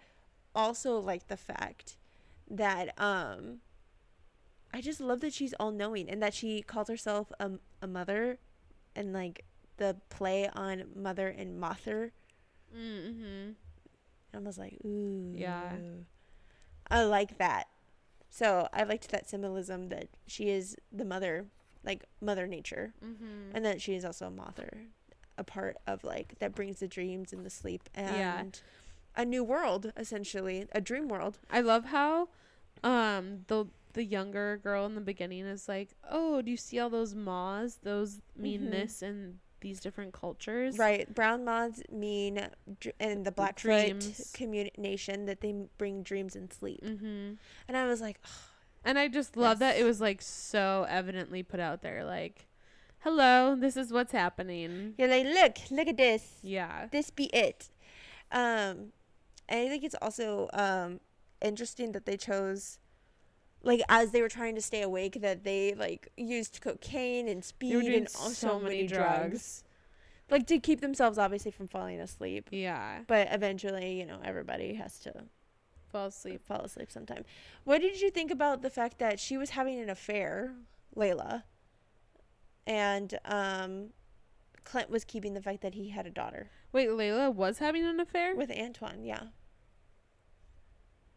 also 0.53 0.97
like 0.99 1.27
the 1.27 1.37
fact 1.37 1.95
that 2.49 2.93
um 2.99 3.59
I 4.73 4.81
just 4.81 5.01
love 5.01 5.21
that 5.21 5.33
she's 5.33 5.53
all 5.59 5.71
knowing 5.71 6.09
and 6.09 6.21
that 6.21 6.33
she 6.33 6.61
calls 6.61 6.87
herself 6.89 7.31
a, 7.39 7.51
a 7.81 7.87
mother 7.87 8.37
and 8.95 9.13
like 9.13 9.45
the 9.77 9.97
play 10.09 10.47
on 10.53 10.83
mother 10.95 11.27
and 11.27 11.59
mother. 11.59 12.11
mm-hmm. 12.75 13.51
I 14.33 14.37
was 14.39 14.57
like, 14.59 14.77
ooh. 14.85 15.33
Yeah. 15.35 15.71
I 16.91 17.03
like 17.03 17.37
that. 17.39 17.67
So 18.29 18.67
I 18.71 18.83
liked 18.83 19.09
that 19.09 19.27
symbolism 19.27 19.89
that 19.89 20.07
she 20.27 20.49
is 20.49 20.75
the 20.91 21.05
mother, 21.05 21.47
like 21.83 22.03
mother 22.21 22.45
nature, 22.45 22.93
Mm-hmm. 23.03 23.55
and 23.55 23.65
that 23.65 23.81
she 23.81 23.95
is 23.95 24.05
also 24.05 24.27
a 24.27 24.31
mother, 24.31 24.69
a 25.37 25.43
part 25.43 25.77
of 25.87 26.03
like 26.03 26.37
that 26.39 26.53
brings 26.53 26.79
the 26.79 26.87
dreams 26.87 27.33
and 27.33 27.43
the 27.43 27.49
sleep 27.49 27.89
and 27.95 28.15
Yeah. 28.15 28.43
A 29.21 29.25
new 29.25 29.43
world, 29.43 29.91
essentially, 29.97 30.57
a 30.71 30.81
dream 30.81 31.07
world. 31.07 31.37
I 31.51 31.61
love 31.61 31.85
how 31.85 32.29
um 32.83 33.23
the 33.47 33.65
the 33.93 34.03
younger 34.05 34.57
girl 34.63 34.85
in 34.85 34.95
the 34.95 35.01
beginning 35.01 35.45
is 35.45 35.67
like, 35.67 35.89
"Oh, 36.09 36.41
do 36.41 36.49
you 36.51 36.57
see 36.57 36.79
all 36.79 36.89
those 36.89 37.13
maws? 37.15 37.79
Those 37.83 38.21
mean 38.35 38.61
Mhm. 38.67 38.71
this 38.71 39.01
and 39.01 39.39
these 39.61 39.79
different 39.81 40.13
cultures." 40.13 40.77
Right. 40.77 41.13
Brown 41.13 41.43
moths 41.43 41.81
mean, 41.91 42.35
dr- 42.79 42.95
and 42.99 43.25
the 43.25 43.31
Blackfoot 43.31 43.63
Dreams. 43.99 44.31
communi- 44.33 44.77
nation 44.77 45.25
that 45.25 45.41
they 45.41 45.53
bring 45.77 46.03
dreams 46.03 46.35
and 46.35 46.53
sleep. 46.53 46.81
Mm-hmm. 46.83 47.33
And 47.67 47.77
I 47.77 47.85
was 47.87 47.99
like, 47.99 48.19
And 48.85 48.97
I 48.97 49.09
just 49.09 49.35
love 49.35 49.59
that 49.59 49.75
it 49.77 49.83
was 49.83 49.99
like 49.99 50.21
so 50.21 50.85
evidently 50.87 51.43
put 51.43 51.59
out 51.59 51.81
there, 51.81 52.05
like, 52.05 52.47
"Hello, 52.99 53.55
this 53.55 53.75
is 53.75 53.91
what's 53.91 54.13
happening." 54.13 54.93
you're 54.97 55.09
like, 55.09 55.25
look, 55.25 55.57
look 55.71 55.87
at 55.89 55.97
this. 55.97 56.23
Yeah. 56.43 56.87
this 56.91 57.09
be 57.09 57.25
it. 57.33 57.69
Um, 58.31 58.93
and 59.49 59.59
I 59.59 59.67
think 59.69 59.83
it's 59.83 59.95
also 60.01 60.47
um 60.53 60.99
interesting 61.41 61.91
that 61.93 62.05
they 62.05 62.15
chose, 62.17 62.79
like, 63.63 63.81
as 63.89 64.11
they 64.11 64.21
were 64.21 64.29
trying 64.29 64.55
to 64.55 64.61
stay 64.61 64.81
awake, 64.81 65.19
that 65.21 65.43
they 65.43 65.73
like 65.73 66.09
used 66.17 66.61
cocaine 66.61 67.27
and 67.27 67.43
speed 67.43 67.71
They 67.71 67.75
were 67.77 67.81
doing 67.83 67.95
and 67.95 68.07
all- 68.19 68.29
so 68.29 68.59
many 68.59 68.87
drugs. 68.87 69.63
like 70.29 70.45
to 70.47 70.59
keep 70.59 70.79
themselves 70.81 71.17
obviously 71.17 71.51
from 71.51 71.67
falling 71.67 71.99
asleep. 71.99 72.49
Yeah. 72.51 72.99
But 73.07 73.27
eventually, 73.31 73.99
you 73.99 74.05
know, 74.05 74.19
everybody 74.23 74.75
has 74.75 74.99
to 74.99 75.13
Fall 75.91 76.05
asleep. 76.07 76.45
fall 76.45 76.61
asleep 76.61 76.91
sometime. 76.91 77.25
What 77.63 77.81
did 77.81 77.99
you 77.99 78.11
think 78.11 78.29
about 78.29 78.61
the 78.61 78.69
fact 78.69 78.99
that 78.99 79.19
she 79.19 79.37
was 79.37 79.49
having 79.51 79.79
an 79.79 79.89
affair, 79.89 80.53
Layla, 80.95 81.43
and 82.67 83.17
um, 83.25 83.89
Clint 84.63 84.89
was 84.91 85.03
keeping 85.03 85.33
the 85.33 85.41
fact 85.41 85.61
that 85.61 85.73
he 85.73 85.89
had 85.89 86.05
a 86.05 86.11
daughter? 86.11 86.49
Wait, 86.71 86.89
Layla 86.89 87.33
was 87.33 87.57
having 87.57 87.83
an 87.85 87.99
affair 87.99 88.35
with 88.35 88.51
Antoine, 88.51 89.03
yeah. 89.03 89.23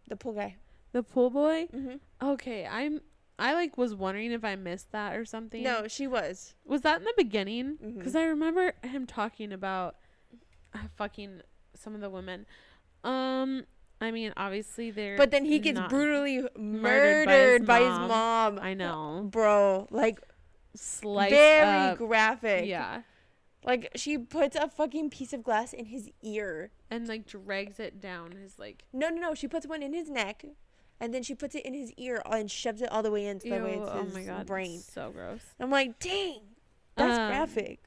The 0.08 0.16
pool 0.16 0.32
guy. 0.34 0.56
the 0.92 1.02
pool 1.02 1.30
boy. 1.30 1.68
Mm-hmm. 1.74 2.28
Okay, 2.30 2.66
I'm. 2.66 3.00
I 3.38 3.54
like 3.54 3.76
was 3.78 3.94
wondering 3.94 4.30
if 4.30 4.44
I 4.44 4.56
missed 4.56 4.92
that 4.92 5.16
or 5.16 5.24
something. 5.24 5.62
No, 5.62 5.88
she 5.88 6.06
was. 6.06 6.54
Was 6.64 6.82
that 6.82 6.98
in 6.98 7.04
the 7.04 7.14
beginning? 7.16 7.78
Because 7.96 8.14
I 8.14 8.24
remember 8.24 8.74
him 8.82 9.06
talking 9.06 9.52
about 9.52 9.96
uh, 10.74 10.78
fucking 10.96 11.40
some 11.74 11.94
of 11.94 12.00
the 12.00 12.10
women. 12.10 12.46
Um, 13.04 13.64
I 14.00 14.10
mean, 14.10 14.32
obviously 14.36 14.90
they're. 14.90 15.16
But 15.16 15.30
then 15.30 15.44
he 15.44 15.58
gets 15.58 15.80
brutally 15.88 16.44
murdered 16.58 17.66
by 17.66 17.78
by 17.80 17.84
his 17.84 17.98
his 17.98 18.08
mom. 18.08 18.58
I 18.60 18.74
know. 18.74 19.28
Bro, 19.30 19.88
like 19.90 20.20
Sliced 20.74 21.30
very 21.30 21.90
up. 21.90 21.98
graphic. 21.98 22.66
Yeah, 22.66 23.02
Like 23.64 23.90
she 23.94 24.18
puts 24.18 24.57
a 24.57 24.68
fucking 24.68 25.11
piece 25.11 25.33
of 25.33 25.42
glass 25.44 25.72
in 25.72 25.87
his 25.87 26.11
ear. 26.22 26.70
and 26.90 27.07
like 27.07 27.27
drags 27.27 27.79
it 27.79 28.01
down 28.01 28.33
his 28.33 28.59
like. 28.59 28.85
No, 28.92 29.09
no, 29.09 29.20
no. 29.20 29.35
She 29.35 29.46
puts 29.48 29.66
one 29.66 29.83
in 29.83 29.92
his 29.92 30.11
neck, 30.11 30.44
and 31.01 31.14
then 31.14 31.22
she 31.22 31.35
puts 31.35 31.55
it 31.55 31.64
in 31.64 31.72
his 31.75 31.92
ear 31.96 32.20
and 32.31 32.51
shoves 32.51 32.83
it 32.83 32.90
all 32.90 33.03
the 33.05 33.11
way 33.12 33.27
into 33.27 33.48
the 33.48 33.62
way 33.62 33.75
it's 33.75 33.88
oh 33.92 34.03
his 34.05 34.14
my 34.14 34.22
god, 34.25 34.46
brain. 34.46 34.81
so 34.81 35.11
gross. 35.11 35.42
I'm 35.61 35.70
like, 35.70 35.98
dang, 36.01 36.40
that's 36.96 37.18
Um, 37.18 37.29
graphic. 37.29 37.81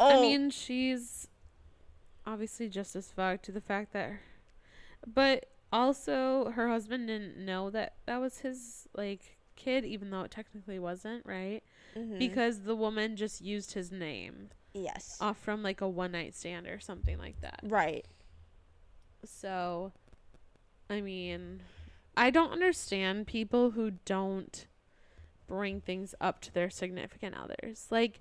Oh, 0.00 0.18
I 0.18 0.20
mean, 0.22 0.50
she's 0.50 1.28
obviously 2.26 2.68
just 2.68 2.96
as 2.96 3.10
fucked 3.12 3.44
to 3.44 3.52
the 3.52 3.60
fact 3.60 3.92
that, 3.92 4.12
but 5.06 5.46
also 5.72 6.50
her 6.50 6.68
husband 6.68 7.06
didn't 7.08 7.36
know 7.36 7.70
that 7.70 7.94
that 8.06 8.20
was 8.20 8.38
his 8.38 8.88
like 8.96 9.36
kid, 9.54 9.84
even 9.84 10.10
though 10.10 10.22
it 10.22 10.30
technically 10.30 10.78
wasn't, 10.78 11.24
right? 11.26 11.62
Mhm. 11.96 12.18
Because 12.18 12.60
the 12.60 12.76
woman 12.76 13.16
just 13.16 13.40
used 13.40 13.72
his 13.72 13.90
name 13.90 14.50
yes, 14.72 15.16
off 15.20 15.38
from 15.38 15.62
like 15.62 15.80
a 15.80 15.88
one 15.88 16.12
night 16.12 16.34
stand 16.34 16.66
or 16.66 16.80
something 16.80 17.18
like 17.18 17.40
that. 17.40 17.60
right. 17.64 18.06
So, 19.24 19.92
I 20.90 21.00
mean, 21.00 21.62
I 22.16 22.30
don't 22.30 22.52
understand 22.52 23.26
people 23.26 23.70
who 23.70 23.92
don't 24.04 24.66
bring 25.46 25.80
things 25.80 26.14
up 26.20 26.40
to 26.42 26.52
their 26.52 26.70
significant 26.70 27.34
others. 27.34 27.86
Like, 27.90 28.20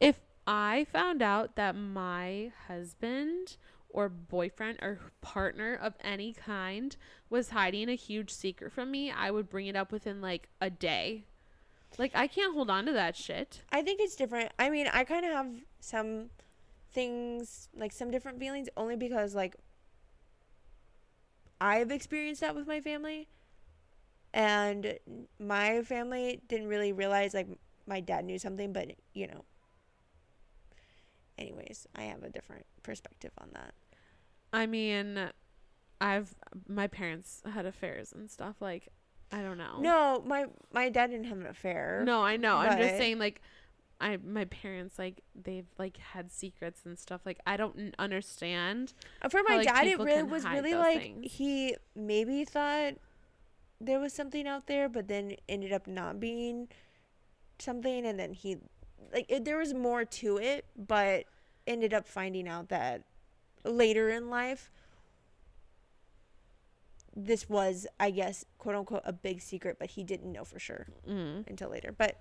if 0.00 0.20
I 0.46 0.86
found 0.92 1.22
out 1.22 1.56
that 1.56 1.74
my 1.74 2.52
husband 2.68 3.56
or 3.88 4.08
boyfriend 4.08 4.78
or 4.82 4.98
partner 5.20 5.74
of 5.74 5.94
any 6.02 6.32
kind 6.32 6.96
was 7.30 7.50
hiding 7.50 7.88
a 7.88 7.94
huge 7.94 8.30
secret 8.30 8.72
from 8.72 8.90
me, 8.90 9.10
I 9.10 9.30
would 9.30 9.48
bring 9.48 9.66
it 9.66 9.76
up 9.76 9.92
within 9.92 10.20
like 10.20 10.48
a 10.60 10.70
day. 10.70 11.24
Like, 11.98 12.12
I 12.14 12.26
can't 12.26 12.54
hold 12.54 12.70
on 12.70 12.86
to 12.86 12.92
that 12.92 13.16
shit. 13.16 13.62
I 13.70 13.82
think 13.82 14.00
it's 14.00 14.16
different. 14.16 14.50
I 14.58 14.70
mean, 14.70 14.88
I 14.92 15.04
kind 15.04 15.24
of 15.24 15.32
have 15.32 15.50
some 15.80 16.30
things, 16.92 17.68
like 17.76 17.92
some 17.92 18.10
different 18.10 18.38
feelings, 18.38 18.68
only 18.76 18.96
because, 18.96 19.34
like, 19.34 19.56
I've 21.60 21.90
experienced 21.90 22.40
that 22.40 22.54
with 22.54 22.66
my 22.66 22.80
family. 22.80 23.28
And 24.34 24.98
my 25.38 25.82
family 25.82 26.40
didn't 26.48 26.68
really 26.68 26.92
realize, 26.92 27.34
like, 27.34 27.48
my 27.86 28.00
dad 28.00 28.24
knew 28.24 28.38
something, 28.38 28.72
but, 28.72 28.92
you 29.12 29.26
know. 29.26 29.44
Anyways, 31.36 31.86
I 31.94 32.02
have 32.04 32.22
a 32.22 32.30
different 32.30 32.64
perspective 32.82 33.32
on 33.38 33.50
that. 33.52 33.74
I 34.52 34.66
mean, 34.66 35.30
I've, 36.00 36.34
my 36.68 36.86
parents 36.86 37.42
had 37.52 37.66
affairs 37.66 38.12
and 38.12 38.30
stuff. 38.30 38.56
Like, 38.60 38.88
I 39.32 39.42
don't 39.42 39.58
know. 39.58 39.78
No, 39.80 40.22
my 40.26 40.46
my 40.72 40.88
dad 40.90 41.10
didn't 41.10 41.26
have 41.26 41.38
an 41.38 41.46
affair. 41.46 42.02
No, 42.04 42.22
I 42.22 42.36
know. 42.36 42.56
I'm 42.56 42.78
just 42.78 42.96
saying, 42.96 43.18
like, 43.18 43.40
I 44.00 44.18
my 44.18 44.44
parents 44.46 44.98
like 44.98 45.22
they've 45.34 45.66
like 45.78 45.96
had 45.96 46.30
secrets 46.30 46.82
and 46.84 46.98
stuff. 46.98 47.22
Like, 47.24 47.40
I 47.46 47.56
don't 47.56 47.78
n- 47.78 47.94
understand. 47.98 48.92
For 49.30 49.38
how, 49.38 49.44
my 49.44 49.56
like, 49.58 49.66
dad, 49.66 49.86
it 49.86 49.98
really 49.98 50.22
was 50.22 50.44
really 50.44 50.74
like 50.74 51.00
things. 51.00 51.32
he 51.32 51.76
maybe 51.96 52.44
thought 52.44 52.94
there 53.80 53.98
was 53.98 54.12
something 54.12 54.46
out 54.46 54.66
there, 54.66 54.88
but 54.88 55.08
then 55.08 55.36
ended 55.48 55.72
up 55.72 55.86
not 55.86 56.20
being 56.20 56.68
something, 57.58 58.04
and 58.04 58.18
then 58.18 58.34
he 58.34 58.58
like 59.12 59.26
it, 59.30 59.44
there 59.44 59.58
was 59.58 59.72
more 59.72 60.04
to 60.04 60.36
it, 60.36 60.66
but 60.76 61.24
ended 61.66 61.94
up 61.94 62.06
finding 62.06 62.48
out 62.48 62.68
that 62.68 63.04
later 63.64 64.08
in 64.10 64.28
life 64.28 64.70
this 67.14 67.48
was, 67.48 67.86
I 68.00 68.10
guess, 68.10 68.44
quote 68.58 68.74
unquote, 68.76 69.02
a 69.04 69.12
big 69.12 69.40
secret, 69.40 69.76
but 69.78 69.90
he 69.90 70.02
didn't 70.04 70.32
know 70.32 70.44
for 70.44 70.58
sure 70.58 70.86
Mm. 71.08 71.46
until 71.48 71.68
later. 71.70 71.92
But, 71.96 72.20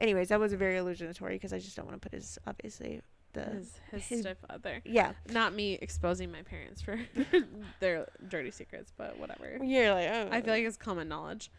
anyways, 0.00 0.28
that 0.30 0.40
was 0.40 0.52
very 0.54 0.76
illusionatory 0.76 1.34
because 1.36 1.52
I 1.52 1.58
just 1.58 1.76
don't 1.76 1.86
want 1.86 2.00
to 2.00 2.08
put 2.08 2.14
his 2.16 2.38
obviously 2.46 3.00
the 3.34 3.42
his 3.44 3.72
his, 3.92 4.06
his- 4.06 4.20
stepfather. 4.22 4.80
yeah. 4.84 5.12
Not 5.30 5.54
me 5.54 5.74
exposing 5.80 6.32
my 6.32 6.42
parents 6.42 6.80
for 6.82 6.98
their 7.80 8.08
dirty 8.28 8.50
secrets, 8.50 8.92
but 8.96 9.18
whatever. 9.18 9.58
You're 9.62 9.92
like, 9.92 10.08
oh. 10.10 10.28
I 10.32 10.40
feel 10.40 10.54
like 10.54 10.64
it's 10.64 10.76
common 10.76 11.08
knowledge. 11.08 11.50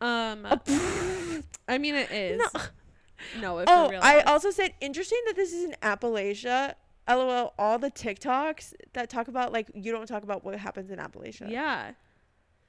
Um, 0.00 0.46
Oh, 0.48 1.40
I 1.68 1.78
mean 1.78 1.94
it 1.96 2.10
is. 2.10 2.38
No. 2.54 2.60
No, 3.40 3.58
if 3.58 3.64
oh, 3.68 3.90
real. 3.90 4.00
I 4.00 4.20
also 4.20 4.50
said 4.52 4.72
interesting 4.80 5.18
that 5.26 5.34
this 5.34 5.52
is 5.52 5.64
in 5.64 5.74
Appalachia. 5.82 6.74
LOL. 7.08 7.54
All 7.58 7.78
the 7.78 7.90
TikToks 7.90 8.74
that 8.92 9.08
talk 9.08 9.28
about 9.28 9.52
like 9.52 9.70
you 9.74 9.92
don't 9.92 10.06
talk 10.06 10.22
about 10.22 10.44
what 10.44 10.54
happens 10.58 10.90
in 10.90 10.98
Appalachia. 10.98 11.50
yeah. 11.50 11.92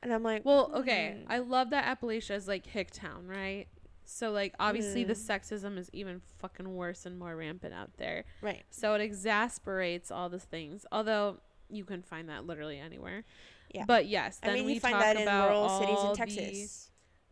And 0.01 0.13
I'm 0.13 0.23
like, 0.23 0.45
Well, 0.45 0.71
okay. 0.75 1.17
hmm. 1.25 1.31
I 1.31 1.39
love 1.39 1.71
that 1.71 1.83
Appalachia 1.99 2.31
is 2.35 2.47
like 2.47 2.65
hick 2.65 2.91
town, 2.91 3.27
right? 3.27 3.67
So 4.05 4.31
like 4.31 4.53
obviously 4.59 5.03
the 5.03 5.13
Mm. 5.13 5.27
sexism 5.27 5.77
is 5.77 5.89
even 5.93 6.21
fucking 6.39 6.73
worse 6.73 7.05
and 7.05 7.19
more 7.19 7.35
rampant 7.35 7.73
out 7.73 7.91
there. 7.97 8.23
right. 8.41 8.63
So 8.71 8.93
it 8.93 9.01
exasperates 9.01 10.09
all 10.09 10.29
the 10.29 10.39
things. 10.39 10.85
Although 10.91 11.41
you 11.69 11.83
can 11.85 12.01
find 12.01 12.29
that 12.29 12.45
literally 12.47 12.79
anywhere. 12.79 13.23
Yeah. 13.73 13.83
But 13.85 14.07
yes, 14.07 14.39
then 14.41 14.51
I 14.51 14.53
mean, 14.55 14.65
we 14.65 14.73
you 14.75 14.79
find 14.79 14.95
that 14.95 15.15
in 15.17 15.27
rural 15.27 15.79
cities 15.79 15.97
in 16.09 16.15
Texas. 16.15 16.88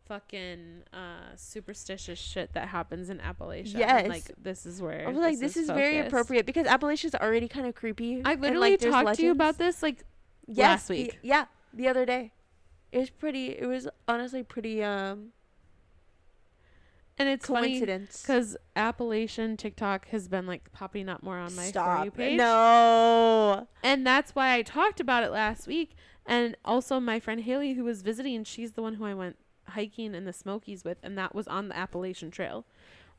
Fucking 0.08 0.84
uh 0.94 1.36
superstitious 1.36 2.18
shit 2.20 2.54
that 2.54 2.68
happens 2.70 3.10
in 3.10 3.20
Appalachia. 3.20 3.74
and, 3.76 3.80
Yes. 3.80 4.08
like 4.08 4.32
this 4.42 4.66
is 4.66 4.82
where 4.82 5.06
I 5.08 5.12
was 5.12 5.18
like, 5.18 5.40
this 5.40 5.58
is 5.58 5.68
very 5.68 6.00
appropriate 6.00 6.46
because 6.46 6.66
Appalachia's 6.68 7.16
already 7.16 7.48
kind 7.48 7.68
of 7.68 7.76
creepy. 7.76 8.22
I 8.24 8.34
and, 8.34 8.42
literally 8.42 8.72
like, 8.78 8.80
talked 8.80 9.16
to 9.18 9.24
you 9.24 9.32
about 9.32 9.58
this 9.58 9.84
like 9.84 10.04
Yes, 10.48 10.58
last 10.64 10.88
the- 10.88 10.94
week. 10.94 11.20
yeah, 11.22 11.46
the 11.74 11.88
other 11.88 12.06
day. 12.06 12.32
It 12.92 13.00
was 13.00 13.10
pretty. 13.10 13.48
It 13.50 13.66
was 13.68 13.88
honestly 14.08 14.44
pretty 14.44 14.82
um 14.84 15.34
and 17.20 17.28
it's 17.28 17.46
coincidence. 17.48 18.22
because 18.22 18.56
Appalachian 18.76 19.58
TikTok 19.58 20.08
has 20.10 20.28
been 20.28 20.46
like 20.46 20.72
popping 20.72 21.10
up 21.10 21.24
more 21.24 21.38
on 21.38 21.56
my 21.56 21.72
for 21.72 22.06
you 22.06 22.12
page. 22.12 22.38
No. 22.38 23.68
And 23.84 24.06
that's 24.06 24.36
why 24.36 24.54
I 24.54 24.62
talked 24.62 25.00
about 25.00 25.24
it 25.24 25.32
last 25.32 25.68
week. 25.68 25.96
And 26.26 26.56
also 26.64 27.00
my 27.00 27.20
friend 27.20 27.42
Haley 27.42 27.74
who 27.74 27.84
was 27.84 28.02
visiting, 28.04 28.44
she's 28.44 28.74
the 28.74 28.82
one 28.82 28.96
who 28.96 29.06
I 29.06 29.14
went 29.16 29.38
hiking 29.70 30.16
in 30.16 30.26
the 30.26 30.34
Smokies 30.34 30.84
with 30.84 30.98
and 31.04 31.18
that 31.18 31.36
was 31.36 31.48
on 31.48 31.68
the 31.70 31.78
Appalachian 31.78 32.32
Trail. 32.32 32.66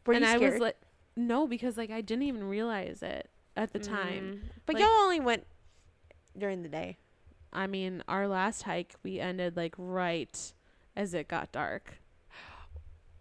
Were 0.07 0.15
and 0.15 0.25
you 0.25 0.31
I 0.31 0.39
was 0.39 0.59
like 0.59 0.77
no, 1.17 1.47
because 1.47 1.77
like 1.77 1.91
I 1.91 2.01
didn't 2.01 2.25
even 2.25 2.45
realize 2.45 3.03
it 3.03 3.29
at 3.57 3.73
the 3.73 3.79
time. 3.81 4.41
Mm. 4.45 4.49
But 4.67 4.75
Like- 4.77 4.83
y'all 4.85 4.93
only 4.93 5.21
went 5.21 5.47
during 6.37 6.63
the 6.63 6.69
day. 6.69 6.99
I 7.53 7.67
mean, 7.67 8.05
our 8.07 8.29
last 8.29 8.63
hike 8.63 8.95
we 9.03 9.19
ended 9.19 9.57
like 9.57 9.75
right 9.79 10.53
as 10.95 11.15
it 11.15 11.29
got 11.29 11.51
dark. 11.53 11.99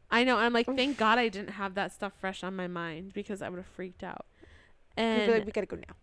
I 0.10 0.24
know. 0.24 0.38
I'm 0.38 0.54
like, 0.54 0.68
thank 0.68 0.98
God 0.98 1.18
I 1.18 1.28
didn't 1.28 1.52
have 1.52 1.74
that 1.76 1.92
stuff 1.92 2.14
fresh 2.20 2.44
on 2.44 2.56
my 2.56 2.68
mind 2.68 3.14
because 3.14 3.42
I 3.42 3.50
would 3.50 3.58
have 3.58 3.66
freaked 3.66 4.04
out. 4.04 4.26
And 4.96 5.32
like, 5.32 5.46
we 5.46 5.52
gotta 5.52 5.68
go 5.68 5.76
now. 5.76 5.96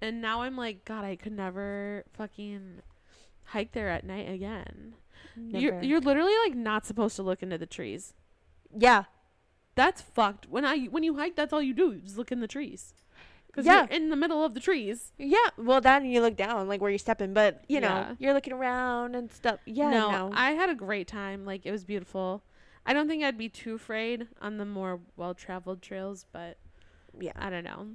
and 0.00 0.20
now 0.22 0.42
I'm 0.42 0.56
like, 0.56 0.84
God, 0.84 1.04
I 1.04 1.16
could 1.16 1.32
never 1.32 2.04
fucking 2.14 2.80
hike 3.44 3.72
there 3.72 3.88
at 3.88 4.04
night 4.04 4.28
again. 4.30 4.94
You're 5.36 5.80
you're 5.82 6.00
literally 6.00 6.34
like 6.44 6.54
not 6.56 6.84
supposed 6.86 7.16
to 7.16 7.22
look 7.22 7.42
into 7.42 7.58
the 7.58 7.66
trees. 7.66 8.14
yeah. 8.76 9.04
That's 9.76 10.02
fucked. 10.02 10.46
When 10.48 10.64
I 10.64 10.86
when 10.86 11.02
you 11.04 11.16
hike, 11.16 11.36
that's 11.36 11.52
all 11.52 11.62
you 11.62 11.72
do. 11.72 11.92
You 11.92 12.00
just 12.00 12.18
look 12.18 12.32
in 12.32 12.40
the 12.40 12.48
trees. 12.48 12.92
Because 13.46 13.64
Yeah. 13.66 13.80
you're 13.88 13.96
in 13.96 14.10
the 14.10 14.16
middle 14.16 14.44
of 14.44 14.52
the 14.54 14.60
trees. 14.60 15.12
Yeah. 15.16 15.38
Well, 15.56 15.80
that 15.80 16.02
and 16.02 16.12
you 16.12 16.20
look 16.20 16.36
down, 16.36 16.68
like 16.68 16.80
where 16.80 16.90
you're 16.90 16.98
stepping, 16.98 17.32
but 17.34 17.64
you 17.68 17.80
know, 17.80 17.88
Yeah. 17.88 18.14
you're 18.18 18.34
looking 18.34 18.52
around 18.52 19.14
and 19.14 19.30
stuff. 19.32 19.60
Yeah. 19.64 19.90
no, 19.90 20.10
No. 20.10 20.30
I 20.34 20.52
had 20.52 20.68
a 20.70 20.74
great 20.74 21.06
time. 21.08 21.44
Like 21.46 21.64
it 21.64 21.70
was 21.70 21.84
beautiful. 21.84 22.42
I 22.84 22.92
don't 22.92 23.08
think 23.08 23.22
I'd 23.22 23.38
be 23.38 23.48
too 23.48 23.74
afraid 23.74 24.26
on 24.40 24.56
the 24.58 24.64
more 24.66 25.00
well 25.16 25.34
traveled 25.34 25.80
trails, 25.82 26.26
but 26.32 26.58
yeah. 27.18 27.32
I 27.36 27.48
don't 27.48 27.64
know. 27.64 27.86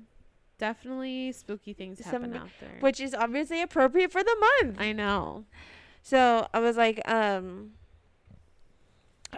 Definitely 0.57 1.33
spooky 1.33 1.73
things 1.73 1.99
Some- 2.03 2.11
happen 2.23 2.35
out 2.37 2.49
there. 2.61 2.77
Which 2.79 2.99
is 3.01 3.13
obviously 3.13 3.61
appropriate 3.61 4.11
for 4.11 4.23
the 4.23 4.35
month. 4.61 4.79
I 4.79 4.93
know. 4.93 5.45
So 6.05 6.47
I 6.53 6.59
was 6.59 6.77
like, 6.77 7.01
um, 7.09 7.71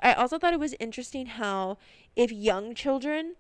I 0.04 0.12
also 0.12 0.38
thought 0.38 0.52
it 0.52 0.60
was 0.60 0.76
interesting 0.82 1.26
how 1.28 1.78
if 2.14 2.30
young 2.30 2.76
children 2.76 3.36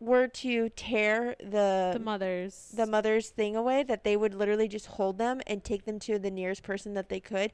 were 0.00 0.26
to 0.26 0.70
tear 0.70 1.36
the 1.38 1.90
The 1.92 2.00
mothers. 2.02 2.72
the 2.74 2.86
mother's 2.86 3.28
thing 3.28 3.54
away, 3.56 3.82
that 3.82 4.04
they 4.04 4.16
would 4.16 4.32
literally 4.32 4.68
just 4.68 4.86
hold 4.86 5.18
them 5.18 5.42
and 5.46 5.62
take 5.62 5.84
them 5.84 5.98
to 6.00 6.18
the 6.18 6.30
nearest 6.30 6.62
person 6.62 6.94
that 6.94 7.10
they 7.10 7.20
could, 7.20 7.52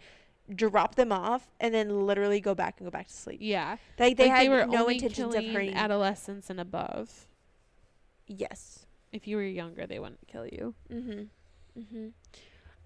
drop 0.55 0.95
them 0.95 1.11
off, 1.11 1.49
and 1.59 1.75
then 1.75 2.07
literally 2.07 2.41
go 2.41 2.55
back 2.55 2.77
and 2.79 2.87
go 2.87 2.91
back 2.93 3.09
to 3.09 3.12
sleep. 3.12 3.41
yeah. 3.43 3.77
Like 3.99 4.16
they 4.16 4.29
like 4.29 4.31
had 4.37 4.45
they 4.45 4.49
were 4.51 4.66
no 4.66 4.87
intentions 4.87 5.35
of 5.35 5.45
hurting. 5.45 5.75
adolescents 5.75 6.49
and 6.49 6.61
above. 6.61 7.27
yes. 8.29 8.85
If 9.11 9.27
you 9.27 9.35
were 9.37 9.43
younger, 9.43 9.85
they 9.85 9.99
wouldn't 9.99 10.29
kill 10.29 10.47
you. 10.47 10.75
Mhm. 10.93 11.29
Mhm. 11.77 12.12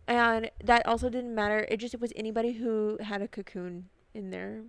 And 0.08 0.50
that 0.64 0.86
also 0.86 1.08
didn't 1.08 1.34
matter. 1.34 1.66
It 1.68 1.78
just 1.78 1.94
it 1.94 2.00
was 2.00 2.12
anybody 2.16 2.52
who 2.52 2.98
had 3.00 3.22
a 3.22 3.28
cocoon 3.28 3.88
in 4.14 4.30
there 4.30 4.62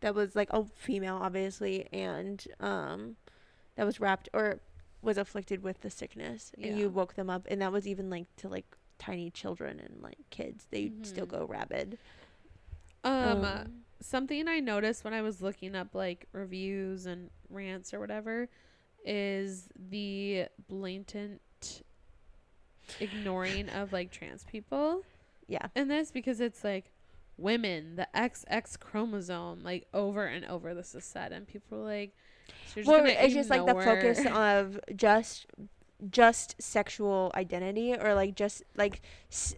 that 0.00 0.14
was 0.14 0.34
like 0.34 0.48
a 0.52 0.64
female 0.74 1.18
obviously 1.20 1.86
and 1.92 2.46
um 2.60 3.16
that 3.76 3.84
was 3.84 4.00
wrapped 4.00 4.28
or 4.32 4.60
was 5.02 5.18
afflicted 5.18 5.62
with 5.62 5.82
the 5.82 5.90
sickness 5.90 6.52
and 6.62 6.78
you 6.78 6.88
woke 6.88 7.14
them 7.14 7.28
up 7.28 7.46
and 7.50 7.60
that 7.60 7.70
was 7.72 7.86
even 7.86 8.08
like 8.08 8.24
to 8.36 8.48
like 8.48 8.64
tiny 8.98 9.30
children 9.30 9.80
and 9.80 10.02
like 10.02 10.16
kids. 10.30 10.66
They'd 10.70 11.04
still 11.06 11.26
Mhm. 11.26 11.30
go 11.30 11.44
rabid. 11.46 11.98
Um, 13.04 13.44
uh, 13.44 13.64
something 14.00 14.46
I 14.48 14.60
noticed 14.60 15.04
when 15.04 15.14
I 15.14 15.22
was 15.22 15.40
looking 15.42 15.74
up 15.74 15.94
like 15.94 16.26
reviews 16.32 17.06
and 17.06 17.30
rants 17.48 17.92
or 17.94 18.00
whatever 18.00 18.48
is 19.04 19.68
the 19.74 20.46
blatant 20.68 21.40
ignoring 23.00 23.68
of 23.68 23.92
like 23.92 24.10
trans 24.10 24.44
people 24.44 25.02
yeah. 25.46 25.66
in 25.74 25.88
this 25.88 26.10
because 26.10 26.40
it's 26.40 26.64
like 26.64 26.92
women, 27.36 27.96
the 27.96 28.06
XX 28.14 28.78
chromosome, 28.78 29.62
like 29.62 29.86
over 29.94 30.26
and 30.26 30.44
over 30.44 30.74
this 30.74 30.94
is 30.94 31.04
said, 31.04 31.32
and 31.32 31.46
people 31.46 31.78
are 31.78 31.84
like, 31.84 32.14
so 32.74 32.82
Well, 32.84 33.04
it's 33.06 33.34
just 33.34 33.50
like 33.50 33.66
the 33.66 33.74
focus 33.74 34.24
of 34.26 34.78
just 34.96 35.46
just 36.10 36.56
sexual 36.60 37.30
identity 37.34 37.94
or 37.94 38.14
like 38.14 38.34
just 38.34 38.62
like 38.74 39.02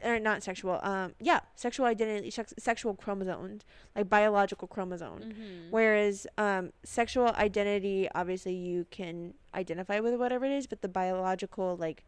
or 0.02 0.18
not 0.18 0.42
sexual 0.42 0.80
um 0.82 1.14
yeah 1.20 1.38
sexual 1.54 1.86
identity 1.86 2.30
sex- 2.32 2.52
sexual 2.58 2.94
chromosomes 2.94 3.62
like 3.94 4.08
biological 4.08 4.66
chromosome 4.66 5.20
Mhm. 5.20 5.70
whereas 5.70 6.26
um 6.38 6.72
sexual 6.84 7.28
identity 7.34 8.08
obviously 8.12 8.54
you 8.54 8.86
can 8.90 9.34
identify 9.54 10.00
with 10.00 10.16
whatever 10.16 10.44
it 10.44 10.50
is 10.50 10.66
but 10.66 10.82
the 10.82 10.88
biological 10.88 11.76
like 11.76 12.02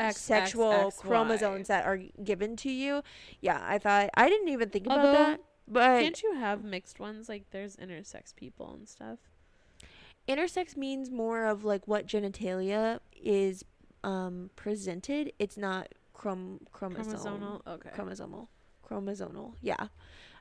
X, 0.00 0.20
sexual 0.20 0.72
X, 0.72 0.86
X, 0.86 0.98
chromosomes 1.00 1.68
that 1.68 1.84
are 1.86 2.00
given 2.22 2.56
to 2.56 2.70
you 2.70 3.02
yeah 3.40 3.60
i 3.66 3.78
thought 3.78 4.10
i 4.14 4.28
didn't 4.28 4.48
even 4.48 4.68
think 4.68 4.86
about 4.86 5.02
that 5.12 5.40
but 5.66 6.00
Can't 6.02 6.22
you 6.22 6.34
have 6.34 6.62
mixed 6.62 7.00
ones? 7.00 7.26
Like 7.26 7.44
there's 7.50 7.76
intersex 7.76 8.36
people 8.36 8.74
and 8.74 8.86
stuff. 8.86 9.18
intersex 10.28 10.76
means 10.76 11.10
more 11.10 11.46
of 11.46 11.64
like 11.64 11.88
what 11.88 12.06
genitalia 12.06 13.00
is 13.22 13.64
um 14.02 14.50
presented 14.56 15.32
it's 15.38 15.56
not 15.56 15.88
chrom 16.14 16.58
chromosome 16.72 17.14
Chromosomal. 17.14 17.66
Okay. 17.66 17.88
chromosomal 17.96 18.48
chromosomal 18.86 19.54
yeah 19.62 19.88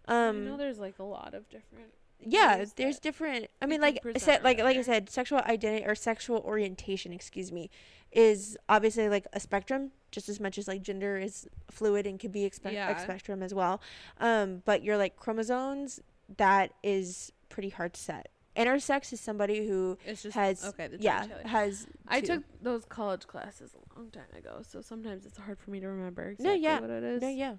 I 0.07 0.31
know 0.31 0.51
um 0.51 0.57
there's 0.57 0.79
like 0.79 0.99
a 0.99 1.03
lot 1.03 1.33
of 1.33 1.49
different. 1.49 1.93
yeah 2.19 2.65
there's 2.75 2.99
different 2.99 3.47
i 3.61 3.65
mean 3.65 3.79
like 3.79 3.99
I 4.05 4.17
said 4.17 4.43
like 4.43 4.59
like 4.59 4.75
i 4.75 4.81
said 4.81 5.09
sexual 5.09 5.39
identity 5.39 5.85
or 5.85 5.95
sexual 5.95 6.39
orientation 6.39 7.13
excuse 7.13 7.51
me 7.51 7.69
is 8.13 8.57
obviously 8.69 9.09
like 9.09 9.25
a 9.33 9.39
spectrum 9.39 9.91
just 10.11 10.29
as 10.29 10.39
much 10.39 10.57
as 10.57 10.67
like 10.67 10.81
gender 10.83 11.17
is 11.17 11.47
fluid 11.71 12.05
and 12.07 12.19
can 12.19 12.31
be 12.31 12.47
expe- 12.49 12.67
a 12.69 12.73
Yeah. 12.73 12.97
spectrum 12.97 13.41
as 13.43 13.53
well 13.53 13.81
um 14.19 14.61
but 14.65 14.83
your 14.83 14.95
like 14.97 15.15
chromosomes 15.17 15.99
that 16.37 16.71
is 16.83 17.31
pretty 17.49 17.69
hard 17.69 17.93
to 17.93 17.99
set 17.99 18.29
intersex 18.55 19.11
is 19.11 19.19
somebody 19.19 19.65
who 19.67 19.97
just 20.05 20.25
has 20.35 20.63
okay. 20.63 20.87
The 20.87 20.97
yeah 20.99 21.25
has 21.45 21.87
I 22.07 22.21
two. 22.21 22.27
took 22.27 22.43
those 22.61 22.85
college 22.85 23.25
classes 23.25 23.71
a 23.73 23.99
long 23.99 24.11
time 24.11 24.29
ago, 24.37 24.61
so 24.61 24.79
sometimes 24.81 25.25
it's 25.25 25.39
hard 25.39 25.57
for 25.57 25.71
me 25.71 25.79
to 25.79 25.87
remember 25.87 26.35
No, 26.37 26.51
exactly 26.53 26.61
yeah. 26.61 26.79
what 26.79 26.89
it 26.91 27.03
is. 27.03 27.21
No, 27.23 27.29
yeah. 27.29 27.55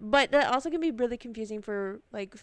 But 0.00 0.30
that 0.32 0.52
also 0.52 0.68
can 0.70 0.80
be 0.80 0.90
really 0.90 1.16
confusing 1.16 1.62
for 1.62 2.00
like 2.12 2.34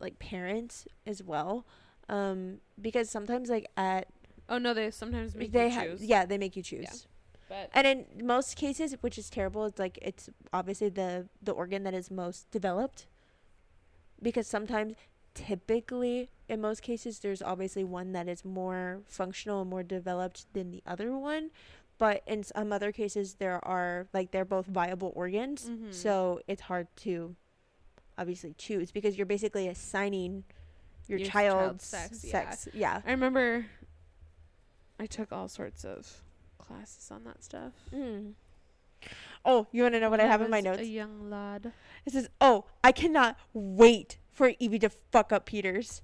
like 0.00 0.18
parents 0.18 0.86
as 1.06 1.22
well. 1.22 1.66
Um 2.08 2.58
because 2.80 3.10
sometimes 3.10 3.50
like 3.50 3.66
at 3.76 4.08
Oh 4.48 4.58
no, 4.58 4.74
they 4.74 4.90
sometimes 4.90 5.34
make 5.34 5.52
they 5.52 5.66
you 5.66 5.74
ha- 5.74 5.82
choose. 5.84 6.04
yeah, 6.04 6.24
they 6.26 6.38
make 6.38 6.56
you 6.56 6.62
choose. 6.62 7.06
But 7.48 7.70
And 7.74 7.86
in 7.86 8.26
most 8.26 8.56
cases, 8.56 8.94
which 9.00 9.18
is 9.18 9.28
terrible, 9.30 9.64
it's 9.66 9.78
like 9.78 9.98
it's 10.02 10.28
obviously 10.52 10.88
the 10.88 11.28
the 11.42 11.52
organ 11.52 11.82
that 11.84 11.94
is 11.94 12.10
most 12.10 12.50
developed. 12.50 13.06
Because 14.22 14.46
sometimes 14.46 14.94
typically 15.34 16.30
in 16.48 16.60
most 16.60 16.80
cases 16.82 17.18
there's 17.18 17.42
obviously 17.42 17.82
one 17.84 18.12
that 18.12 18.28
is 18.28 18.44
more 18.44 19.00
functional 19.06 19.62
and 19.62 19.70
more 19.70 19.82
developed 19.82 20.46
than 20.54 20.70
the 20.70 20.82
other 20.86 21.16
one. 21.16 21.50
But 21.98 22.22
in 22.26 22.42
some 22.44 22.72
other 22.72 22.92
cases 22.92 23.34
there 23.34 23.64
are 23.66 24.06
like 24.12 24.30
they're 24.30 24.44
both 24.44 24.66
viable 24.66 25.12
organs. 25.14 25.68
Mhm. 25.68 25.92
So 25.92 26.40
it's 26.46 26.62
hard 26.62 26.86
to 26.98 27.34
obviously 28.16 28.54
choose 28.56 28.92
because 28.92 29.16
you're 29.18 29.26
basically 29.26 29.68
assigning 29.68 30.44
your, 31.08 31.18
Your 31.18 31.28
child's, 31.28 31.90
child's 31.90 32.20
sex, 32.20 32.20
sex. 32.20 32.68
yeah. 32.72 32.94
Yeah. 32.96 33.02
I 33.06 33.10
remember 33.10 33.66
I 34.98 35.06
took 35.06 35.32
all 35.32 35.48
sorts 35.48 35.84
of 35.84 36.22
classes 36.58 37.10
on 37.10 37.24
that 37.24 37.42
stuff. 37.42 37.72
Mm. 37.92 38.32
Oh, 39.44 39.66
you 39.72 39.82
want 39.82 39.94
to 39.94 40.00
know 40.00 40.08
what 40.10 40.20
I 40.20 40.24
When 40.24 40.30
have 40.32 40.40
in 40.42 40.50
my 40.50 40.60
notes? 40.60 40.80
A 40.80 40.86
young 40.86 41.28
lad. 41.28 41.72
It 42.06 42.12
says, 42.12 42.28
"Oh, 42.40 42.64
I 42.82 42.92
cannot 42.92 43.36
wait 43.52 44.18
for 44.32 44.52
Evie 44.58 44.78
to 44.78 44.88
fuck 44.88 45.32
up 45.32 45.44
Peters." 45.46 46.00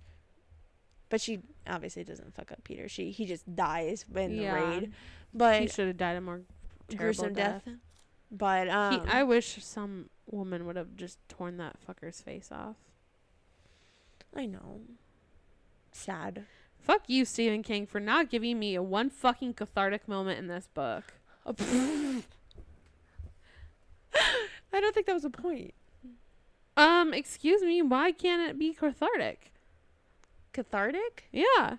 But 1.08 1.20
she 1.20 1.40
obviously 1.66 2.04
doesn't 2.04 2.34
fuck 2.34 2.52
up 2.52 2.62
Peter. 2.64 2.88
She 2.88 3.10
he 3.10 3.24
just 3.26 3.54
dies 3.54 4.04
in 4.14 4.36
the 4.36 4.42
Yeah. 4.42 4.80
But 5.32 5.62
He 5.62 5.68
should 5.68 5.86
have 5.88 5.96
died 5.96 6.16
a 6.16 6.20
more 6.20 6.42
gruesome 6.94 7.32
death. 7.34 7.64
death. 7.64 7.74
But 8.30 8.68
um, 8.68 9.06
he, 9.06 9.10
I 9.10 9.22
wish 9.22 9.62
some 9.64 10.10
woman 10.30 10.66
would 10.66 10.76
have 10.76 10.94
just 10.96 11.18
torn 11.28 11.56
that 11.56 11.76
fucker's 11.86 12.20
face 12.20 12.50
off. 12.52 12.76
I 14.36 14.46
know. 14.46 14.82
Sad. 15.92 16.44
Fuck 16.82 17.02
you, 17.08 17.24
Stephen 17.24 17.62
King, 17.62 17.86
for 17.86 18.00
not 18.00 18.30
giving 18.30 18.58
me 18.58 18.74
a 18.74 18.82
one 18.82 19.10
fucking 19.10 19.54
cathartic 19.54 20.08
moment 20.08 20.38
in 20.38 20.46
this 20.48 20.68
book. 20.72 21.14
I 21.46 22.22
don't 24.80 24.94
think 24.94 25.06
that 25.06 25.14
was 25.14 25.24
a 25.24 25.30
point. 25.30 25.74
Um, 26.76 27.12
excuse 27.12 27.62
me, 27.62 27.82
why 27.82 28.12
can't 28.12 28.48
it 28.48 28.58
be 28.58 28.72
cathartic? 28.72 29.52
Cathartic? 30.52 31.24
Yeah. 31.32 31.76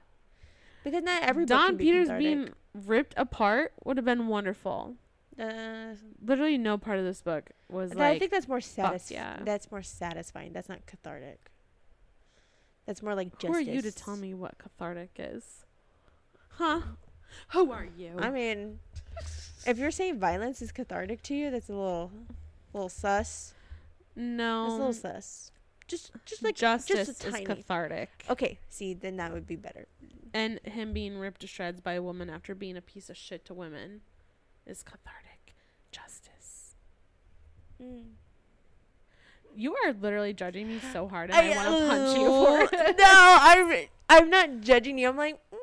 Because 0.83 1.03
not 1.03 1.23
every 1.23 1.45
Don 1.45 1.77
be 1.77 1.85
Peters 1.85 2.07
cathartic. 2.07 2.19
being 2.23 2.49
ripped 2.73 3.13
apart 3.17 3.73
would 3.83 3.97
have 3.97 4.05
been 4.05 4.27
wonderful. 4.27 4.95
Uh, 5.39 5.95
Literally 6.23 6.57
no 6.57 6.77
part 6.77 6.99
of 6.99 7.05
this 7.05 7.21
book 7.21 7.49
was 7.69 7.93
like 7.95 8.15
I 8.15 8.19
think 8.19 8.31
that's 8.31 8.47
more 8.47 8.61
satisfying. 8.61 9.19
yeah. 9.21 9.37
That's 9.43 9.71
more 9.71 9.81
satisfying. 9.81 10.51
That's 10.53 10.69
not 10.69 10.85
cathartic. 10.85 11.50
That's 12.85 13.01
more 13.01 13.15
like 13.15 13.37
justice. 13.37 13.49
Who 13.49 13.53
are 13.55 13.73
you 13.73 13.81
to 13.81 13.91
tell 13.91 14.17
me 14.17 14.33
what 14.33 14.57
cathartic 14.57 15.11
is? 15.17 15.65
Huh? 16.49 16.81
Who 17.49 17.71
are 17.71 17.87
you? 17.97 18.15
I 18.17 18.29
mean, 18.29 18.79
if 19.65 19.77
you're 19.77 19.91
saying 19.91 20.19
violence 20.19 20.61
is 20.61 20.71
cathartic 20.71 21.21
to 21.23 21.35
you, 21.35 21.51
that's 21.51 21.69
a 21.69 21.73
little, 21.73 22.11
little 22.73 22.89
sus. 22.89 23.53
no. 24.15 24.63
That's 24.63 24.73
a 24.73 24.77
little 24.77 24.93
sus. 24.93 25.51
Just, 25.87 26.11
just 26.25 26.41
mm, 26.41 26.45
like 26.45 26.55
justice 26.55 27.07
just 27.07 27.25
a 27.25 27.27
is 27.27 27.47
cathartic. 27.47 28.09
Okay, 28.29 28.59
see, 28.69 28.93
then 28.93 29.17
that 29.17 29.33
would 29.33 29.45
be 29.45 29.57
better. 29.57 29.87
And 30.33 30.59
him 30.63 30.93
being 30.93 31.17
ripped 31.17 31.41
to 31.41 31.47
shreds 31.47 31.81
by 31.81 31.93
a 31.93 32.01
woman 32.01 32.29
after 32.29 32.55
being 32.55 32.77
a 32.77 32.81
piece 32.81 33.09
of 33.09 33.17
shit 33.17 33.43
to 33.45 33.53
women 33.53 34.01
is 34.65 34.83
cathartic. 34.83 35.53
Justice. 35.91 36.75
Mm. 37.81 38.03
You 39.55 39.75
are 39.85 39.93
literally 39.93 40.33
judging 40.33 40.67
me 40.67 40.79
so 40.93 41.07
hard 41.07 41.29
and 41.29 41.37
I, 41.39 41.55
want 41.55 41.67
to 41.77 41.87
punch 41.87 42.17
you 42.19 42.27
for 42.27 42.69
it. 42.73 42.97
no, 42.97 43.37
I'm, 43.39 43.87
I'm 44.09 44.29
not 44.29 44.61
judging 44.61 44.97
you. 44.97 45.09
I'm 45.09 45.17
like, 45.17 45.35
mm, 45.53 45.57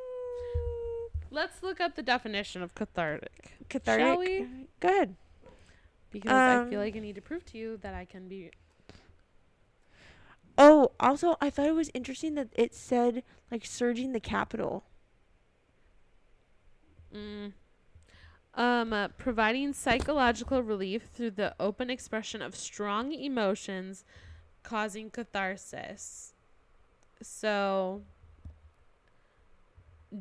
Let's 1.30 1.62
look 1.62 1.80
up 1.80 1.94
the 1.96 2.02
definition 2.02 2.62
of 2.62 2.74
cathartic. 2.74 3.52
cathartic. 3.68 4.04
Shall 4.06 4.18
we? 4.18 4.46
Go 4.80 4.88
ahead. 4.88 5.14
Because 6.10 6.30
I 6.32 6.64
feel 6.70 6.80
Um, 6.80 6.84
like 6.86 6.96
I 6.96 7.00
need 7.00 7.14
to 7.16 7.20
prove 7.20 7.44
to 7.46 7.58
you 7.58 7.76
that 7.82 7.94
I 7.94 8.04
can 8.04 8.28
be 8.28 8.50
Oh, 10.60 10.90
also, 10.98 11.36
I 11.40 11.50
thought 11.50 11.66
it 11.66 11.74
was 11.74 11.90
interesting 11.94 12.34
that 12.34 12.48
it 12.56 12.74
said 12.74 13.22
like 13.50 13.64
surging 13.64 14.12
the 14.12 14.20
capital. 14.20 14.84
Mm. 17.14 17.52
Um, 18.58 18.92
uh, 18.92 19.08
providing 19.16 19.72
psychological 19.72 20.62
relief 20.64 21.04
through 21.14 21.30
the 21.30 21.54
open 21.60 21.90
expression 21.90 22.42
of 22.42 22.56
strong 22.56 23.12
emotions, 23.12 24.04
causing 24.64 25.10
catharsis. 25.10 26.34
So, 27.22 28.02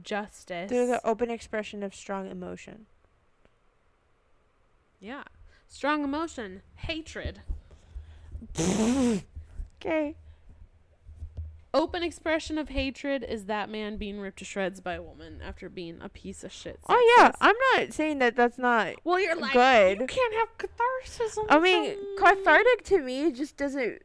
justice. 0.04 0.70
Through 0.70 0.86
the 0.88 1.02
open 1.04 1.32
expression 1.32 1.82
of 1.82 1.96
strong 1.96 2.30
emotion. 2.30 2.86
yeah, 5.00 5.24
strong 5.68 6.04
emotion, 6.04 6.62
hatred. 6.76 7.42
Okay. 9.80 10.16
Open 11.78 12.02
expression 12.02 12.58
of 12.58 12.70
hatred 12.70 13.24
is 13.24 13.46
that 13.46 13.70
man 13.70 13.98
being 13.98 14.20
ripped 14.20 14.40
to 14.40 14.46
shreds 14.46 14.80
by 14.80 14.94
a 14.94 15.02
woman 15.02 15.42
after 15.44 15.70
being 15.70 16.00
a 16.02 16.10
piece 16.10 16.44
of 16.44 16.52
shit. 16.52 16.80
Oh 16.90 17.16
yeah. 17.20 17.32
I'm 17.40 17.56
not 17.76 17.94
saying 17.94 18.20
that 18.20 18.36
that's 18.36 18.58
not. 18.58 18.96
Well, 19.04 19.20
you're 19.20 19.36
like 19.36 19.54
good. 19.54 20.00
You 20.00 20.08
can't 20.08 20.34
have 20.34 20.58
catharsis. 20.58 21.38
I 21.50 21.60
mean, 21.60 21.96
cathartic 22.18 22.84
to 22.86 23.00
me 23.00 23.32
just 23.32 23.58
doesn't. 23.58 24.02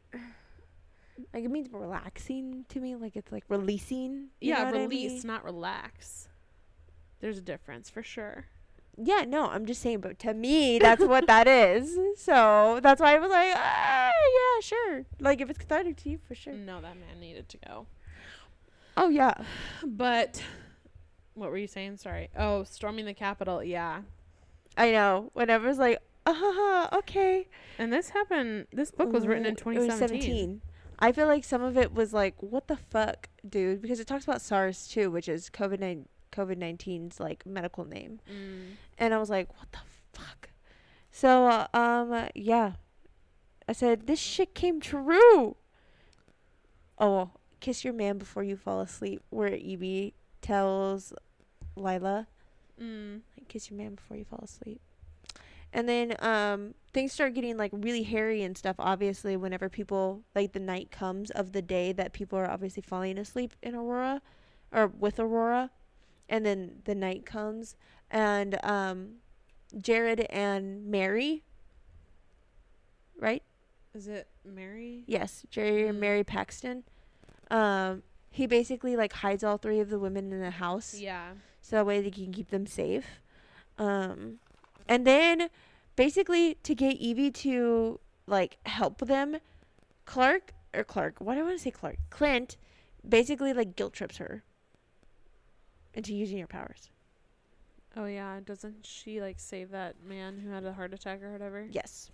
Like 1.33 1.45
it 1.45 1.51
means 1.51 1.69
relaxing 1.73 2.67
to 2.69 2.81
me. 2.81 2.95
Like 2.95 3.17
it's 3.17 3.33
like 3.33 3.45
releasing. 3.49 4.29
yeah, 4.41 4.65
what 4.65 4.75
I 4.75 4.83
release, 4.83 5.13
mean? 5.13 5.27
not 5.27 5.45
relax. 5.45 6.29
There's 7.21 7.39
a 7.39 7.43
difference 7.43 7.89
for 7.89 8.03
sure. 8.03 8.47
Yeah, 8.97 9.25
no, 9.27 9.47
I'm 9.47 9.65
just 9.65 9.81
saying, 9.81 10.01
but 10.01 10.19
to 10.21 10.35
me, 10.35 10.79
that's 10.79 11.03
what 11.03 11.27
that 11.27 11.49
is. 11.49 11.99
So 12.17 12.79
that's 12.83 13.01
why 13.01 13.17
I 13.17 13.19
was 13.19 13.31
like, 13.31 13.55
ah, 13.57 14.11
yeah, 14.11 14.61
sure. 14.61 15.07
Like 15.19 15.41
if 15.41 15.49
it's 15.49 15.59
cathartic 15.59 15.97
to 16.03 16.11
you, 16.11 16.19
for 16.27 16.35
sure. 16.35 16.53
No, 16.53 16.81
that 16.81 16.97
man 16.97 17.19
needed 17.21 17.49
to 17.51 17.59
go. 17.67 17.87
Oh 18.97 19.09
yeah. 19.09 19.35
But 19.87 20.43
what 21.35 21.51
were 21.51 21.57
you 21.57 21.67
saying? 21.67 21.97
Sorry. 21.97 22.29
Oh, 22.37 22.65
storming 22.65 23.07
the 23.07 23.15
Capitol. 23.15 23.65
Yeah. 23.65 24.03
I 24.77 24.91
know. 24.91 25.31
Whenever 25.33 25.69
it's 25.69 25.79
like, 25.79 25.99
uh, 26.27 26.89
okay. 26.93 27.49
And 27.79 27.93
this 27.93 28.11
happened. 28.11 28.67
This 28.73 28.91
book 28.91 29.13
was 29.13 29.27
written 29.27 29.47
in 29.47 29.53
Ooh, 29.55 29.71
it 29.71 29.79
was 29.79 29.87
2017. 29.87 30.61
I 30.99 31.11
feel 31.11 31.27
like 31.27 31.45
some 31.45 31.63
of 31.63 31.77
it 31.77 31.93
was 31.93 32.13
like, 32.13 32.35
what 32.41 32.69
the 32.69 32.77
fuck, 32.77 33.29
dude? 33.49 33.83
Because 33.83 33.99
it 33.99 34.07
talks 34.07 34.25
about 34.25 34.41
SARS 34.41 34.87
too, 34.87 35.11
which 35.11 35.29
is 35.29 35.51
COVID 35.51 35.81
nine 35.81 36.07
COVID 36.33 36.57
19's 36.57 37.21
like 37.21 37.45
medical 37.47 37.85
name. 37.85 38.21
Mm. 38.31 38.77
And 38.99 39.15
I 39.15 39.19
was 39.19 39.31
like, 39.31 39.49
what 39.59 39.71
the 39.73 39.79
fuck? 40.13 40.51
So, 41.11 41.47
uh, 41.47 41.67
um, 41.75 42.29
yeah. 42.35 42.73
I 43.69 43.73
said, 43.73 44.07
this 44.07 44.19
shit 44.19 44.55
came 44.55 44.81
true. 44.81 45.57
Oh, 46.99 47.31
kiss 47.61 47.85
your 47.85 47.95
man 47.95 48.19
before 48.19 48.43
you 48.43 48.57
fall 48.57 48.81
asleep, 48.81 49.23
where 49.31 49.55
Evie 49.55 50.15
tells 50.41 51.13
Lila, 51.77 52.27
Mm. 52.81 53.21
like, 53.37 53.49
kiss 53.49 53.71
your 53.71 53.79
man 53.79 53.95
before 53.95 54.17
you 54.17 54.25
fall 54.25 54.41
asleep. 54.43 54.81
And 55.73 55.89
then 55.89 56.17
um, 56.19 56.75
things 56.93 57.13
start 57.13 57.35
getting 57.35 57.57
like 57.57 57.71
really 57.73 58.03
hairy 58.03 58.43
and 58.43 58.59
stuff. 58.59 58.77
Obviously, 58.79 59.37
whenever 59.37 59.69
people 59.69 60.23
like 60.35 60.53
the 60.53 60.61
night 60.61 60.91
comes 60.91 61.31
of 61.31 61.53
the 61.53 61.63
day 61.63 61.93
that 61.93 62.13
people 62.13 62.39
are 62.39 62.51
obviously 62.51 62.83
falling 62.83 63.17
asleep 63.19 63.55
in 63.63 63.75
Aurora, 63.75 64.21
or 64.71 64.89
with 64.89 65.19
Aurora, 65.19 65.71
and 66.33 66.47
then 66.47 66.81
the 66.87 66.95
night 66.95 67.27
comes, 67.27 67.77
and 68.11 68.59
um, 68.65 69.17
Jared 69.79 70.21
and 70.31 70.87
Mary, 70.87 71.43
right? 73.19 73.43
Is 73.95 74.09
it 74.09 74.27
Mary? 74.45 75.05
Yes, 75.07 75.45
Jerry 75.51 75.87
and 75.87 75.99
Mm. 75.99 76.01
Mary 76.01 76.25
Paxton. 76.25 76.85
Um, 77.51 78.03
he 78.31 78.47
basically 78.47 78.97
like 78.97 79.13
hides 79.13 79.45
all 79.45 79.59
three 79.59 79.79
of 79.81 79.91
the 79.91 79.99
women 79.99 80.33
in 80.33 80.41
the 80.41 80.51
house 80.53 80.95
Yeah. 80.95 81.33
so 81.61 81.77
that 81.77 81.87
way 81.87 82.01
they 82.01 82.11
can 82.11 82.33
keep 82.33 82.49
them 82.49 82.67
safe. 82.67 83.05
Um, 83.79 84.39
and 84.89 85.07
then 85.07 85.51
basically 85.97 86.55
to 86.63 86.75
get 86.75 86.97
Evie 86.97 87.31
to 87.31 88.01
like 88.27 88.57
help 88.65 88.99
them, 89.01 89.37
Clark 90.07 90.55
or 90.73 90.83
Clark, 90.85 91.17
why 91.19 91.35
do 91.35 91.41
I 91.43 91.45
want 91.45 91.57
to 91.59 91.63
say 91.63 91.71
Clark? 91.71 91.97
Clint 92.09 92.57
basically 93.07 93.53
like 93.53 93.77
guilt 93.77 93.93
trips 93.93 94.17
her 94.17 94.43
into 95.95 96.15
using 96.15 96.39
your 96.39 96.47
powers. 96.47 96.91
Oh 97.97 98.07
yeah. 98.07 98.41
Doesn't 98.45 98.87
she 98.87 99.21
like 99.21 99.39
save 99.39 99.71
that 99.71 99.97
man 100.07 100.39
who 100.39 100.51
had 100.51 100.65
a 100.65 100.73
heart 100.73 100.95
attack 100.95 101.23
or 101.23 101.33
whatever? 101.33 101.67
Yes. 101.71 102.11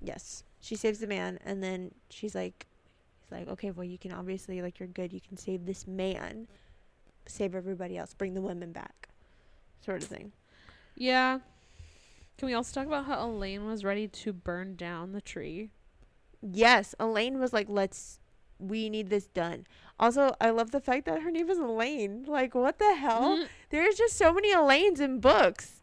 Yes. 0.00 0.44
She 0.60 0.76
saves 0.76 0.98
the 0.98 1.06
man 1.06 1.38
and 1.44 1.62
then 1.62 1.92
she's 2.08 2.34
like 2.34 2.66
he's 3.22 3.32
like, 3.32 3.48
Okay, 3.48 3.70
well 3.70 3.84
you 3.84 3.98
can 3.98 4.12
obviously 4.12 4.62
like 4.62 4.78
you're 4.78 4.88
good, 4.88 5.12
you 5.12 5.20
can 5.20 5.36
save 5.36 5.66
this 5.66 5.86
man. 5.86 6.46
Save 7.26 7.54
everybody 7.54 7.98
else, 7.98 8.14
bring 8.14 8.34
the 8.34 8.40
women 8.40 8.72
back. 8.72 9.08
Sort 9.84 10.02
of 10.02 10.08
thing. 10.08 10.32
Yeah. 10.96 11.40
Can 12.38 12.46
we 12.46 12.54
also 12.54 12.72
talk 12.72 12.86
about 12.86 13.04
how 13.04 13.26
Elaine 13.26 13.66
was 13.66 13.84
ready 13.84 14.08
to 14.08 14.32
burn 14.32 14.74
down 14.74 15.12
the 15.12 15.20
tree? 15.20 15.70
Yes, 16.40 16.94
Elaine 16.98 17.38
was 17.38 17.52
like, 17.52 17.68
"Let's, 17.68 18.18
we 18.60 18.88
need 18.90 19.10
this 19.10 19.26
done." 19.26 19.66
Also, 19.98 20.34
I 20.40 20.50
love 20.50 20.70
the 20.70 20.80
fact 20.80 21.04
that 21.06 21.20
her 21.22 21.30
name 21.30 21.50
is 21.50 21.58
Elaine. 21.58 22.24
Like, 22.26 22.54
what 22.54 22.78
the 22.78 22.94
hell? 22.94 23.36
Mhm. 23.38 23.48
There's 23.70 23.96
just 23.96 24.16
so 24.16 24.32
many 24.32 24.52
Elaines 24.52 25.00
in 25.00 25.20
books. 25.20 25.80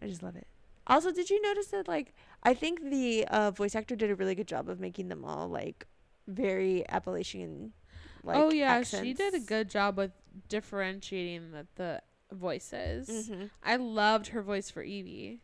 I 0.00 0.06
just 0.06 0.22
love 0.22 0.36
it. 0.36 0.46
Also, 0.86 1.10
did 1.12 1.30
you 1.30 1.40
notice 1.42 1.66
that? 1.68 1.88
Like, 1.88 2.14
I 2.42 2.54
think 2.54 2.80
the 2.90 3.26
uh, 3.28 3.50
voice 3.50 3.74
actor 3.74 3.96
did 3.96 4.10
a 4.10 4.14
really 4.14 4.34
good 4.34 4.46
job 4.46 4.68
of 4.68 4.78
making 4.78 5.08
them 5.08 5.24
all 5.24 5.48
like 5.48 5.86
very 6.28 6.88
Appalachian. 6.88 7.72
Like, 8.22 8.36
oh 8.38 8.50
yeah, 8.50 8.82
she 8.82 9.12
did 9.14 9.34
a 9.34 9.40
good 9.40 9.68
job 9.70 9.96
with 9.96 10.12
differentiating 10.48 11.50
the, 11.52 11.66
the 11.76 12.02
voices. 12.32 13.08
Mhm. 13.30 13.50
I 13.62 13.76
loved 13.76 14.28
her 14.28 14.42
voice 14.42 14.70
for 14.70 14.82
Evie. 14.82 15.40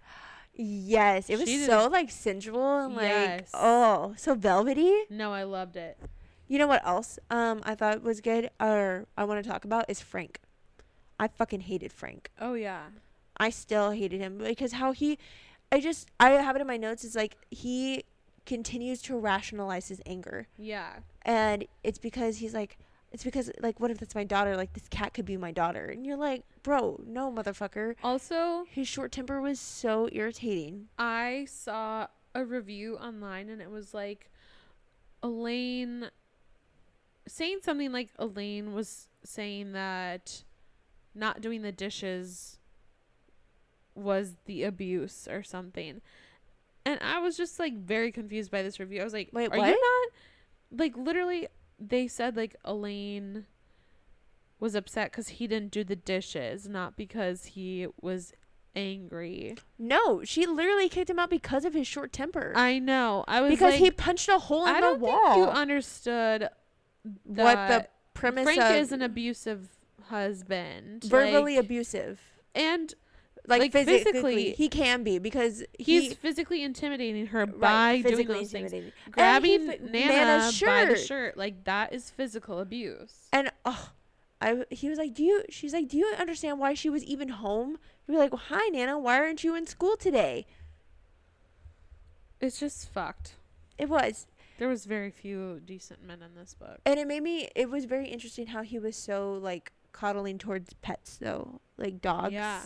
Yes, 0.54 1.30
it 1.30 1.38
was 1.38 1.48
She 1.48 1.64
so 1.64 1.88
like 1.88 2.10
sensual 2.10 2.78
and 2.78 2.94
like 2.94 3.04
Yes. 3.04 3.50
oh, 3.54 4.14
so 4.16 4.34
velvety. 4.34 4.92
No, 5.08 5.32
I 5.32 5.44
loved 5.44 5.76
it. 5.76 5.98
You 6.48 6.58
know 6.58 6.66
what 6.66 6.86
else 6.86 7.18
um 7.30 7.60
I 7.64 7.74
thought 7.74 8.02
was 8.02 8.20
good 8.20 8.50
or 8.60 9.06
I 9.16 9.24
want 9.24 9.42
to 9.42 9.48
talk 9.48 9.64
about 9.64 9.86
is 9.88 10.00
Frank. 10.00 10.40
I 11.18 11.28
fucking 11.28 11.60
hated 11.62 11.92
Frank. 11.92 12.30
Oh 12.40 12.54
yeah. 12.54 12.86
I 13.38 13.50
still 13.50 13.90
hated 13.92 14.20
him 14.20 14.38
because 14.38 14.72
how 14.72 14.92
he 14.92 15.18
I 15.70 15.80
just 15.80 16.08
I 16.20 16.30
have 16.30 16.56
it 16.56 16.60
in 16.60 16.66
my 16.66 16.76
notes 16.76 17.04
is 17.04 17.14
like 17.14 17.36
he 17.50 18.04
continues 18.44 19.00
to 19.02 19.16
rationalize 19.16 19.88
his 19.88 20.02
anger. 20.04 20.48
Yeah. 20.58 20.96
And 21.22 21.64
it's 21.82 21.98
because 21.98 22.38
he's 22.38 22.52
like 22.52 22.76
it's 23.12 23.24
because 23.24 23.50
like 23.60 23.78
what 23.78 23.90
if 23.90 23.98
that's 23.98 24.14
my 24.14 24.24
daughter? 24.24 24.56
Like 24.56 24.72
this 24.72 24.88
cat 24.88 25.14
could 25.14 25.24
be 25.26 25.36
my 25.36 25.52
daughter. 25.52 25.86
And 25.86 26.06
you're 26.06 26.16
like, 26.16 26.44
"Bro, 26.62 27.02
no 27.06 27.30
motherfucker." 27.30 27.94
Also, 28.02 28.64
His 28.70 28.88
short 28.88 29.12
temper 29.12 29.40
was 29.40 29.60
so 29.60 30.08
irritating. 30.12 30.88
I 30.98 31.46
saw 31.48 32.06
a 32.34 32.44
review 32.44 32.96
online 32.96 33.50
and 33.50 33.60
it 33.60 33.70
was 33.70 33.92
like 33.92 34.30
Elaine 35.22 36.10
saying 37.28 37.58
something 37.62 37.92
like 37.92 38.08
Elaine 38.18 38.72
was 38.72 39.08
saying 39.24 39.72
that 39.72 40.42
not 41.14 41.40
doing 41.40 41.62
the 41.62 41.72
dishes 41.72 42.58
was 43.94 44.36
the 44.46 44.64
abuse 44.64 45.28
or 45.30 45.42
something. 45.42 46.00
And 46.84 46.98
I 47.00 47.18
was 47.18 47.36
just 47.36 47.58
like 47.58 47.74
very 47.74 48.10
confused 48.10 48.50
by 48.50 48.62
this 48.62 48.80
review. 48.80 49.02
I 49.02 49.04
was 49.04 49.12
like, 49.12 49.28
Wait, 49.32 49.52
are 49.52 49.58
what? 49.58 49.68
you 49.68 49.80
not 49.80 50.80
like 50.80 50.96
literally 50.96 51.48
they 51.88 52.06
said 52.08 52.36
like 52.36 52.56
Elaine 52.64 53.46
was 54.60 54.74
upset 54.74 55.12
cuz 55.12 55.28
he 55.28 55.46
didn't 55.46 55.70
do 55.72 55.82
the 55.84 55.96
dishes, 55.96 56.68
not 56.68 56.96
because 56.96 57.44
he 57.46 57.86
was 58.00 58.32
angry. 58.74 59.56
No, 59.78 60.22
she 60.24 60.46
literally 60.46 60.88
kicked 60.88 61.10
him 61.10 61.18
out 61.18 61.30
because 61.30 61.64
of 61.64 61.74
his 61.74 61.86
short 61.86 62.12
temper. 62.12 62.52
I 62.56 62.78
know. 62.78 63.24
I 63.28 63.40
was 63.40 63.50
because 63.50 63.72
like, 63.72 63.80
he 63.80 63.90
punched 63.90 64.28
a 64.28 64.38
hole 64.38 64.64
in 64.64 64.70
I 64.70 64.80
the 64.80 64.80
don't 64.86 65.00
wall. 65.00 65.34
think 65.34 65.36
you 65.36 65.44
understood 65.44 66.48
what 67.24 67.68
the 67.68 67.86
premise 68.14 68.44
Frank 68.44 68.60
of 68.60 68.76
is 68.76 68.92
an 68.92 69.02
abusive 69.02 69.68
husband, 70.04 71.04
verbally 71.04 71.56
like, 71.56 71.64
abusive. 71.64 72.20
and 72.54 72.94
Like, 73.46 73.60
like, 73.60 73.72
physically, 73.72 74.04
physically, 74.04 74.52
he 74.52 74.68
can 74.68 75.02
be 75.02 75.18
because 75.18 75.64
he's 75.76 76.10
he 76.10 76.14
physically 76.14 76.62
intimidating 76.62 77.26
her 77.26 77.46
right, 77.46 78.02
by 78.02 78.08
doing 78.08 78.28
those 78.28 78.52
things, 78.52 78.72
grabbing 79.10 79.62
he 79.62 79.66
Nana 79.78 80.08
Nana's 80.08 80.60
by 80.60 80.84
the 80.84 80.94
shirt. 80.96 81.06
shirt. 81.06 81.36
Like 81.36 81.64
that 81.64 81.92
is 81.92 82.08
physical 82.08 82.60
abuse. 82.60 83.28
And 83.32 83.50
oh, 83.64 83.90
I 84.40 84.64
he 84.70 84.88
was 84.88 84.96
like, 84.98 85.14
"Do 85.14 85.24
you?" 85.24 85.42
She's 85.50 85.72
like, 85.72 85.88
"Do 85.88 85.96
you 85.96 86.14
understand 86.18 86.60
why 86.60 86.74
she 86.74 86.88
was 86.88 87.02
even 87.02 87.30
home?" 87.30 87.78
We 88.06 88.14
were 88.14 88.20
like, 88.20 88.32
well, 88.32 88.42
"Hi, 88.48 88.68
Nana. 88.68 88.96
Why 88.98 89.18
aren't 89.18 89.42
you 89.42 89.56
in 89.56 89.66
school 89.66 89.96
today?" 89.96 90.46
It's 92.40 92.58
just 92.60 92.92
fucked. 92.92 93.34
It 93.78 93.88
was, 93.88 94.26
There 94.58 94.68
was 94.68 94.84
very 94.84 95.10
few 95.10 95.60
decent 95.64 96.04
men 96.04 96.22
in 96.22 96.34
this 96.34 96.54
book. 96.54 96.78
and 96.84 96.98
it 96.98 97.06
made 97.06 97.22
me. 97.22 97.48
It 97.56 97.70
was 97.70 97.84
very 97.86 98.08
interesting 98.08 98.48
how 98.48 98.62
he 98.62 98.78
was 98.78 98.96
so 98.96 99.32
like 99.34 99.72
coddling 99.92 100.38
towards 100.38 100.74
pets, 100.74 101.16
though, 101.20 101.60
like 101.76 102.00
dogs. 102.00 102.32
Yeah. 102.32 102.62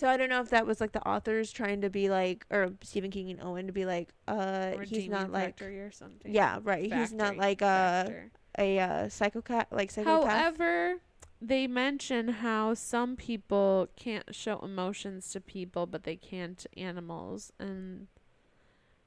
So 0.00 0.08
I 0.08 0.16
don't 0.16 0.30
know 0.30 0.40
if 0.40 0.48
that 0.48 0.66
was 0.66 0.80
like 0.80 0.92
the 0.92 1.06
authors 1.06 1.52
trying 1.52 1.82
to 1.82 1.90
be 1.90 2.08
like, 2.08 2.46
or 2.50 2.72
Stephen 2.80 3.10
King 3.10 3.28
and 3.32 3.42
Owen 3.42 3.66
to 3.66 3.72
be 3.74 3.84
like, 3.84 4.08
uh, 4.26 4.78
he's 4.78 5.10
not 5.10 5.30
like, 5.30 5.58
Factory 5.58 5.78
or 5.78 5.90
something. 5.90 6.32
yeah, 6.32 6.58
right. 6.62 6.90
he's 6.90 7.12
not 7.12 7.36
like 7.36 7.60
uh, 7.60 8.04
Factor. 8.04 8.30
a 8.58 8.78
uh, 8.78 9.08
psychopath, 9.10 9.66
like 9.70 9.90
psychopath. 9.90 10.26
However, 10.26 11.00
they 11.38 11.66
mention 11.66 12.28
how 12.28 12.72
some 12.72 13.14
people 13.14 13.88
can't 13.94 14.34
show 14.34 14.58
emotions 14.60 15.30
to 15.32 15.40
people, 15.42 15.84
but 15.84 16.04
they 16.04 16.16
can 16.16 16.54
to 16.54 16.78
animals. 16.78 17.52
And 17.60 18.06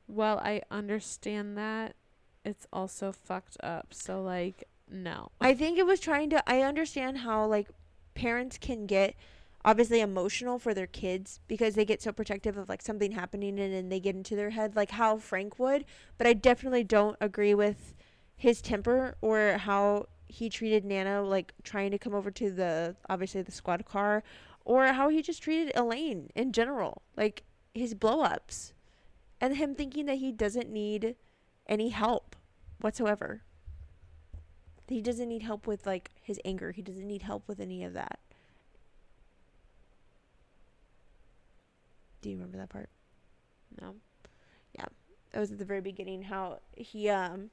while 0.06 0.38
I 0.38 0.62
understand 0.70 1.58
that, 1.58 1.96
it's 2.46 2.68
also 2.72 3.12
fucked 3.12 3.58
up. 3.64 3.96
So, 3.96 4.22
like, 4.22 4.66
no. 4.92 5.32
I 5.42 5.56
think 5.56 5.80
it 5.80 5.88
was 5.88 6.00
trying 6.00 6.30
to. 6.30 6.44
I 6.48 6.62
understand 6.62 7.18
how 7.18 7.48
like 7.48 7.70
parents 8.14 8.60
can 8.60 8.86
get 8.86 9.16
obviously 9.66 10.02
emotional 10.02 10.60
for 10.60 10.74
their 10.74 10.88
kids 10.88 11.40
because 11.48 11.76
they 11.76 11.86
get 11.86 12.02
so 12.02 12.12
protective 12.12 12.58
of 12.58 12.68
like 12.68 12.82
something 12.82 13.12
happening 13.12 13.60
and 13.60 13.74
then 13.74 13.90
they 13.90 14.00
get 14.00 14.16
into 14.16 14.36
their 14.36 14.50
head 14.50 14.76
like 14.76 14.92
how 14.92 15.18
Frank 15.18 15.58
would. 15.60 15.86
But 16.18 16.28
I 16.28 16.34
definitely 16.34 16.84
don't 16.84 17.16
agree 17.22 17.54
with 17.54 17.94
his 18.36 18.62
temper 18.62 19.16
or 19.22 19.58
how 19.60 20.08
he 20.28 20.50
treated 20.50 20.84
Nana 20.84 21.22
like 21.22 21.54
trying 21.64 21.92
to 21.92 21.98
come 21.98 22.14
over 22.14 22.32
to 22.32 22.52
the 22.52 22.96
obviously 23.10 23.42
the 23.42 23.52
squad 23.52 23.86
car 23.86 24.24
or 24.66 24.88
how 24.88 25.10
he 25.10 25.22
just 25.22 25.44
treated 25.44 25.72
Elaine 25.76 26.30
in 26.36 26.52
general 26.52 27.04
like 27.16 27.44
his 27.74 27.94
blow 27.94 28.22
ups 28.22 28.74
and 29.40 29.56
him 29.58 29.76
thinking 29.76 30.06
that 30.08 30.18
he 30.18 30.32
doesn't 30.32 30.70
need 30.70 31.16
any 31.68 31.90
help 31.90 32.36
whatsoever. 32.82 33.44
He 34.90 35.02
doesn't 35.02 35.30
need 35.30 35.44
help 35.44 35.66
with 35.66 35.86
like 35.86 36.12
his 36.22 36.40
anger. 36.44 36.72
He 36.72 36.82
doesn't 36.82 37.08
need 37.08 37.22
help 37.22 37.48
with 37.48 37.60
any 37.62 37.84
of 37.84 37.94
that 37.94 38.20
do 42.24 42.30
you 42.30 42.36
remember 42.38 42.58
that 42.58 42.70
part 42.70 42.90
No. 43.82 43.96
Yeah. 44.74 44.86
That 45.32 45.40
was 45.40 45.52
at 45.52 45.60
the 45.60 45.66
very 45.66 45.82
beginning 45.82 46.24
how 46.24 46.60
he 46.76 47.10
um 47.10 47.50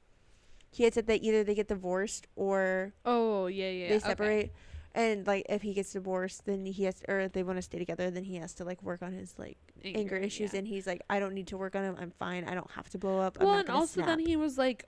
he 0.71 0.83
had 0.85 0.93
said 0.93 1.07
that 1.07 1.21
either 1.21 1.43
they 1.43 1.53
get 1.55 1.67
divorced 1.67 2.27
or 2.35 2.93
Oh, 3.05 3.47
yeah, 3.47 3.69
yeah. 3.69 3.89
they 3.89 3.95
okay. 3.97 4.07
separate 4.07 4.53
and 4.95 5.25
like 5.27 5.45
if 5.49 5.61
he 5.61 5.73
gets 5.73 5.91
divorced 5.93 6.45
then 6.45 6.65
he 6.65 6.83
has 6.85 6.95
to, 6.99 7.11
or 7.11 7.19
if 7.19 7.31
they 7.33 7.43
want 7.43 7.57
to 7.57 7.61
stay 7.61 7.77
together 7.79 8.09
then 8.11 8.23
he 8.23 8.35
has 8.37 8.53
to 8.55 8.63
like 8.65 8.81
work 8.83 9.01
on 9.01 9.13
his 9.13 9.37
like 9.37 9.57
anger, 9.83 10.15
issues 10.17 10.51
yeah. 10.53 10.59
and 10.59 10.67
he's 10.67 10.85
like 10.85 11.01
i 11.09 11.17
don't 11.19 11.33
need 11.33 11.47
to 11.47 11.57
work 11.57 11.75
on 11.75 11.83
him, 11.83 11.95
i'm 11.99 12.11
fine 12.19 12.43
i 12.45 12.53
don't 12.53 12.71
have 12.71 12.89
to 12.89 12.97
blow 12.97 13.19
up 13.19 13.39
well, 13.39 13.49
I'm 13.49 13.53
not 13.53 13.59
and 13.59 13.67
gonna 13.67 13.79
also 13.79 13.93
snap. 14.01 14.07
then 14.07 14.19
he 14.19 14.35
was 14.35 14.57
like, 14.57 14.85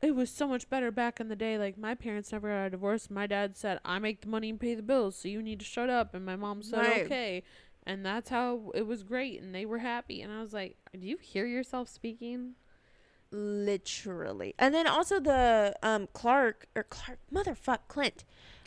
it 0.00 0.14
was 0.16 0.30
so 0.30 0.46
much 0.48 0.68
better 0.70 0.90
back 0.90 1.20
in 1.20 1.28
the 1.28 1.36
day. 1.36 1.58
Like 1.58 1.78
my 1.78 1.94
parents 1.94 2.32
never 2.32 2.48
got 2.48 2.64
a 2.66 2.70
divorce. 2.70 3.08
My 3.08 3.28
dad 3.28 3.56
said, 3.56 3.78
"I 3.84 4.00
make 4.00 4.20
the 4.22 4.26
money 4.28 4.50
and 4.50 4.58
pay 4.58 4.74
the 4.74 4.82
bills, 4.82 5.14
so 5.14 5.28
you 5.28 5.40
need 5.42 5.60
to 5.60 5.64
shut 5.64 5.88
up." 5.88 6.12
And 6.12 6.24
my 6.26 6.34
mom 6.34 6.60
said, 6.64 6.78
Right. 6.80 7.04
"Okay," 7.04 7.42
and 7.86 8.04
that's 8.04 8.30
how 8.30 8.70
it 8.74 8.86
was 8.86 9.02
great, 9.02 9.40
and 9.42 9.54
they 9.54 9.66
were 9.66 9.78
happy. 9.78 10.22
And 10.22 10.32
I 10.32 10.40
was 10.40 10.52
like, 10.52 10.76
"Do 10.92 11.06
you 11.06 11.18
hear 11.18 11.46
yourself 11.46 11.88
speaking?" 11.88 12.54
literally 13.34 14.54
and 14.58 14.74
then 14.74 14.86
also 14.86 15.18
the 15.18 15.74
um 15.82 16.06
clark 16.12 16.66
or 16.76 16.82
clark 16.82 17.18
motherfuck 17.32 17.78
clint 17.88 18.24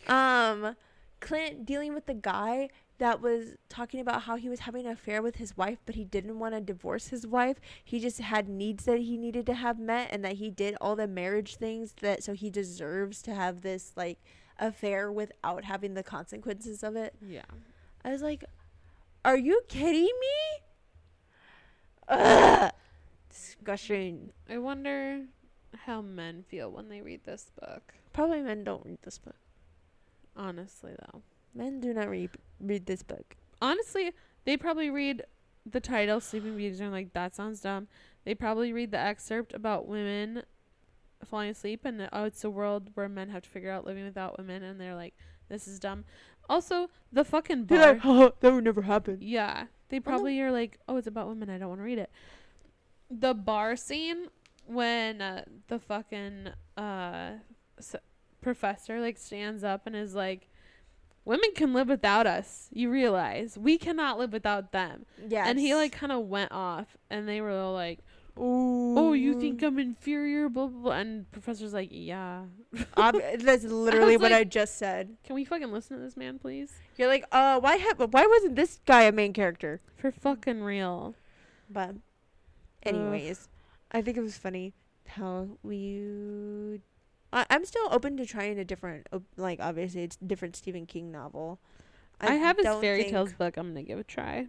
um 0.08 0.76
clint 1.20 1.66
dealing 1.66 1.94
with 1.94 2.08
the 2.08 2.14
guy 2.16 2.68
that 2.98 3.22
was 3.22 3.56
talking 3.70 4.00
about 4.00 4.24
how 4.24 4.36
he 4.38 4.50
was 4.50 4.62
having 4.62 4.86
an 4.86 4.92
affair 4.92 5.22
with 5.22 5.36
his 5.36 5.56
wife 5.56 5.78
but 5.86 5.94
he 5.96 6.04
didn't 6.04 6.40
want 6.40 6.54
to 6.56 6.62
divorce 6.62 7.10
his 7.10 7.28
wife 7.28 7.58
he 7.84 8.00
just 8.00 8.20
had 8.20 8.50
needs 8.50 8.86
that 8.86 9.00
he 9.00 9.18
needed 9.18 9.46
to 9.46 9.54
have 9.54 9.78
met 9.78 10.10
and 10.12 10.24
that 10.26 10.34
he 10.34 10.50
did 10.50 10.76
all 10.82 10.96
the 10.96 11.08
marriage 11.08 11.58
things 11.58 11.94
that 12.02 12.24
so 12.24 12.34
he 12.34 12.50
deserves 12.50 13.22
to 13.22 13.34
have 13.36 13.62
this 13.62 13.92
like 13.96 14.18
affair 14.60 15.12
without 15.12 15.64
having 15.66 15.94
the 15.94 16.04
consequences 16.04 16.82
of 16.84 16.96
it 16.96 17.14
Yeah. 17.22 17.44
i 18.04 18.10
was 18.10 18.22
like 18.22 18.44
are 19.26 19.38
you 19.38 19.62
kidding 19.68 20.04
me 20.04 20.64
Ugh. 22.08 22.72
disgusting 23.30 24.32
I 24.50 24.60
wonder 24.60 25.26
how 25.86 26.02
men 26.02 26.44
feel 26.48 26.72
when 26.72 26.90
they 26.90 27.02
read 27.02 27.26
this 27.26 27.52
book. 27.60 27.94
Probably 28.14 28.42
men 28.42 28.64
don't 28.64 28.86
read 28.86 29.00
this 29.02 29.18
book. 29.18 29.36
Honestly, 30.38 30.94
though. 30.98 31.22
Men 31.54 31.80
do 31.80 31.94
not 31.94 32.10
read 32.10 32.32
read 32.60 32.86
this 32.86 33.04
book. 33.04 33.36
honestly, 33.62 34.12
they 34.46 34.58
probably 34.58 34.90
read 34.90 35.24
the 35.66 35.80
title 35.80 36.20
Sleeping 36.20 36.56
Beauties 36.56 36.80
and 36.80 36.90
are 36.90 36.92
like, 36.92 37.14
that 37.14 37.36
sounds 37.36 37.62
dumb. 37.62 37.88
They 38.24 38.36
probably 38.36 38.72
read 38.72 38.92
the 38.92 39.00
excerpt 39.00 39.54
about 39.54 39.88
women 39.88 40.44
falling 41.24 41.50
asleep 41.50 41.86
and 41.86 42.08
oh, 42.14 42.26
it's 42.26 42.44
a 42.44 42.50
world 42.50 42.92
where 42.94 43.10
men 43.10 43.30
have 43.30 43.44
to 43.44 43.50
figure 43.50 43.72
out 43.72 43.86
living 43.86 44.06
without 44.06 44.38
women, 44.38 44.64
and 44.64 44.80
they're 44.80 44.96
like, 44.96 45.16
this 45.50 45.68
is 45.68 45.80
dumb. 45.80 46.06
Also, 46.50 46.90
the 47.12 47.24
fucking 47.24 47.64
bar. 47.66 48.00
oh, 48.04 48.32
that 48.40 48.54
would 48.54 48.64
never 48.64 48.84
happen. 48.84 49.18
yeah, 49.22 49.66
they 49.90 50.00
probably 50.00 50.40
are 50.42 50.52
like, 50.52 50.80
oh, 50.88 50.98
it's 50.98 51.08
about 51.08 51.28
women. 51.28 51.50
I 51.50 51.58
don't 51.58 51.70
want 51.70 51.80
to 51.80 51.86
read 51.86 52.00
it. 52.00 52.12
The 53.10 53.34
bar 53.34 53.76
scene 53.76 54.28
when 54.68 55.22
uh, 55.22 55.46
the 55.68 55.80
fucking 55.80 56.50
uh, 56.78 57.32
s- 57.78 57.96
professor 58.42 59.00
like 59.00 59.18
stands 59.18 59.64
up 59.64 59.86
and 59.86 59.96
is 59.96 60.16
like, 60.16 60.50
women 61.24 61.50
can 61.56 61.74
live 61.74 61.88
without 61.88 62.26
us. 62.28 62.68
You 62.72 62.90
realize 62.90 63.58
we 63.58 63.78
cannot 63.78 64.18
live 64.20 64.34
without 64.34 64.72
them. 64.72 65.06
Yeah. 65.28 65.46
And 65.48 65.60
he 65.60 65.74
like 65.76 65.92
kind 65.92 66.12
of 66.12 66.26
went 66.28 66.52
off, 66.52 66.98
and 67.10 67.28
they 67.28 67.42
were 67.42 67.52
all 67.52 67.74
like, 67.74 68.00
oh, 68.38 68.96
"Oh, 68.98 69.14
you 69.14 69.40
think 69.40 69.62
I'm 69.64 69.80
inferior?" 69.80 70.50
Blah 70.50 70.68
blah. 70.68 70.82
blah. 70.82 70.92
And 70.94 71.30
professor's 71.32 71.74
like, 71.74 71.90
"Yeah." 71.92 72.44
Ob- 72.98 73.22
that's 73.40 73.64
literally 73.64 74.18
was 74.18 74.22
what 74.22 74.32
like- 74.32 74.42
I 74.42 74.44
just 74.44 74.78
said. 74.78 75.18
Can 75.24 75.36
we 75.36 75.46
fucking 75.46 75.72
listen 75.72 75.98
to 75.98 76.04
this 76.04 76.18
man, 76.18 76.40
please? 76.40 76.74
You're 76.98 77.08
like, 77.08 77.26
uh, 77.32 77.60
why 77.60 77.78
ha- 77.78 78.06
why 78.08 78.26
wasn't 78.26 78.56
this 78.56 78.80
guy 78.86 79.04
a 79.04 79.12
main 79.12 79.34
character? 79.34 79.82
For 79.98 80.12
fucking 80.12 80.62
real. 80.62 81.16
But, 81.70 81.96
anyways, 82.84 83.48
I 83.92 84.02
think 84.02 84.18
it 84.18 84.22
was 84.22 84.38
funny 84.38 84.74
how 85.08 85.48
we. 85.64 86.82
I, 87.34 87.46
I'm 87.50 87.66
still 87.66 87.88
open 87.92 88.18
to 88.18 88.26
trying 88.26 88.60
a 88.60 88.66
different, 88.66 89.08
op- 89.12 89.24
like 89.36 89.60
obviously 89.62 90.04
it's 90.04 90.16
different 90.18 90.56
Stephen 90.56 90.86
King 90.86 91.12
novel. 91.12 91.60
I, 92.22 92.36
have 92.36 92.58
his 92.58 92.66
fairy 92.80 93.06
tales 93.06 93.34
book. 93.34 93.58
I'm 93.58 93.70
gonna 93.70 93.84
give 93.84 94.00
a 94.00 94.04
try. 94.04 94.48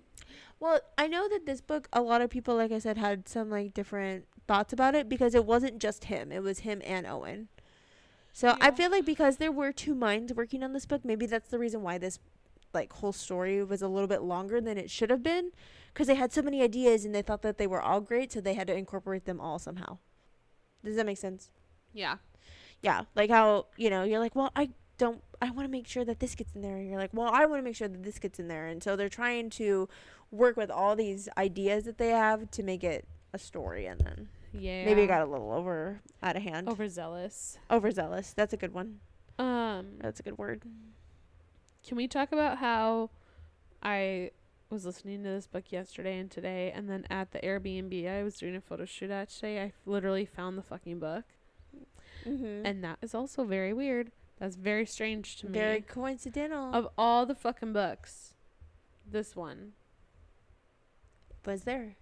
Well, 0.61 0.81
I 0.97 1.07
know 1.07 1.29
that 1.29 1.47
this 1.47 1.61
book, 1.61 1.89
a 1.93 2.01
lot 2.01 2.21
of 2.21 2.31
people, 2.31 2.57
like 2.57 2.73
I 2.73 2.79
said, 2.79 2.97
had 2.97 3.29
some 3.29 3.51
like 3.51 3.75
different 3.75 4.27
thoughts 4.47 4.73
about 4.73 4.95
it 4.95 5.09
because 5.09 5.35
it 5.35 5.45
wasn't 5.45 5.79
just 5.79 6.05
him; 6.05 6.33
it 6.33 6.43
was 6.43 6.61
him 6.61 6.81
and 6.85 7.07
Owen. 7.07 7.49
So 8.33 8.57
I 8.61 8.71
feel 8.71 8.91
like 8.91 9.07
because 9.07 9.39
there 9.39 9.51
were 9.51 9.73
two 9.73 9.95
minds 9.95 10.35
working 10.35 10.63
on 10.63 10.75
this 10.75 10.85
book, 10.85 11.05
maybe 11.05 11.25
that's 11.25 11.49
the 11.49 11.59
reason 11.59 11.83
why 11.83 11.97
this 11.97 12.19
like 12.75 12.93
whole 12.93 13.13
story 13.13 13.65
was 13.65 13.81
a 13.81 13.89
little 13.89 14.09
bit 14.09 14.21
longer 14.21 14.61
than 14.61 14.77
it 14.77 14.91
should 14.91 15.09
have 15.09 15.23
been 15.23 15.53
because 15.93 16.07
they 16.07 16.15
had 16.17 16.33
so 16.33 16.43
many 16.43 16.61
ideas 16.61 17.07
and 17.07 17.15
they 17.15 17.23
thought 17.23 17.41
that 17.41 17.57
they 17.57 17.67
were 17.67 17.81
all 17.81 18.01
great, 18.03 18.33
so 18.33 18.41
they 18.41 18.53
had 18.53 18.67
to 18.67 18.77
incorporate 18.77 19.25
them 19.25 19.41
all 19.41 19.59
somehow. 19.59 19.99
Does 20.85 20.97
that 20.97 21.07
make 21.07 21.17
sense? 21.17 21.51
Yeah. 21.95 22.17
Yeah, 22.83 23.05
like 23.15 23.31
how, 23.31 23.67
you 23.79 23.89
know, 23.89 24.03
you're 24.03 24.21
like, 24.21 24.37
"Well, 24.37 24.53
I 24.55 24.69
don't 24.99 25.23
I 25.43 25.51
want 25.51 25.67
to 25.69 25.71
make 25.71 25.87
sure 25.87 26.05
that 26.05 26.21
this 26.21 26.35
gets 26.35 26.55
in 26.55 26.63
there." 26.63 26.77
And 26.77 26.89
you're 26.89 26.99
like, 26.99 27.11
"Well, 27.13 27.31
I 27.33 27.45
want 27.47 27.61
to 27.61 27.65
make 27.65 27.77
sure 27.77 27.89
that 27.89 28.03
this 28.03 28.19
gets 28.19 28.39
in 28.39 28.49
there." 28.49 28.67
And 28.67 28.83
so 28.83 28.97
they're 28.97 29.09
trying 29.09 29.51
to 29.51 29.89
work 30.31 30.57
with 30.57 30.71
all 30.71 30.97
these 30.97 31.29
ideas 31.39 31.85
that 31.85 31.99
they 31.99 32.09
have 32.11 32.51
to 32.53 32.63
make 32.63 32.83
it 32.85 33.07
a 33.33 33.39
story 33.39 33.87
and 33.87 34.01
then 34.01 34.29
Yeah. 34.53 34.85
maybe 34.85 35.03
it 35.03 35.07
got 35.09 35.21
a 35.23 35.27
little 35.31 35.53
over 35.53 36.01
out 36.23 36.37
of 36.37 36.43
hand. 36.43 36.69
overzealous. 36.69 37.59
Overzealous. 37.71 38.33
That's 38.33 38.53
a 38.53 38.57
good 38.57 38.73
one. 38.73 39.01
Um, 39.39 39.99
That's 40.01 40.19
a 40.21 40.23
good 40.23 40.39
word. 40.39 40.63
can 41.87 41.97
we 41.97 42.09
talk 42.09 42.33
about 42.33 42.59
how 42.59 43.11
I 43.83 44.31
was 44.71 44.85
listening 44.85 45.23
to 45.23 45.29
this 45.29 45.47
book 45.47 45.71
yesterday 45.71 46.19
and 46.19 46.29
today, 46.31 46.73
and 46.75 46.89
then 46.91 47.07
at 47.11 47.31
the 47.31 47.39
Airbnb 47.41 48.09
I 48.09 48.25
was 48.25 48.37
doing 48.39 48.57
a 48.57 48.61
photo 48.61 48.85
shoot 48.85 49.11
at 49.11 49.29
today, 49.29 49.63
I 49.63 49.73
literally 49.85 50.25
found 50.25 50.59
the 50.59 50.63
fucking 50.63 50.99
book, 50.99 51.25
Mm-hmm. 52.25 52.67
and 52.67 52.83
that 52.83 52.99
is 53.03 53.15
also 53.15 53.45
very 53.45 53.73
weird. 53.73 54.11
That's 54.39 54.57
very 54.57 54.85
strange 54.87 55.37
to 55.39 55.47
me. 55.47 55.53
Very 55.59 55.81
coincidental. 55.81 56.75
of 56.75 56.89
all 56.99 57.25
the 57.27 57.35
fucking 57.35 57.73
books, 57.73 58.35
this 59.11 59.35
one. 59.37 59.73
was 61.45 61.63
there? 61.63 61.97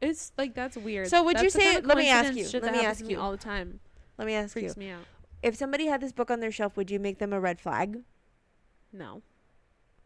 It's 0.00 0.30
like 0.36 0.54
that's 0.54 0.76
weird. 0.76 1.08
So 1.08 1.22
would 1.24 1.38
you 1.38 1.44
That's 1.44 1.54
the 1.54 1.60
say- 1.60 1.80
let 1.80 1.96
me 1.96 2.10
ask 2.10 2.34
you, 2.34 2.46
let 2.60 2.72
me 2.72 2.80
ask 2.84 2.98
to 3.00 3.06
me 3.06 3.12
you. 3.14 3.20
all 3.20 3.30
the 3.32 3.38
time. 3.38 3.80
Let 4.18 4.26
me 4.26 4.34
ask 4.34 4.54
you. 4.54 4.60
Freaks 4.62 4.76
me 4.76 4.90
out. 4.90 5.04
If 5.42 5.56
somebody 5.56 5.86
had 5.86 6.00
this 6.02 6.12
book 6.12 6.30
on 6.30 6.40
their 6.40 6.52
shelf, 6.52 6.76
would 6.76 6.90
you 6.90 6.98
make 7.00 7.18
them 7.18 7.32
a 7.32 7.40
red 7.40 7.58
flag? 7.60 8.02
No, 8.92 9.22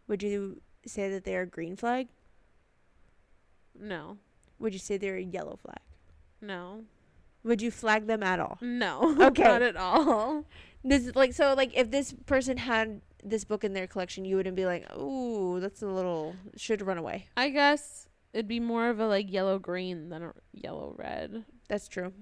Would 0.09 0.23
you 0.23 0.63
say 0.87 1.11
that 1.11 1.25
they're 1.25 1.43
a 1.43 1.47
green 1.47 1.77
flag? 1.77 2.09
no, 3.79 4.19
Would 4.59 4.73
you 4.73 4.79
say 4.79 4.97
they're 4.97 5.17
a 5.17 5.23
yellow 5.23 5.57
flag? 5.57 5.79
no, 6.41 6.85
Would 7.45 7.63
you 7.63 7.71
flag 7.71 8.07
them 8.07 8.23
at 8.23 8.39
all? 8.41 8.59
no. 8.61 9.17
Okay. 9.29 9.43
not 9.45 9.63
at 9.63 9.77
all. 9.77 10.45
This 10.85 11.11
like 11.15 11.33
so 11.35 11.55
like 11.55 11.77
if 11.77 11.91
this 11.91 12.15
person 12.27 12.57
had 12.57 13.01
this 13.23 13.45
book 13.45 13.65
in 13.65 13.73
their 13.75 13.87
collection, 13.87 14.25
you 14.25 14.37
wouldn't 14.37 14.57
be 14.57 14.65
like, 14.67 14.85
"Ooh, 14.97 15.61
that's 15.61 15.83
a 15.83 15.87
little 15.87 16.35
should 16.57 16.81
run 16.83 16.97
away." 16.99 17.27
I 17.37 17.51
guess 17.51 18.09
it'd 18.33 18.49
be 18.49 18.61
more 18.61 18.89
of 18.89 18.99
a 19.01 19.07
like 19.07 19.31
yellow 19.31 19.59
green 19.59 20.09
than 20.09 20.23
a 20.23 20.33
yellow 20.53 20.95
red. 20.99 21.45
That's 21.69 21.87
true. 21.89 22.13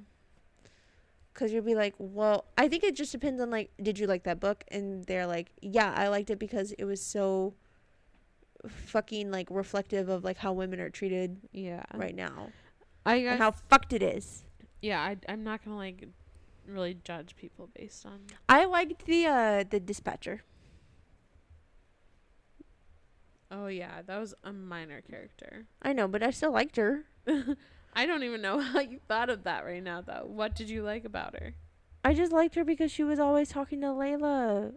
Cuz 1.34 1.52
you'd 1.52 1.64
be 1.66 1.76
like, 1.76 1.94
"Well, 1.98 2.46
I 2.56 2.66
think 2.66 2.82
it 2.82 2.96
just 2.96 3.12
depends 3.12 3.40
on 3.40 3.48
like 3.50 3.70
did 3.80 3.98
you 3.98 4.08
like 4.08 4.24
that 4.24 4.40
book?" 4.40 4.64
And 4.68 5.04
they're 5.06 5.26
like, 5.26 5.50
"Yeah, 5.62 5.92
I 5.96 6.08
liked 6.08 6.30
it 6.30 6.40
because 6.40 6.72
it 6.72 6.84
was 6.84 7.00
so 7.00 7.54
fucking 8.66 9.30
like 9.30 9.46
reflective 9.50 10.08
of 10.08 10.24
like 10.24 10.36
how 10.38 10.52
women 10.52 10.80
are 10.80 10.90
treated 10.90 11.38
Yeah. 11.52 11.84
right 11.94 12.14
now 12.14 12.50
I 13.06 13.20
guess. 13.20 13.32
and 13.32 13.40
how 13.40 13.52
fucked 13.52 13.92
it 13.92 14.02
is." 14.02 14.44
Yeah. 14.80 15.00
I, 15.00 15.16
I'm 15.28 15.44
not 15.44 15.64
gonna 15.64 15.76
like 15.76 16.08
really 16.66 16.98
judge 17.04 17.36
people 17.36 17.68
based 17.74 18.04
on. 18.06 18.20
I 18.48 18.64
liked 18.64 19.06
the 19.06 19.26
uh 19.26 19.64
the 19.68 19.80
dispatcher. 19.80 20.42
Oh 23.50 23.66
yeah, 23.66 24.02
that 24.06 24.18
was 24.18 24.34
a 24.44 24.52
minor 24.52 25.00
character. 25.00 25.66
I 25.80 25.92
know, 25.92 26.06
but 26.06 26.22
I 26.22 26.30
still 26.30 26.52
liked 26.52 26.76
her. 26.76 27.04
I 27.94 28.06
don't 28.06 28.22
even 28.22 28.42
know 28.42 28.60
how 28.72 28.80
you 28.80 29.00
thought 29.08 29.30
of 29.30 29.44
that 29.44 29.64
right 29.64 29.82
now 29.82 30.02
though. 30.02 30.24
What 30.26 30.54
did 30.54 30.68
you 30.68 30.82
like 30.82 31.04
about 31.04 31.38
her? 31.40 31.54
I 32.04 32.14
just 32.14 32.32
liked 32.32 32.54
her 32.54 32.64
because 32.64 32.92
she 32.92 33.02
was 33.02 33.18
always 33.18 33.48
talking 33.48 33.80
to 33.80 33.88
Layla. 33.88 34.74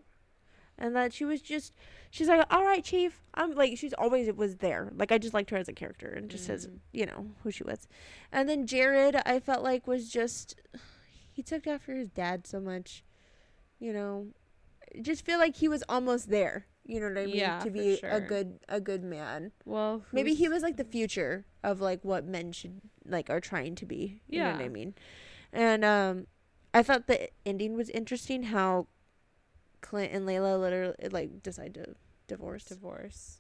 And 0.82 0.96
that 0.96 1.14
she 1.14 1.26
was 1.26 1.42
just 1.42 1.74
she's 2.10 2.28
like, 2.28 2.46
All 2.50 2.66
right, 2.66 2.84
Chief. 2.84 3.22
I'm 3.36 3.52
like 3.54 3.78
she's 3.78 3.94
always 3.94 4.34
was 4.34 4.58
there. 4.58 4.92
Like 4.96 5.12
I 5.12 5.20
just 5.20 5.34
liked 5.34 5.52
her 5.52 5.58
as 5.58 5.70
a 5.70 5.74
character 5.74 6.08
and 6.10 6.28
just 6.30 6.50
Mm. 6.50 6.80
you 6.92 7.06
know, 7.06 7.28
who 7.44 7.52
she 7.52 7.64
was. 7.64 7.88
And 8.32 8.50
then 8.50 8.66
Jared 8.66 9.16
I 9.26 9.40
felt 9.40 9.64
like 9.64 9.86
was 9.86 10.10
just 10.10 10.60
he 11.32 11.44
took 11.44 11.68
after 11.68 11.94
his 11.96 12.10
dad 12.10 12.48
so 12.48 12.60
much. 12.60 13.04
You 13.80 13.94
know. 13.94 14.28
Just 15.02 15.24
feel 15.24 15.38
like 15.40 15.56
he 15.56 15.70
was 15.70 15.84
almost 15.88 16.30
there. 16.30 16.66
You 16.84 17.00
know 17.00 17.08
what 17.10 17.18
I 17.20 17.26
mean? 17.28 17.36
Yeah, 17.36 17.60
to 17.60 17.70
be 17.70 18.00
a 18.04 18.20
good 18.20 18.60
a 18.68 18.82
good 18.82 19.04
man. 19.04 19.52
Well, 19.66 20.04
Maybe 20.12 20.34
he 20.34 20.50
was 20.50 20.64
like 20.64 20.78
the 20.78 20.84
future 20.84 21.46
of 21.64 21.80
like 21.80 22.04
what 22.04 22.26
men 22.26 22.52
should 22.52 22.82
like 23.06 23.30
are 23.30 23.40
trying 23.40 23.76
to 23.76 23.86
be. 23.86 24.22
You 24.28 24.40
know 24.40 24.52
what 24.54 24.62
I 24.62 24.68
mean? 24.68 24.96
And 25.54 25.86
um 25.86 26.28
I 26.74 26.82
thought 26.84 27.06
the 27.08 27.30
ending 27.46 27.78
was 27.78 27.90
interesting 27.90 28.44
how 28.44 28.88
Clint 29.82 30.12
and 30.14 30.28
Layla 30.28 30.60
literally 30.60 30.96
like 31.12 31.42
decide 31.44 31.74
to 31.76 31.96
divorce. 32.28 32.66
divorce. 32.66 33.40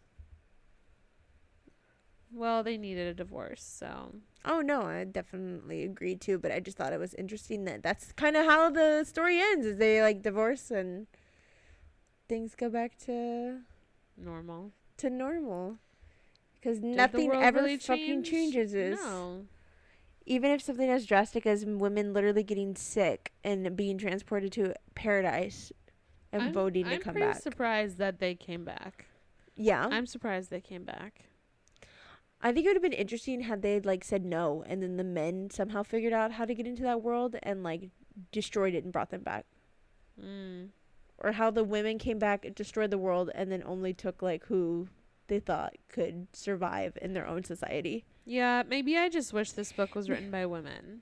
Well, 2.33 2.63
they 2.63 2.77
needed 2.77 3.07
a 3.07 3.13
divorce, 3.13 3.61
so 3.63 4.15
Oh 4.45 4.61
no, 4.61 4.83
I 4.83 5.03
definitely 5.03 5.83
agree 5.83 6.15
too, 6.15 6.39
but 6.39 6.51
I 6.51 6.59
just 6.59 6.77
thought 6.77 6.93
it 6.93 6.99
was 6.99 7.13
interesting 7.15 7.65
that 7.65 7.83
that's 7.83 8.11
kind 8.13 8.35
of 8.37 8.45
how 8.45 8.69
the 8.69 9.03
story 9.03 9.39
ends 9.39 9.65
is 9.65 9.77
they 9.77 10.01
like 10.01 10.21
divorce 10.23 10.71
and 10.71 11.07
things 12.29 12.55
go 12.55 12.69
back 12.69 12.97
to 13.05 13.59
normal. 14.17 14.71
to 14.97 15.09
normal. 15.09 15.77
Cuz 16.63 16.79
nothing 16.79 17.31
ever 17.33 17.63
really 17.63 17.77
fucking 17.77 18.23
change? 18.23 18.53
changes. 18.53 18.99
No. 19.01 19.47
even 20.25 20.51
if 20.51 20.61
something 20.61 20.89
as 20.89 21.05
drastic 21.05 21.45
as 21.45 21.65
women 21.65 22.13
literally 22.13 22.43
getting 22.43 22.75
sick 22.75 23.33
and 23.43 23.75
being 23.75 23.97
transported 23.97 24.51
to 24.53 24.73
paradise 24.95 25.73
and 26.31 26.43
I'm, 26.43 26.53
voting 26.53 26.85
to 26.85 26.95
I'm 26.95 27.01
come 27.01 27.13
pretty 27.13 27.31
back. 27.31 27.41
surprised 27.41 27.97
that 27.97 28.19
they 28.19 28.35
came 28.35 28.63
back. 28.63 29.05
yeah. 29.55 29.87
I'm 29.89 30.05
surprised 30.05 30.49
they 30.49 30.61
came 30.61 30.83
back. 30.83 31.25
I 32.41 32.51
think 32.51 32.65
it 32.65 32.69
would 32.69 32.77
have 32.77 32.81
been 32.83 32.93
interesting 32.93 33.41
had 33.41 33.61
they 33.61 33.79
like 33.79 34.03
said 34.03 34.25
no 34.25 34.63
and 34.67 34.81
then 34.81 34.97
the 34.97 35.03
men 35.03 35.49
somehow 35.51 35.83
figured 35.83 36.13
out 36.13 36.31
how 36.31 36.45
to 36.45 36.55
get 36.55 36.65
into 36.65 36.81
that 36.83 37.01
world 37.03 37.35
and 37.43 37.61
like 37.63 37.89
destroyed 38.31 38.73
it 38.73 38.83
and 38.83 38.91
brought 38.91 39.11
them 39.11 39.21
back. 39.21 39.45
Mm. 40.19 40.69
Or 41.19 41.33
how 41.33 41.51
the 41.51 41.63
women 41.63 41.99
came 41.99 42.17
back, 42.17 42.47
destroyed 42.55 42.89
the 42.89 42.97
world 42.97 43.29
and 43.35 43.51
then 43.51 43.61
only 43.63 43.93
took 43.93 44.23
like 44.23 44.45
who 44.45 44.87
they 45.27 45.39
thought 45.39 45.75
could 45.87 46.27
survive 46.33 46.97
in 47.01 47.13
their 47.13 47.27
own 47.27 47.43
society. 47.43 48.05
Yeah, 48.25 48.63
maybe 48.67 48.97
I 48.97 49.07
just 49.09 49.33
wish 49.33 49.51
this 49.51 49.71
book 49.71 49.93
was 49.93 50.09
written 50.09 50.31
by 50.31 50.45
women. 50.47 51.01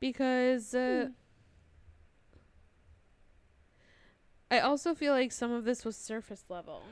Because 0.00 0.74
uh, 0.74 1.06
Hmm. 1.06 1.12
I 4.50 4.60
also 4.60 4.94
feel 4.94 5.12
like 5.12 5.32
some 5.32 5.52
of 5.52 5.64
this 5.64 5.84
was 5.84 5.96
surface 5.96 6.44
level. 6.48 6.82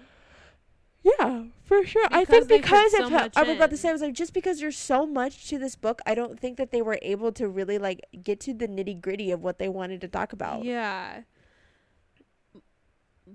Yeah, 1.05 1.45
for 1.63 1.85
sure. 1.85 2.07
I 2.11 2.25
think 2.25 2.49
because 2.49 2.93
so 2.93 3.05
I 3.37 3.43
was 3.43 3.57
about 3.57 3.71
to 3.71 3.77
say, 3.77 3.91
I 3.91 3.93
was 3.93 4.01
like, 4.01 4.15
just 4.15 4.33
because 4.33 4.59
there's 4.59 4.79
so 4.79 5.07
much 5.07 5.49
to 5.51 5.59
this 5.59 5.77
book, 5.77 6.01
I 6.07 6.15
don't 6.15 6.41
think 6.41 6.57
that 6.57 6.71
they 6.71 6.81
were 6.81 6.99
able 7.03 7.31
to 7.33 7.47
really 7.47 7.77
like 7.77 8.01
get 8.23 8.41
to 8.41 8.55
the 8.55 8.67
nitty 8.67 9.03
gritty 9.03 9.31
of 9.31 9.43
what 9.43 9.59
they 9.59 9.69
wanted 9.69 10.01
to 10.01 10.09
talk 10.09 10.33
about. 10.33 10.65
Yeah. 10.65 11.21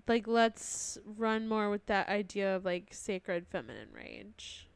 Like 0.08 0.28
let's 0.28 0.98
run 1.06 1.48
more 1.48 1.70
with 1.70 1.86
that 1.86 2.10
idea 2.10 2.56
of 2.56 2.66
like 2.66 2.88
sacred 2.92 3.46
feminine 3.48 3.90
rage. 3.94 4.68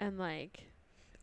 And 0.00 0.18
like 0.18 0.64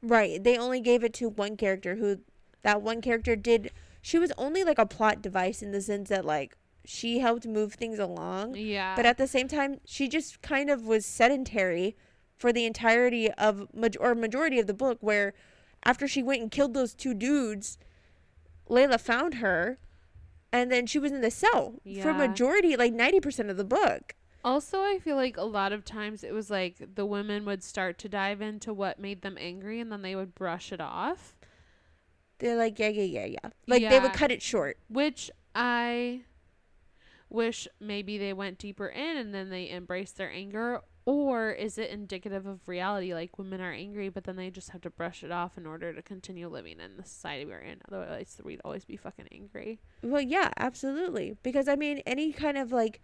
Right. 0.02 0.42
They 0.42 0.58
only 0.58 0.80
gave 0.80 1.04
it 1.04 1.14
to 1.16 1.28
one 1.28 1.58
character 1.58 1.96
who 1.96 2.20
that 2.62 2.82
one 2.82 3.02
character 3.02 3.36
did 3.36 3.72
she 4.02 4.18
was 4.20 4.32
only 4.38 4.64
like 4.64 4.78
a 4.78 4.86
plot 4.86 5.22
device 5.22 5.62
in 5.62 5.72
the 5.72 5.82
sense 5.82 6.10
that 6.10 6.24
like 6.24 6.56
she 6.86 7.20
helped 7.20 7.46
move 7.46 7.74
things 7.74 8.00
along. 8.00 8.56
yeah. 8.56 8.96
But 8.96 9.06
at 9.06 9.18
the 9.18 9.28
same 9.28 9.48
time, 9.48 9.80
she 9.86 10.08
just 10.08 10.42
kind 10.42 10.70
of 10.70 10.86
was 10.86 11.06
sedentary 11.06 11.96
for 12.38 12.52
the 12.52 12.66
entirety 12.66 13.32
of 13.32 13.68
or 14.00 14.16
majority 14.16 14.60
of 14.60 14.68
the 14.68 14.74
book 14.74 14.98
where 15.02 15.34
after 15.84 16.08
she 16.08 16.22
went 16.24 16.42
and 16.42 16.52
killed 16.52 16.74
those 16.74 16.94
two 16.94 17.14
dudes, 17.14 17.78
Layla 18.70 19.00
found 19.00 19.36
her 19.36 19.78
and 20.52 20.72
then 20.72 20.86
she 20.86 21.00
was 21.00 21.12
in 21.12 21.22
the 21.22 21.32
cell 21.32 21.76
for 22.02 22.14
majority 22.14 22.76
like 22.76 22.94
90% 22.94 23.50
of 23.50 23.58
the 23.58 23.64
book. 23.66 24.16
Also, 24.44 24.82
I 24.82 25.00
feel 25.00 25.16
like 25.16 25.38
a 25.38 25.44
lot 25.44 25.72
of 25.74 25.84
times 25.84 26.24
it 26.24 26.32
was 26.34 26.50
like 26.52 26.96
the 26.96 27.06
women 27.06 27.46
would 27.46 27.64
start 27.64 27.98
to 28.00 28.10
dive 28.10 28.42
into 28.42 28.74
what 28.74 29.00
made 29.00 29.22
them 29.22 29.38
angry 29.40 29.80
and 29.80 29.92
then 29.92 30.02
they 30.02 30.16
would 30.16 30.36
brush 30.36 30.72
it 30.72 30.80
off, 30.80 31.36
They're 32.40 32.56
like, 32.58 32.78
yeah, 32.78 32.90
yeah, 32.90 33.04
yeah, 33.04 33.26
yeah. 33.26 33.50
Like 33.68 33.90
they 33.90 34.00
would 34.00 34.14
cut 34.14 34.32
it 34.32 34.42
short. 34.42 34.78
which 34.88 35.32
I 35.56 36.22
wish 37.36 37.68
maybe 37.80 38.18
they 38.18 38.34
went 38.34 38.58
deeper 38.58 38.88
in 38.88 39.18
and 39.18 39.34
then 39.34 39.50
they 39.50 39.70
embraced 39.70 40.18
their 40.18 40.32
anger. 40.32 40.82
Or 41.06 41.52
is 41.52 41.78
it 41.78 41.92
indicative 41.92 42.48
of 42.48 42.68
reality? 42.68 43.14
Like 43.14 43.38
women 43.38 43.62
are 43.62 43.72
angry, 43.72 44.10
but 44.10 44.24
then 44.24 44.38
they 44.38 44.50
just 44.50 44.72
have 44.72 44.82
to 44.82 44.90
brush 44.90 45.24
it 45.24 45.32
off 45.32 45.56
in 45.56 45.68
order 45.68 45.94
to 45.94 46.02
continue 46.02 46.48
living 46.48 46.80
in 46.80 46.98
the 46.98 47.04
society 47.04 47.46
we're 47.46 47.60
in. 47.60 47.80
Otherwise, 47.88 48.42
we'd 48.44 48.62
always 48.66 48.86
be 48.86 48.98
fucking 48.98 49.28
angry. 49.32 49.80
Well, 50.02 50.22
yeah, 50.22 50.50
absolutely. 50.58 51.38
Because 51.44 51.68
I 51.68 51.76
mean, 51.76 52.00
any 52.08 52.32
kind 52.32 52.58
of 52.58 52.72
like 52.72 53.02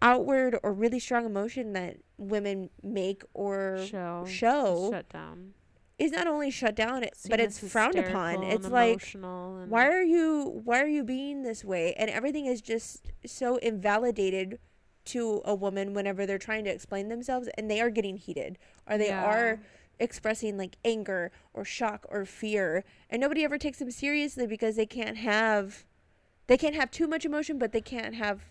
outward 0.00 0.58
or 0.62 0.72
really 0.72 0.98
strong 0.98 1.26
emotion 1.26 1.74
that 1.74 1.96
women 2.16 2.70
make 2.82 3.22
or 3.34 3.84
Show. 3.86 4.24
show 4.26 4.88
Shut 4.92 5.08
down. 5.10 5.52
Is 5.98 6.12
not 6.12 6.26
only 6.26 6.50
shut 6.50 6.74
down, 6.74 7.02
it, 7.02 7.16
but 7.28 7.40
it's 7.40 7.58
frowned 7.58 7.96
upon. 7.96 8.42
It's 8.42 8.68
like 8.68 9.02
why 9.68 9.86
are 9.88 10.02
you 10.02 10.60
why 10.64 10.80
are 10.80 10.86
you 10.86 11.02
being 11.02 11.42
this 11.42 11.64
way 11.64 11.94
and 11.94 12.08
everything 12.10 12.46
is 12.46 12.60
just 12.60 13.10
so 13.24 13.56
invalidated 13.56 14.58
to 15.06 15.40
a 15.44 15.54
woman 15.54 15.94
whenever 15.94 16.26
they're 16.26 16.38
trying 16.38 16.64
to 16.64 16.70
explain 16.70 17.08
themselves 17.08 17.48
and 17.56 17.70
they 17.70 17.80
are 17.80 17.90
getting 17.90 18.16
heated 18.16 18.58
or 18.88 18.98
they 18.98 19.08
Yeah. 19.08 19.24
are 19.24 19.60
expressing 19.98 20.56
like 20.58 20.76
anger 20.84 21.32
or 21.54 21.64
shock 21.64 22.04
or 22.10 22.24
fear 22.24 22.84
and 23.10 23.20
nobody 23.20 23.42
ever 23.44 23.56
takes 23.56 23.78
them 23.78 23.90
seriously 23.90 24.46
because 24.46 24.76
they 24.76 24.86
can't 24.86 25.16
have 25.16 25.84
they 26.48 26.56
can't 26.58 26.74
have 26.74 26.90
too 26.90 27.06
much 27.08 27.24
emotion 27.24 27.58
but 27.58 27.72
they 27.72 27.80
can't 27.80 28.14
have 28.14 28.42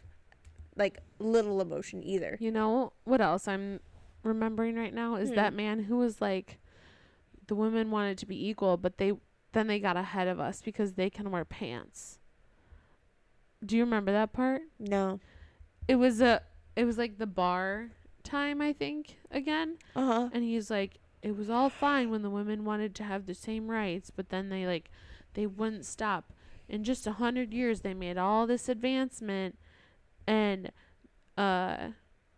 like 0.75 0.97
little 1.19 1.61
emotion 1.61 2.01
either 2.03 2.37
You 2.41 2.51
know 2.51 2.91
what 3.03 3.21
else 3.21 3.47
I'm 3.47 3.79
remembering 4.23 4.75
right 4.75 4.93
now 4.93 5.15
is 5.15 5.29
Hmm. 5.29 5.35
that 5.35 5.53
man 5.53 5.83
who 5.83 5.97
was 5.97 6.19
like, 6.19 6.57
the 7.47 7.55
women 7.55 7.91
wanted 7.91 8.17
to 8.19 8.25
be 8.25 8.47
equal, 8.47 8.77
but 8.77 8.97
they 8.97 9.13
then 9.53 9.67
they 9.67 9.79
got 9.79 9.95
ahead 9.97 10.27
of 10.27 10.39
us 10.39 10.61
because 10.61 10.93
they 10.93 11.09
can 11.09 11.31
wear 11.31 11.45
pants. 11.45 12.19
Do 13.65 13.77
you 13.77 13.83
remember 13.83 14.11
that 14.11 14.33
part? 14.33 14.61
no 14.79 15.19
It 15.87 15.95
was 15.95 16.21
a 16.21 16.41
it 16.75 16.85
was 16.85 16.97
like 16.97 17.17
the 17.17 17.27
bar 17.27 17.91
time 18.23 18.61
I 18.61 18.73
think 18.73 19.17
again, 19.31 19.77
uh-huh 19.95 20.29
and 20.33 20.43
he's 20.43 20.69
like, 20.69 20.99
it 21.21 21.35
was 21.35 21.49
all 21.49 21.69
fine 21.69 22.09
when 22.09 22.21
the 22.21 22.29
women 22.29 22.65
wanted 22.65 22.93
to 22.95 23.03
have 23.03 23.25
the 23.25 23.33
same 23.33 23.69
rights, 23.69 24.11
but 24.11 24.29
then 24.29 24.49
they 24.49 24.65
like 24.65 24.91
they 25.33 25.45
wouldn't 25.45 25.85
stop. 25.85 26.33
In 26.67 26.83
just 26.83 27.05
a 27.05 27.13
hundred 27.13 27.53
years, 27.53 27.81
they 27.81 27.93
made 27.93 28.17
all 28.17 28.47
this 28.47 28.67
advancement, 28.67 29.57
and 30.25 30.71
uh, 31.37 31.89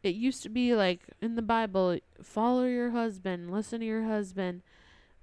it 0.04 0.16
used 0.16 0.44
to 0.44 0.50
be 0.50 0.76
like 0.76 1.02
in 1.22 1.36
the 1.36 1.42
Bible, 1.42 2.00
follow 2.22 2.66
your 2.66 2.92
husband, 2.92 3.52
listen 3.52 3.80
to 3.80 3.86
your 3.86 4.04
husband, 4.04 4.62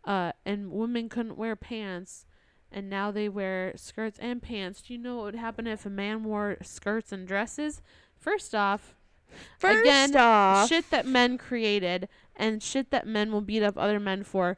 uh, 0.04 0.32
and 0.44 0.70
women 0.70 1.08
couldn't 1.08 1.36
wear 1.38 1.56
pants, 1.56 2.26
and 2.70 2.88
now 2.90 3.10
they 3.10 3.28
wear 3.28 3.72
skirts 3.76 4.18
and 4.20 4.42
pants. 4.42 4.82
Do 4.82 4.92
you 4.92 4.98
know 4.98 5.16
what 5.16 5.24
would 5.26 5.34
happen 5.36 5.66
if 5.66 5.86
a 5.86 5.90
man 5.90 6.24
wore 6.24 6.56
skirts 6.62 7.12
and 7.12 7.26
dresses? 7.26 7.80
First 8.18 8.54
off, 8.54 8.94
first 9.58 9.80
Again, 9.82 10.16
off 10.16 10.68
shit 10.68 10.90
that 10.90 11.06
men 11.06 11.38
created 11.38 12.08
and 12.36 12.62
shit 12.62 12.90
that 12.90 13.06
men 13.06 13.30
will 13.32 13.40
beat 13.40 13.62
up 13.62 13.76
other 13.78 14.00
men 14.00 14.24
for 14.24 14.56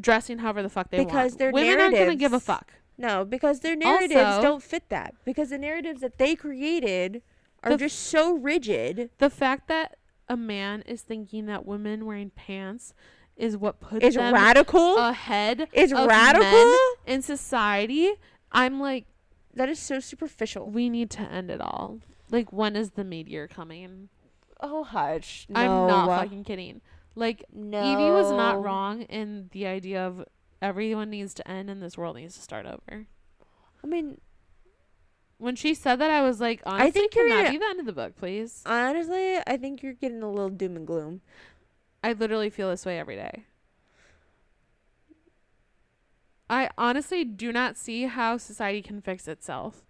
dressing 0.00 0.38
however 0.38 0.62
the 0.62 0.68
fuck 0.68 0.90
they 0.90 1.04
Because 1.04 1.32
want. 1.32 1.38
their 1.38 1.50
Women 1.52 1.80
aren't 1.80 1.96
gonna 1.96 2.16
give 2.16 2.32
a 2.32 2.40
fuck. 2.40 2.72
No, 2.96 3.24
because 3.24 3.60
their 3.60 3.76
narratives 3.76 4.14
Also- 4.20 4.42
don't 4.42 4.62
fit 4.62 4.88
that. 4.88 5.14
Because 5.24 5.50
the 5.50 5.58
narratives 5.58 6.00
that 6.00 6.18
they 6.18 6.34
created 6.34 7.22
are 7.62 7.72
The 7.72 7.78
just 7.78 7.98
so 7.98 8.34
rigid. 8.34 9.10
The 9.18 9.30
fact 9.30 9.68
that 9.68 9.98
a 10.28 10.36
man 10.36 10.82
is 10.82 11.02
thinking 11.02 11.46
that 11.46 11.64
women 11.66 12.04
wearing 12.06 12.30
pants 12.30 12.92
is 13.38 13.56
what 13.56 13.80
puts 13.80 14.04
Is 14.04 14.14
them 14.16 14.34
radical. 14.34 14.98
ahead 14.98 15.68
is 15.72 15.92
of 15.92 16.06
radical. 16.06 16.42
men 16.50 16.74
in 17.06 17.22
society. 17.22 18.12
I'm 18.52 18.80
like, 18.80 19.06
that 19.54 19.68
is 19.70 19.78
so 19.78 20.00
superficial. 20.00 20.68
we 20.68 20.90
need 20.90 21.08
to 21.10 21.20
end 21.22 21.50
it 21.50 21.60
all. 21.60 22.00
Like, 22.30 22.52
when 22.52 22.76
is 22.76 22.90
the 22.90 23.04
meteor 23.04 23.48
coming? 23.48 24.08
Oh 24.60 24.84
hush. 24.84 25.46
I'm 25.54 25.86
not 25.86 26.08
fucking 26.08 26.44
kidding. 26.44 26.80
Like, 27.14 27.44
No. 27.52 27.80
Evie 27.80 28.10
was 28.10 28.30
not 28.30 28.62
wrong 28.62 29.02
in 29.02 29.48
the 29.52 29.66
idea 29.66 30.04
of 30.06 30.24
everyone 30.60 31.10
needs 31.10 31.32
to 31.34 31.48
end 31.48 31.70
and 31.70 31.80
this 31.80 31.96
world 31.96 32.16
needs 32.16 32.34
to 32.34 32.42
start 32.42 32.66
over. 32.66 33.06
I 33.82 33.86
mean, 33.86 34.20
When 35.38 35.54
she 35.54 35.72
said 35.74 35.96
that, 36.00 36.10
I 36.10 36.22
was 36.22 36.40
like, 36.40 36.60
honestly, 36.66 36.90
think 36.90 37.12
can 37.12 37.28
you're 37.28 37.36
that 37.36 37.42
gonna- 37.44 37.52
be 37.52 37.58
the 37.58 37.64
end 37.70 37.80
of 37.80 37.86
the 37.86 37.92
book, 37.92 38.16
please? 38.16 38.62
honestly, 38.66 39.36
I 39.46 39.56
think 39.56 39.82
you're 39.84 39.92
getting 39.92 40.20
a 40.22 40.28
little 40.30 40.50
doom 40.50 40.74
and 40.74 40.84
gloom. 40.86 41.20
I 42.02 42.12
literally 42.12 42.50
feel 42.50 42.70
this 42.70 42.86
way 42.86 42.98
every 42.98 43.16
day. 43.16 43.44
I 46.50 46.70
honestly 46.78 47.24
do 47.24 47.52
not 47.52 47.76
see 47.76 48.04
how 48.04 48.36
society 48.38 48.80
can 48.82 49.00
fix 49.00 49.28
itself. 49.28 49.82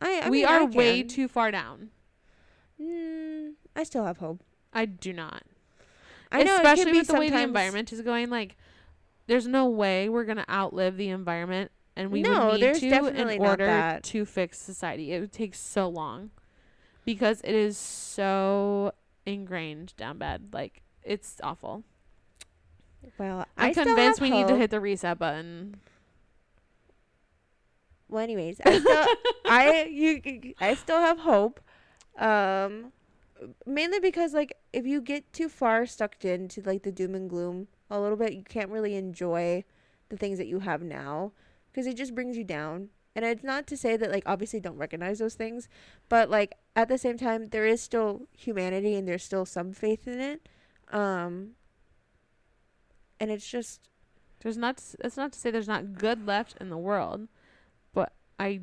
I, 0.00 0.20
I 0.20 0.30
we 0.30 0.38
mean, 0.38 0.46
are 0.46 0.62
I 0.62 0.64
way 0.64 1.02
too 1.02 1.28
far 1.28 1.50
down. 1.50 1.90
Mm, 2.80 3.54
I 3.76 3.82
still 3.82 4.04
have 4.04 4.18
hope. 4.18 4.42
I 4.72 4.86
do 4.86 5.12
not. 5.12 5.42
I 6.32 6.42
know, 6.44 6.56
Especially 6.56 6.92
with 6.92 7.08
the 7.08 7.14
way 7.14 7.28
the 7.28 7.40
environment 7.42 7.92
is 7.92 8.00
going. 8.00 8.30
Like, 8.30 8.56
there's 9.26 9.46
no 9.46 9.68
way 9.68 10.08
we're 10.08 10.24
gonna 10.24 10.46
outlive 10.48 10.96
the 10.96 11.08
environment, 11.08 11.70
and 11.96 12.10
we 12.10 12.22
No, 12.22 12.50
would 12.50 12.60
need 12.60 12.74
to 12.74 13.06
in 13.06 13.40
order 13.40 14.00
to 14.02 14.24
fix 14.24 14.58
society. 14.58 15.12
It 15.12 15.20
would 15.20 15.32
take 15.32 15.54
so 15.54 15.88
long 15.88 16.30
because 17.04 17.40
it 17.42 17.54
is 17.54 17.76
so 17.76 18.92
ingrained 19.26 19.94
down 19.96 20.18
bad. 20.18 20.48
Like, 20.52 20.82
it's 21.02 21.36
awful. 21.42 21.84
Well, 23.18 23.46
I'm 23.56 23.68
I 23.68 23.72
still 23.72 23.84
convinced 23.84 24.20
we 24.20 24.30
need 24.30 24.48
to 24.48 24.56
hit 24.56 24.70
the 24.70 24.80
reset 24.80 25.18
button. 25.18 25.76
Well, 28.08 28.22
anyways, 28.22 28.60
I 28.64 28.78
still, 28.78 29.06
I 29.46 29.84
you, 29.84 30.54
I 30.60 30.74
still 30.74 30.98
have 30.98 31.20
hope. 31.20 31.60
Um, 32.18 32.92
mainly 33.64 34.00
because 34.00 34.34
like 34.34 34.56
if 34.72 34.86
you 34.86 35.00
get 35.00 35.32
too 35.32 35.48
far 35.48 35.86
stuck 35.86 36.22
into 36.24 36.60
like 36.62 36.82
the 36.82 36.92
doom 36.92 37.14
and 37.14 37.30
gloom 37.30 37.68
a 37.90 38.00
little 38.00 38.16
bit, 38.16 38.34
you 38.34 38.42
can't 38.42 38.70
really 38.70 38.96
enjoy 38.96 39.64
the 40.08 40.16
things 40.16 40.38
that 40.38 40.46
you 40.46 40.60
have 40.60 40.82
now 40.82 41.32
because 41.70 41.86
it 41.86 41.96
just 41.96 42.14
brings 42.14 42.36
you 42.36 42.44
down. 42.44 42.88
And 43.20 43.28
it's 43.28 43.44
not 43.44 43.66
to 43.66 43.76
say 43.76 43.98
that 43.98 44.10
like 44.10 44.22
obviously 44.24 44.60
don't 44.60 44.78
recognize 44.78 45.18
those 45.18 45.34
things, 45.34 45.68
but 46.08 46.30
like 46.30 46.54
at 46.74 46.88
the 46.88 46.96
same 46.96 47.18
time 47.18 47.48
there 47.50 47.66
is 47.66 47.82
still 47.82 48.22
humanity 48.32 48.94
and 48.94 49.06
there's 49.06 49.22
still 49.22 49.44
some 49.44 49.74
faith 49.74 50.08
in 50.08 50.18
it. 50.18 50.48
Um, 50.90 51.50
and 53.20 53.30
it's 53.30 53.46
just 53.46 53.82
There's 54.42 54.56
not. 54.56 54.82
It's 55.04 55.18
not 55.18 55.32
to 55.32 55.38
say 55.38 55.50
there's 55.50 55.68
not 55.68 55.92
good 55.92 56.26
left 56.26 56.56
in 56.62 56.70
the 56.70 56.78
world, 56.78 57.28
but 57.92 58.14
I 58.38 58.60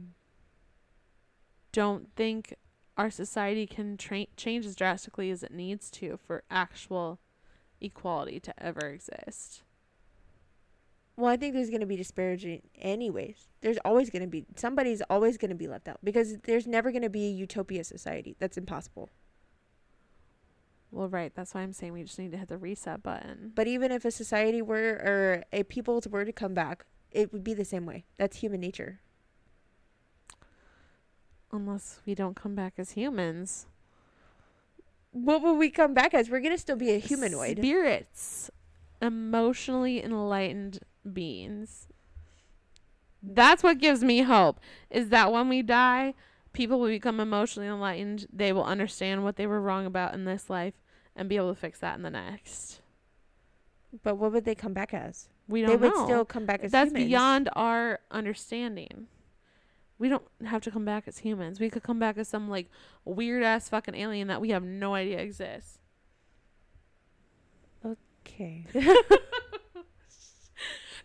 don't 1.72 2.10
think 2.16 2.56
our 2.98 3.12
society 3.12 3.68
can 3.68 3.96
tra- 3.96 4.26
change 4.36 4.66
as 4.66 4.76
drastically 4.76 5.30
as 5.30 5.44
it 5.44 5.52
needs 5.52 5.92
to 5.92 6.18
for 6.18 6.44
actual 6.50 7.20
equality 7.80 8.40
to 8.40 8.54
ever 8.58 8.90
exist. 8.90 9.62
Well, 11.18 11.32
I 11.32 11.36
think 11.36 11.56
there's 11.56 11.70
going 11.70 11.82
to 11.82 11.88
be 11.88 11.96
disparaging 11.96 12.62
anyways. 12.80 13.50
There's 13.62 13.80
always 13.84 14.12
going 14.12 14.22
to 14.22 14.28
be 14.28 14.46
somebody's 14.56 15.02
always 15.10 15.38
going 15.38 15.50
to 15.50 15.56
be 15.56 15.68
left 15.68 15.88
out 15.88 15.98
because 16.04 16.38
there's 16.44 16.68
never 16.68 16.92
going 16.92 17.02
to 17.02 17.10
be 17.10 17.26
a 17.26 17.32
utopia 17.32 17.84
society. 17.84 18.36
That's 18.40 18.56
impossible. 18.56 19.10
Well, 20.92 21.10
right. 21.10 21.34
That's 21.36 21.56
why 21.56 21.62
I'm 21.62 21.74
saying 21.74 21.94
we 21.94 22.04
just 22.04 22.20
need 22.20 22.32
to 22.32 22.38
hit 22.38 22.50
the 22.50 22.58
reset 22.58 23.02
button. 23.02 23.52
But 23.56 23.68
even 23.68 23.92
if 23.92 24.06
a 24.06 24.12
society 24.12 24.62
were 24.62 25.02
or 25.04 25.44
a 25.52 25.64
people's 25.64 26.08
were 26.08 26.24
to 26.24 26.32
come 26.32 26.54
back, 26.54 26.86
it 27.12 27.34
would 27.34 27.44
be 27.44 27.56
the 27.56 27.66
same 27.66 27.88
way. 27.88 28.06
That's 28.18 28.38
human 28.38 28.62
nature. 28.62 29.00
Unless 31.52 32.02
we 32.06 32.14
don't 32.14 32.36
come 32.36 32.54
back 32.54 32.76
as 32.78 32.92
humans. 32.92 33.66
What 35.12 35.42
will 35.42 35.56
we 35.56 35.72
come 35.72 35.96
back 35.96 36.14
as? 36.14 36.30
We're 36.30 36.42
going 36.42 36.56
to 36.56 36.62
still 36.62 36.76
be 36.76 36.92
a 36.92 37.00
humanoid. 37.00 37.58
Spirits. 37.58 38.52
Emotionally 39.02 40.04
enlightened 40.04 40.80
beings. 41.14 41.88
That's 43.22 43.64
what 43.64 43.80
gives 43.80 44.04
me 44.04 44.22
hope. 44.22 44.60
Is 44.90 45.10
that 45.10 45.32
when 45.32 45.50
we 45.50 45.62
die, 45.62 46.14
people 46.54 46.80
will 46.80 46.88
become 46.88 47.20
emotionally 47.20 47.68
enlightened. 47.68 48.28
They 48.32 48.54
will 48.54 48.64
understand 48.64 49.24
what 49.24 49.36
they 49.36 49.48
were 49.48 49.62
wrong 49.62 49.86
about 49.86 50.14
in 50.14 50.26
this 50.26 50.50
life 50.50 50.74
and 51.16 51.28
be 51.28 51.36
able 51.36 51.54
to 51.54 51.60
fix 51.60 51.80
that 51.80 51.96
in 51.98 52.04
the 52.04 52.10
next. 52.10 52.82
but 54.04 54.16
what 54.16 54.32
would 54.32 54.46
they 54.46 54.56
come 54.56 54.74
back 54.74 54.94
as? 54.94 55.30
We 55.48 55.62
don't 55.62 55.72
would 55.72 55.82
know. 55.82 55.98
Would 56.02 56.06
still 56.06 56.26
come 56.26 56.46
back 56.46 56.62
as 56.64 56.72
humans. 56.72 56.72
That's 56.72 56.92
humans. 56.92 57.08
beyond 57.10 57.50
our 57.54 58.00
understanding. 58.12 59.08
We 60.00 60.10
don't 60.10 60.24
have 60.46 60.62
to 60.64 60.72
come 60.72 60.86
back 60.86 61.08
as 61.08 61.20
humans. 61.20 61.60
We 61.60 61.70
could 61.70 61.84
come 61.84 61.98
back 62.00 62.18
as 62.18 62.28
some 62.28 62.50
like 62.50 62.70
weird 63.04 63.44
ass 63.44 63.70
fucking 63.70 63.96
alien 63.96 64.28
that 64.28 64.42
we 64.42 64.50
have 64.50 64.64
no 64.64 64.94
idea 64.94 65.20
exists. 65.20 65.80
Okay. 67.86 68.66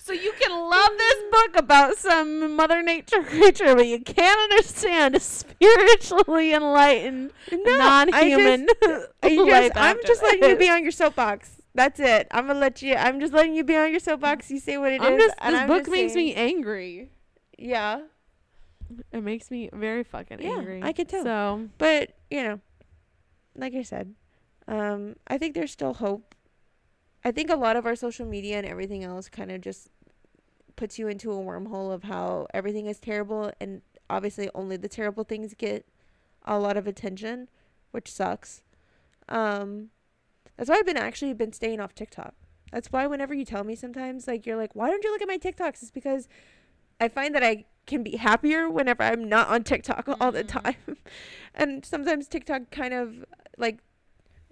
So 0.04 0.12
you 0.12 0.32
can 0.32 0.50
love 0.50 0.90
this 0.98 1.22
book 1.30 1.56
about 1.56 1.96
some 1.96 2.56
Mother 2.56 2.82
Nature 2.82 3.22
creature, 3.22 3.76
but 3.76 3.86
you 3.86 4.00
can't 4.00 4.50
understand 4.50 5.14
a 5.14 5.20
spiritually 5.20 6.52
enlightened, 6.52 7.30
non-human. 7.52 8.66
I 8.82 9.06
just, 9.36 9.38
life 9.48 9.72
I'm 9.76 9.96
after 9.96 10.06
just 10.08 10.20
letting 10.20 10.42
you 10.50 10.56
be 10.56 10.68
on 10.68 10.82
your 10.82 10.90
soapbox. 10.90 11.62
That's 11.76 12.00
it. 12.00 12.26
I'm 12.32 12.48
gonna 12.48 12.58
let 12.58 12.82
you. 12.82 12.96
I'm 12.96 13.20
just 13.20 13.32
letting 13.32 13.54
you 13.54 13.62
be 13.62 13.76
on 13.76 13.92
your 13.92 14.00
soapbox. 14.00 14.50
You 14.50 14.58
say 14.58 14.76
what 14.76 14.92
it 14.92 15.00
is. 15.00 15.06
I'm 15.06 15.18
just, 15.18 15.34
and 15.38 15.54
this 15.54 15.60
I'm 15.62 15.68
book 15.68 15.78
just 15.82 15.90
makes 15.92 16.12
saying- 16.14 16.26
me 16.26 16.34
angry. 16.34 17.10
Yeah, 17.56 18.00
It 19.12 19.22
makes 19.22 19.52
me 19.52 19.70
very 19.72 20.02
fucking 20.02 20.42
Yeah, 20.42 20.56
angry. 20.58 20.80
I 20.82 20.92
can 20.92 21.06
tell. 21.06 21.22
So 21.22 21.68
but 21.78 22.16
you 22.28 22.42
know, 22.42 22.60
like 23.54 23.74
I 23.76 23.82
said, 23.82 24.14
um, 24.66 25.14
I 25.28 25.38
think 25.38 25.54
there's 25.54 25.70
still 25.70 25.94
hope. 25.94 26.34
I 27.24 27.30
think 27.30 27.50
a 27.50 27.56
lot 27.56 27.76
of 27.76 27.86
our 27.86 27.94
social 27.96 28.26
media 28.26 28.58
and 28.58 28.66
everything 28.66 29.04
else 29.04 29.28
kind 29.28 29.50
of 29.50 29.60
just 29.60 29.88
puts 30.76 30.98
you 30.98 31.08
into 31.08 31.30
a 31.32 31.36
wormhole 31.36 31.92
of 31.92 32.04
how 32.04 32.46
everything 32.52 32.86
is 32.86 32.98
terrible, 32.98 33.52
and 33.60 33.82
obviously 34.10 34.50
only 34.54 34.76
the 34.76 34.88
terrible 34.88 35.24
things 35.24 35.54
get 35.54 35.86
a 36.44 36.58
lot 36.58 36.76
of 36.76 36.86
attention, 36.86 37.48
which 37.92 38.10
sucks. 38.10 38.62
Um, 39.28 39.90
that's 40.56 40.68
why 40.68 40.76
I've 40.76 40.86
been 40.86 40.96
actually 40.96 41.32
been 41.34 41.52
staying 41.52 41.80
off 41.80 41.94
TikTok. 41.94 42.34
That's 42.72 42.90
why 42.90 43.06
whenever 43.06 43.34
you 43.34 43.44
tell 43.44 43.64
me 43.64 43.76
sometimes, 43.76 44.26
like 44.26 44.46
you're 44.46 44.56
like, 44.56 44.74
why 44.74 44.88
don't 44.88 45.04
you 45.04 45.12
look 45.12 45.22
at 45.22 45.28
my 45.28 45.38
TikToks? 45.38 45.82
It's 45.82 45.90
because 45.90 46.26
I 47.00 47.08
find 47.08 47.34
that 47.34 47.42
I 47.42 47.66
can 47.86 48.02
be 48.02 48.16
happier 48.16 48.70
whenever 48.70 49.02
I'm 49.02 49.28
not 49.28 49.48
on 49.48 49.62
TikTok 49.62 50.08
all 50.20 50.32
the 50.32 50.44
Mhm. 50.44 50.62
time. 50.62 50.96
and 51.54 51.84
sometimes 51.84 52.28
TikTok 52.28 52.70
kind 52.70 52.94
of 52.94 53.24
like 53.58 53.78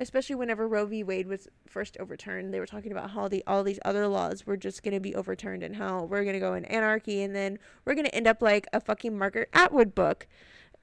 especially 0.01 0.35
whenever 0.35 0.67
Roe 0.67 0.87
v. 0.87 1.05
Wade 1.05 1.29
was 1.29 1.47
first 1.67 1.97
overturned, 2.01 2.53
they 2.53 2.59
were 2.59 2.67
talking 2.67 2.91
about 2.91 3.11
how 3.11 3.29
the 3.29 3.45
all 3.47 3.63
these 3.63 3.79
other 3.85 4.09
laws 4.09 4.47
were 4.47 4.57
just 4.57 4.83
going 4.83 4.95
to 4.95 5.01
be 5.01 5.15
overturned 5.15 5.63
and 5.63 5.77
how 5.77 6.05
we're 6.05 6.25
going 6.25 6.35
to 6.35 6.41
go 6.41 6.55
in 6.55 6.65
anarchy 6.65 7.23
and 7.23 7.37
then 7.37 7.59
we're 7.85 7.95
going 7.95 8.07
to 8.07 8.15
end 8.15 8.27
up 8.27 8.41
like 8.43 8.67
a 8.73 8.81
fucking 8.81 9.17
Margaret 9.17 9.51
Atwood 9.53 9.95
book 9.95 10.27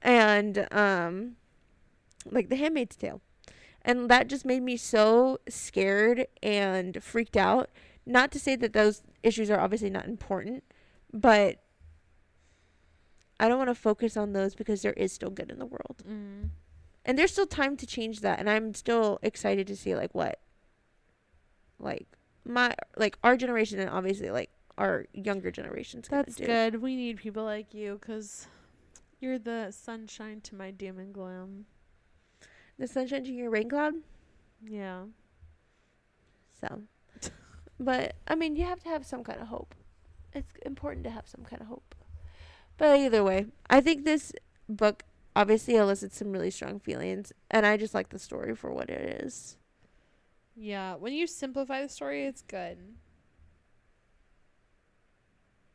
and 0.00 0.66
um 0.72 1.36
like 2.30 2.48
The 2.48 2.56
Handmaid's 2.56 2.96
Tale. 2.96 3.20
And 3.82 4.08
that 4.10 4.28
just 4.28 4.44
made 4.44 4.62
me 4.62 4.76
so 4.76 5.38
scared 5.48 6.26
and 6.42 7.02
freaked 7.02 7.36
out. 7.36 7.70
Not 8.06 8.30
to 8.32 8.40
say 8.40 8.56
that 8.56 8.72
those 8.72 9.02
issues 9.22 9.50
are 9.50 9.60
obviously 9.60 9.90
not 9.90 10.06
important, 10.06 10.64
but 11.12 11.62
I 13.40 13.48
don't 13.48 13.58
want 13.58 13.70
to 13.70 13.74
focus 13.74 14.16
on 14.16 14.32
those 14.32 14.54
because 14.54 14.82
there 14.82 14.92
is 14.94 15.12
still 15.12 15.30
good 15.30 15.50
in 15.50 15.58
the 15.58 15.66
world. 15.66 16.02
Mm. 16.08 16.50
And 17.08 17.18
there's 17.18 17.32
still 17.32 17.46
time 17.46 17.76
to 17.78 17.86
change 17.86 18.20
that 18.20 18.38
and 18.38 18.50
I'm 18.50 18.74
still 18.74 19.18
excited 19.22 19.66
to 19.68 19.76
see 19.76 19.96
like 19.96 20.14
what 20.14 20.40
like 21.78 22.06
my 22.44 22.74
like 22.96 23.18
our 23.24 23.34
generation 23.34 23.80
and 23.80 23.88
obviously 23.88 24.30
like 24.30 24.50
our 24.76 25.06
younger 25.14 25.50
generations 25.50 26.06
That's 26.08 26.36
do. 26.36 26.44
good. 26.46 26.82
We 26.82 26.96
need 26.96 27.16
people 27.16 27.44
like 27.44 27.72
you 27.72 27.98
because 27.98 28.46
you're 29.20 29.38
the 29.38 29.70
sunshine 29.70 30.42
to 30.42 30.54
my 30.54 30.70
doom 30.70 30.98
and 30.98 31.12
gloom. 31.12 31.64
The 32.78 32.86
sunshine 32.86 33.24
to 33.24 33.32
your 33.32 33.50
rain 33.50 33.70
cloud. 33.70 33.94
Yeah. 34.62 35.04
So, 36.60 36.82
but 37.80 38.16
I 38.28 38.34
mean, 38.34 38.54
you 38.54 38.64
have 38.66 38.80
to 38.80 38.88
have 38.88 39.06
some 39.06 39.24
kind 39.24 39.40
of 39.40 39.48
hope. 39.48 39.74
It's 40.34 40.52
important 40.64 41.04
to 41.04 41.10
have 41.10 41.26
some 41.26 41.44
kind 41.44 41.62
of 41.62 41.68
hope. 41.68 41.94
But 42.76 42.98
either 42.98 43.24
way, 43.24 43.46
I 43.68 43.80
think 43.80 44.04
this 44.04 44.32
book 44.68 45.04
obviously 45.38 45.76
elicits 45.76 46.18
some 46.18 46.32
really 46.32 46.50
strong 46.50 46.80
feelings, 46.80 47.32
and 47.48 47.64
I 47.64 47.76
just 47.76 47.94
like 47.94 48.08
the 48.08 48.18
story 48.18 48.56
for 48.56 48.72
what 48.72 48.90
it 48.90 49.22
is. 49.22 49.56
Yeah. 50.56 50.96
When 50.96 51.12
you 51.12 51.28
simplify 51.28 51.80
the 51.80 51.88
story, 51.88 52.24
it's 52.26 52.42
good. 52.42 52.78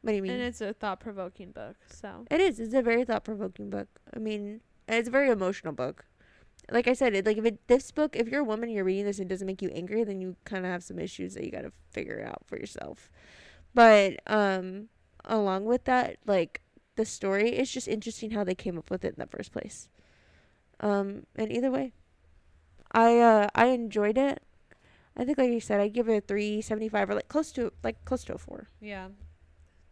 What 0.01 0.11
do 0.11 0.15
you 0.17 0.21
mean? 0.21 0.33
And 0.33 0.41
it's 0.41 0.59
a 0.59 0.73
thought 0.73 0.99
provoking 0.99 1.51
book. 1.51 1.77
So, 1.89 2.25
It 2.29 2.41
is. 2.41 2.59
It's 2.59 2.73
a 2.73 2.81
very 2.81 3.05
thought 3.05 3.23
provoking 3.23 3.69
book. 3.69 3.87
I 4.13 4.19
mean, 4.19 4.59
it's 4.89 5.07
a 5.07 5.11
very 5.11 5.29
emotional 5.29 5.71
book. 5.71 6.05
Like 6.69 6.89
I 6.89 6.93
said, 6.93 7.15
it, 7.15 7.25
like 7.25 7.37
if 7.37 7.45
it 7.45 7.65
this 7.67 7.89
book, 7.91 8.17
if 8.17 8.27
you're 8.27 8.41
a 8.41 8.43
woman, 8.43 8.67
and 8.67 8.75
you're 8.75 8.83
reading 8.83 9.05
this, 9.05 9.19
and 9.19 9.31
it 9.31 9.33
doesn't 9.33 9.47
make 9.47 9.61
you 9.61 9.69
angry, 9.69 10.03
then 10.03 10.19
you 10.19 10.35
kind 10.43 10.65
of 10.65 10.71
have 10.71 10.83
some 10.83 10.99
issues 10.99 11.35
that 11.35 11.45
you 11.45 11.51
got 11.51 11.61
to 11.61 11.71
figure 11.89 12.21
out 12.25 12.41
for 12.45 12.57
yourself. 12.57 13.09
But 13.73 14.19
um, 14.27 14.89
along 15.23 15.65
with 15.65 15.85
that, 15.85 16.17
like 16.25 16.62
the 16.95 17.05
story, 17.05 17.49
it's 17.49 17.71
just 17.71 17.87
interesting 17.87 18.31
how 18.31 18.43
they 18.43 18.55
came 18.55 18.77
up 18.77 18.89
with 18.89 19.03
it 19.05 19.15
in 19.15 19.19
the 19.19 19.27
first 19.27 19.51
place. 19.51 19.89
Um, 20.79 21.25
and 21.35 21.51
either 21.51 21.71
way, 21.71 21.93
I 22.91 23.19
uh 23.19 23.47
I 23.55 23.67
enjoyed 23.67 24.17
it. 24.17 24.41
I 25.15 25.25
think, 25.25 25.37
like 25.37 25.51
you 25.51 25.59
said, 25.59 25.79
I 25.79 25.87
give 25.87 26.09
it 26.09 26.17
a 26.17 26.21
three 26.21 26.61
seventy 26.61 26.89
five 26.89 27.09
or 27.09 27.15
like 27.15 27.27
close 27.29 27.51
to 27.53 27.71
like 27.83 28.03
close 28.05 28.23
to 28.25 28.33
a 28.35 28.37
four. 28.37 28.67
yeah. 28.81 29.07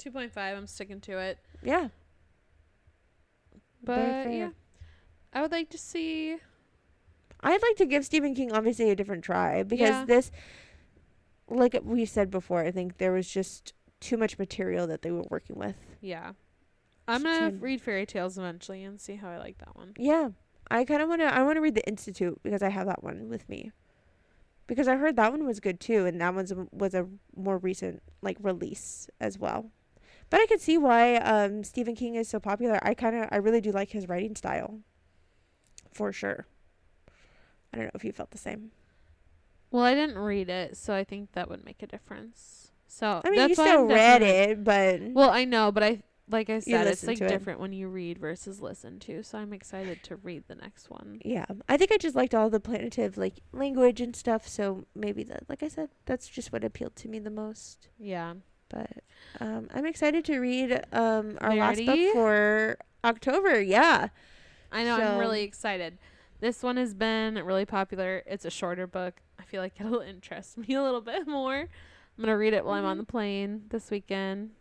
2.5. 0.04 0.36
I'm 0.36 0.66
sticking 0.66 1.00
to 1.02 1.20
it. 1.20 1.38
Yeah. 1.62 1.90
But 3.84 4.32
yeah. 4.34 4.50
I 5.34 5.42
would 5.42 5.52
like 5.52 5.70
to 5.70 5.78
see. 5.78 6.38
I'd 7.44 7.62
like 7.62 7.76
to 7.78 7.86
give 7.86 8.04
Stephen 8.06 8.34
King 8.36 8.52
obviously 8.52 8.90
a 8.90 8.96
different 8.96 9.24
try 9.24 9.62
because 9.64 9.90
Yeah. 9.90 10.06
this, 10.06 10.32
like 11.48 11.80
we 11.84 12.06
said 12.06 12.30
before, 12.32 12.62
I 12.64 12.72
think 12.72 12.98
there 12.98 13.12
was 13.12 13.30
just 13.30 13.74
too 14.00 14.18
much 14.18 14.38
material 14.40 14.88
that 14.88 15.04
they 15.04 15.12
were 15.12 15.26
working 15.30 15.56
with. 15.56 15.76
Yeah. 16.02 16.34
I'm 17.08 17.24
to 17.24 17.54
read 17.60 17.82
fairy 17.82 18.06
tales 18.06 18.38
eventually 18.38 18.84
and 18.84 19.00
see 19.00 19.16
how 19.16 19.30
I 19.30 19.38
like 19.38 19.58
that 19.60 19.76
one. 19.76 19.94
Yeah, 19.98 20.30
I 20.70 20.86
kind 20.86 21.02
of 21.02 21.10
want 21.10 21.22
to. 21.22 21.34
I 21.34 21.44
want 21.44 21.58
to 21.58 21.62
read 21.62 21.76
the 21.76 21.88
Institute 21.88 22.40
because 22.44 22.62
I 22.62 22.70
have 22.70 22.88
that 22.88 23.04
one 23.04 23.30
with 23.30 23.48
me. 23.50 23.72
Because 24.68 24.88
I 24.88 24.96
heard 24.96 25.18
that 25.18 25.32
one 25.32 25.46
was 25.46 25.60
good 25.60 25.80
too, 25.80 26.06
and 26.06 26.22
that 26.22 26.34
one's 26.34 26.54
was 26.72 26.94
a 26.94 27.08
more 27.36 27.58
recent 27.58 28.02
like 28.22 28.38
release 28.40 29.10
as 29.20 29.38
well. 29.38 29.72
But 30.30 30.40
I 30.40 30.46
could 30.46 30.62
see 30.62 30.78
why 30.78 31.18
um, 31.18 31.64
Stephen 31.66 31.94
King 31.94 32.16
is 32.16 32.30
so 32.30 32.40
popular. 32.40 32.80
I 32.82 32.94
kind 32.94 33.18
of, 33.18 33.28
I 33.32 33.36
really 33.36 33.60
do 33.60 33.72
like 33.72 33.90
his 33.90 34.08
writing 34.08 34.34
style, 34.36 34.80
for 35.92 36.14
sure. 36.14 36.46
I 37.74 37.78
don't 37.78 37.86
know 37.88 37.92
if 37.96 38.06
you 38.06 38.14
felt 38.14 38.32
the 38.32 38.38
same. 38.38 38.72
Well, 39.72 39.84
I 39.84 39.94
didn't 39.94 40.18
read 40.18 40.50
it, 40.50 40.78
so 40.78 40.94
I 40.94 41.04
think 41.04 41.34
that 41.34 41.50
would 41.50 41.66
make 41.66 41.84
a 41.84 41.88
difference. 41.88 42.72
So 42.88 43.22
I 43.26 43.30
mean, 43.30 43.40
that's 43.40 43.50
you 43.50 43.56
still 43.56 43.86
read 43.86 44.22
it, 44.22 44.64
but 44.64 45.02
Well, 45.14 45.30
I 45.30 45.44
know, 45.44 45.72
but 45.72 45.84
I 45.84 46.02
like 46.32 46.50
I 46.50 46.60
said, 46.60 46.88
it's 46.88 47.06
like 47.06 47.18
to 47.18 47.26
it. 47.26 47.30
different 47.30 47.60
when 47.60 47.74
you 47.74 47.88
read 47.90 48.18
versus 48.18 48.62
listen 48.62 49.00
to. 49.02 49.22
So 49.24 49.38
I'm 49.38 49.54
excited 49.54 50.02
to 50.04 50.16
read 50.16 50.44
the 50.48 50.56
next 50.56 50.90
one. 50.90 51.20
Yeah, 51.26 51.46
I 51.70 51.78
think 51.78 51.92
I 51.92 51.98
just 51.98 52.16
liked 52.16 52.34
all 52.34 52.50
the 52.50 52.60
plaintive 52.60 53.18
like 53.18 53.36
language 53.52 54.02
and 54.02 54.16
stuff. 54.16 54.48
So 54.48 54.86
maybe 54.96 55.24
that, 55.26 55.44
like 55.50 55.62
I 55.64 55.68
said, 55.68 55.90
that's 56.06 56.28
just 56.28 56.52
what 56.54 56.64
appealed 56.64 56.96
to 56.98 57.08
me 57.10 57.20
the 57.20 57.30
most. 57.30 57.90
Yeah. 58.00 58.36
But 58.70 58.90
um, 59.42 59.68
I'm 59.74 59.86
excited 59.86 60.24
to 60.26 60.40
read 60.40 60.82
um 60.94 61.38
our 61.42 61.54
last 61.56 61.86
book 61.86 62.00
for 62.14 62.78
October. 63.04 63.62
Yeah, 63.62 64.08
I 64.72 64.84
know. 64.86 64.96
I'm 64.96 65.18
really 65.20 65.44
excited. 65.44 65.98
This 66.40 66.64
one 66.64 66.78
has 66.78 66.94
been 66.94 67.36
really 67.36 67.66
popular. 67.66 68.24
It's 68.26 68.46
a 68.46 68.50
shorter 68.50 68.88
book. 68.88 69.22
I 69.38 69.44
feel 69.44 69.62
like 69.62 69.80
it'll 69.82 70.00
interest 70.16 70.58
me 70.58 70.74
a 70.76 70.82
little 70.82 71.02
bit 71.02 71.28
more. 71.28 71.60
I'm 72.18 72.24
gonna 72.24 72.38
read 72.38 72.54
it 72.54 72.64
while 72.64 72.76
I'm 72.76 72.86
on 72.86 72.98
Mhm. 72.98 73.00
the 73.02 73.06
plane 73.06 73.64
this 73.70 73.92
weekend. 73.92 74.52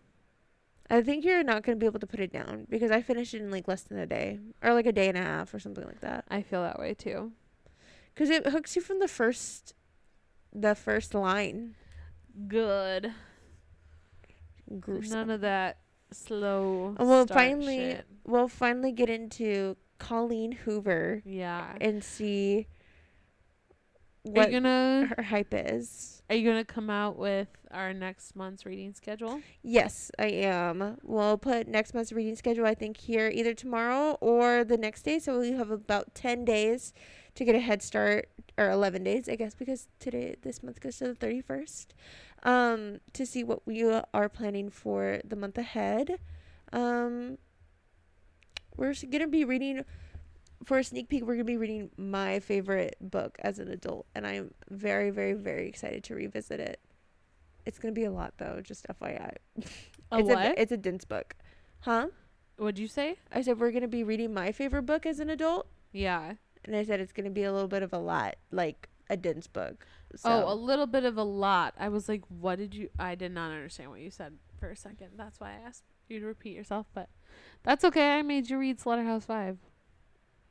I 0.91 1.03
think 1.03 1.25
you're 1.25 1.45
not 1.45 1.63
gonna 1.63 1.77
be 1.77 1.87
able 1.87 2.01
to 2.01 2.07
put 2.07 2.19
it 2.21 2.33
down 2.33 2.67
because 2.69 2.91
I 2.91 3.01
finished 3.01 3.33
it 3.35 3.41
in 3.43 3.51
like 3.51 3.69
less 3.69 3.83
than 3.83 3.99
a 3.99 4.07
day 4.07 4.41
or 4.63 4.75
like 4.75 4.87
a 4.87 4.93
day 4.93 5.09
and 5.09 5.17
a 5.17 5.23
half 5.23 5.55
or 5.55 5.59
something 5.61 5.85
like 5.85 6.01
that. 6.01 6.25
I 6.29 6.43
feel 6.43 6.63
that 6.63 6.79
way 6.81 6.95
too. 6.95 7.33
Because 8.13 8.29
it 8.29 8.47
hooks 8.49 8.75
you 8.75 8.83
from 8.83 8.99
the 8.99 9.07
first, 9.09 9.75
the 10.53 10.75
first 10.75 11.15
line. 11.15 11.77
Good. 12.49 13.13
Gruesome. 14.79 15.13
None 15.19 15.31
of 15.31 15.41
that 15.43 15.79
slow. 16.13 16.95
And 16.99 17.09
we'll 17.09 17.27
finally 17.27 17.77
shit. 17.93 18.07
we'll 18.25 18.49
finally 18.49 18.93
get 18.93 19.09
into 19.09 19.77
Colleen 19.99 20.53
Hoover 20.53 21.23
Yeah. 21.25 21.77
and 21.81 22.03
see 22.03 22.67
Are 24.27 24.33
what 24.33 24.53
you 24.53 24.61
gonna 24.61 25.11
her 25.17 25.23
hype 25.23 25.53
is. 25.53 26.23
Are 26.29 26.37
you 26.37 26.49
gonna 26.49 26.65
come 26.65 26.91
out 26.91 27.19
with 27.19 27.49
our 27.71 27.93
next 27.93 28.37
month's 28.37 28.67
reading 28.67 28.93
schedule? 28.93 29.41
Yes, 29.63 30.11
I 30.19 30.27
am. 30.27 30.99
We'll 31.03 31.39
put 31.39 31.67
next 31.67 31.95
month's 31.95 32.13
reading 32.13 32.37
schedule, 32.37 32.67
I 32.67 32.75
think, 32.75 32.99
here 32.99 33.31
either 33.33 33.55
tomorrow 33.55 34.19
or 34.21 34.65
the 34.65 34.77
next 34.77 35.03
day. 35.03 35.19
So 35.19 35.41
we 35.41 35.53
have 35.53 35.71
about 35.71 36.15
10 36.15 36.45
days 36.45 36.93
to 37.35 37.45
get 37.45 37.55
a 37.55 37.61
head 37.61 37.83
start, 37.83 38.29
or 38.59 38.71
11 38.71 39.05
days, 39.05 39.29
I 39.29 39.37
guess, 39.37 39.55
because 39.55 39.89
today, 39.99 40.37
this 40.43 40.63
month 40.63 40.81
goes 40.81 40.99
to 40.99 41.13
the 41.13 41.15
31st, 41.15 41.87
um, 42.43 43.01
to 43.13 43.25
see 43.25 43.45
what 43.45 43.67
we 43.67 43.83
are 43.85 44.29
planning 44.29 44.71
for 44.71 45.21
the 45.25 45.37
month 45.37 45.57
ahead. 45.57 46.17
Um, 46.73 47.39
we're 48.77 48.95
going 48.95 49.21
to 49.21 49.27
be 49.27 49.45
reading, 49.45 49.85
for 50.65 50.79
a 50.79 50.85
sneak 50.85 51.09
peek, 51.09 51.23
we're 51.23 51.35
going 51.35 51.39
to 51.39 51.45
be 51.45 51.57
reading 51.57 51.91
my 51.97 52.41
favorite 52.41 52.97
book 53.01 53.39
as 53.41 53.59
an 53.59 53.69
adult. 53.69 54.07
And 54.15 54.27
I'm 54.27 54.53
very, 54.69 55.11
very, 55.11 55.33
very 55.33 55.67
excited 55.69 56.05
to 56.05 56.15
revisit 56.15 56.61
it. 56.61 56.81
It's 57.67 57.79
going 57.79 57.95
to 57.95 57.99
be 57.99 58.05
a 58.05 58.11
lot, 58.11 58.35
though, 58.39 58.61
just 58.63 58.87
FYI. 58.89 59.37
A 60.13 60.19
it's 60.19 60.29
what? 60.29 60.39
A, 60.39 60.61
it's 60.61 60.73
a 60.73 60.77
dense 60.77 61.05
book. 61.05 61.35
Huh? 61.81 62.09
What'd 62.57 62.79
you 62.79 62.89
say? 62.89 63.17
I 63.33 63.43
said 63.43 63.59
we're 63.59 63.71
going 63.71 63.83
to 63.83 63.89
be 63.89 64.05
reading 64.05 64.35
my 64.35 64.53
favorite 64.53 64.83
book 64.83 65.07
as 65.07 65.21
an 65.21 65.31
adult. 65.31 65.67
Yeah. 65.93 66.35
And 66.65 66.77
I 66.77 66.85
said 66.85 67.01
it's 67.01 67.13
going 67.13 67.25
to 67.25 67.31
be 67.31 67.45
a 67.45 67.53
little 67.53 67.69
bit 67.69 67.83
of 67.83 67.93
a 67.93 67.99
lot, 67.99 68.37
like 68.51 68.89
a 69.09 69.17
dense 69.17 69.47
book. 69.47 69.87
So, 70.15 70.29
Oh, 70.29 70.53
a 70.53 70.55
little 70.55 70.87
bit 70.87 71.05
of 71.05 71.17
a 71.17 71.23
lot. 71.23 71.75
I 71.79 71.89
was 71.89 72.09
like, 72.09 72.23
what 72.29 72.59
did 72.59 72.75
you? 72.75 72.91
I 72.99 73.15
did 73.15 73.33
not 73.33 73.51
understand 73.51 73.91
what 73.91 74.01
you 74.01 74.11
said 74.11 74.35
for 74.59 74.71
a 74.71 74.77
second. 74.77 75.11
That's 75.17 75.41
why 75.41 75.51
I 75.53 75.67
asked 75.67 75.85
you 76.09 76.21
to 76.21 76.27
repeat 76.27 76.55
yourself, 76.55 76.87
but 76.93 77.09
that's 77.63 77.85
okay. 77.85 78.19
I 78.19 78.23
made 78.23 78.51
you 78.51 78.59
read 78.59 78.81
Slaughterhouse 78.81 79.25
Five, 79.25 79.59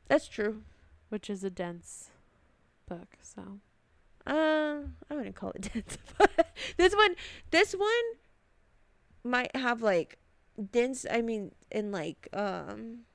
that's 0.09 0.27
true. 0.27 0.63
which 1.07 1.29
is 1.29 1.43
a 1.45 1.49
dense 1.49 2.09
book. 2.87 3.15
So 3.21 3.59
Uh, 4.27 4.81
I 5.09 5.15
wouldn't 5.15 5.35
call 5.35 5.51
it 5.51 5.61
dense. 5.73 5.97
but 6.17 6.53
this 6.77 6.93
one, 6.93 7.15
this 7.51 7.73
one 7.73 8.07
might 9.23 9.55
have 9.55 9.81
like 9.81 10.17
dense. 10.71 11.05
I 11.09 11.21
mean, 11.21 11.51
in 11.71 11.91
like 11.91 12.27
um, 12.33 13.05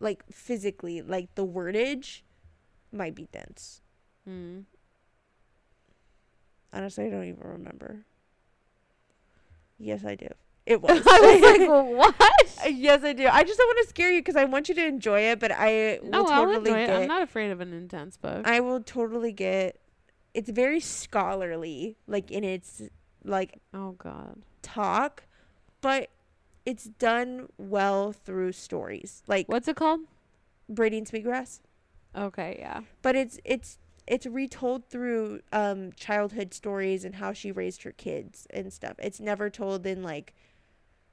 like 0.00 0.24
physically, 0.30 1.00
like 1.02 1.34
the 1.34 1.46
wordage 1.46 2.22
might 2.92 3.14
be 3.14 3.28
dense. 3.32 3.80
mm. 4.28 4.64
Honestly, 6.72 7.06
I 7.06 7.10
don't 7.10 7.24
even 7.24 7.40
remember. 7.48 8.04
Yes, 9.78 10.04
I 10.04 10.14
do. 10.16 10.28
It 10.68 10.82
was. 10.82 10.90
I 11.06 11.20
was 11.20 11.40
like, 11.40 11.68
what? 11.96 12.14
Yes, 12.70 13.02
I 13.02 13.12
do. 13.14 13.26
I 13.26 13.42
just 13.42 13.58
don't 13.58 13.66
want 13.68 13.78
to 13.84 13.88
scare 13.88 14.12
you 14.12 14.20
because 14.20 14.36
I 14.36 14.44
want 14.44 14.68
you 14.68 14.74
to 14.74 14.84
enjoy 14.86 15.20
it, 15.22 15.40
but 15.40 15.50
I 15.50 15.98
will 16.02 16.10
No, 16.10 16.26
I'll 16.26 16.44
totally 16.46 16.70
enjoy 16.70 16.82
it. 16.82 16.86
get. 16.88 16.96
I'm 17.02 17.08
not 17.08 17.22
afraid 17.22 17.50
of 17.50 17.60
an 17.60 17.72
intense 17.72 18.16
book. 18.16 18.46
I 18.46 18.60
will 18.60 18.80
totally 18.82 19.32
get 19.32 19.80
it's 20.34 20.50
very 20.50 20.78
scholarly, 20.80 21.96
like 22.06 22.30
in 22.30 22.44
its 22.44 22.82
like 23.24 23.60
Oh 23.72 23.92
God. 23.92 24.42
talk, 24.62 25.24
but 25.80 26.10
it's 26.66 26.84
done 26.84 27.48
well 27.56 28.12
through 28.12 28.52
stories, 28.52 29.22
like 29.26 29.48
What's 29.48 29.68
it 29.68 29.76
called? 29.76 30.00
braiding 30.68 31.06
sweetgrass. 31.06 31.60
Okay, 32.14 32.56
yeah. 32.58 32.80
But 33.00 33.16
it's 33.16 33.38
it's 33.44 33.78
it's 34.06 34.26
retold 34.26 34.84
through 34.86 35.40
um 35.52 35.92
childhood 35.92 36.52
stories 36.52 37.04
and 37.06 37.14
how 37.16 37.32
she 37.32 37.50
raised 37.50 37.84
her 37.84 37.92
kids 37.92 38.46
and 38.50 38.70
stuff. 38.72 38.94
It's 38.98 39.18
never 39.20 39.48
told 39.48 39.86
in 39.86 40.02
like 40.02 40.34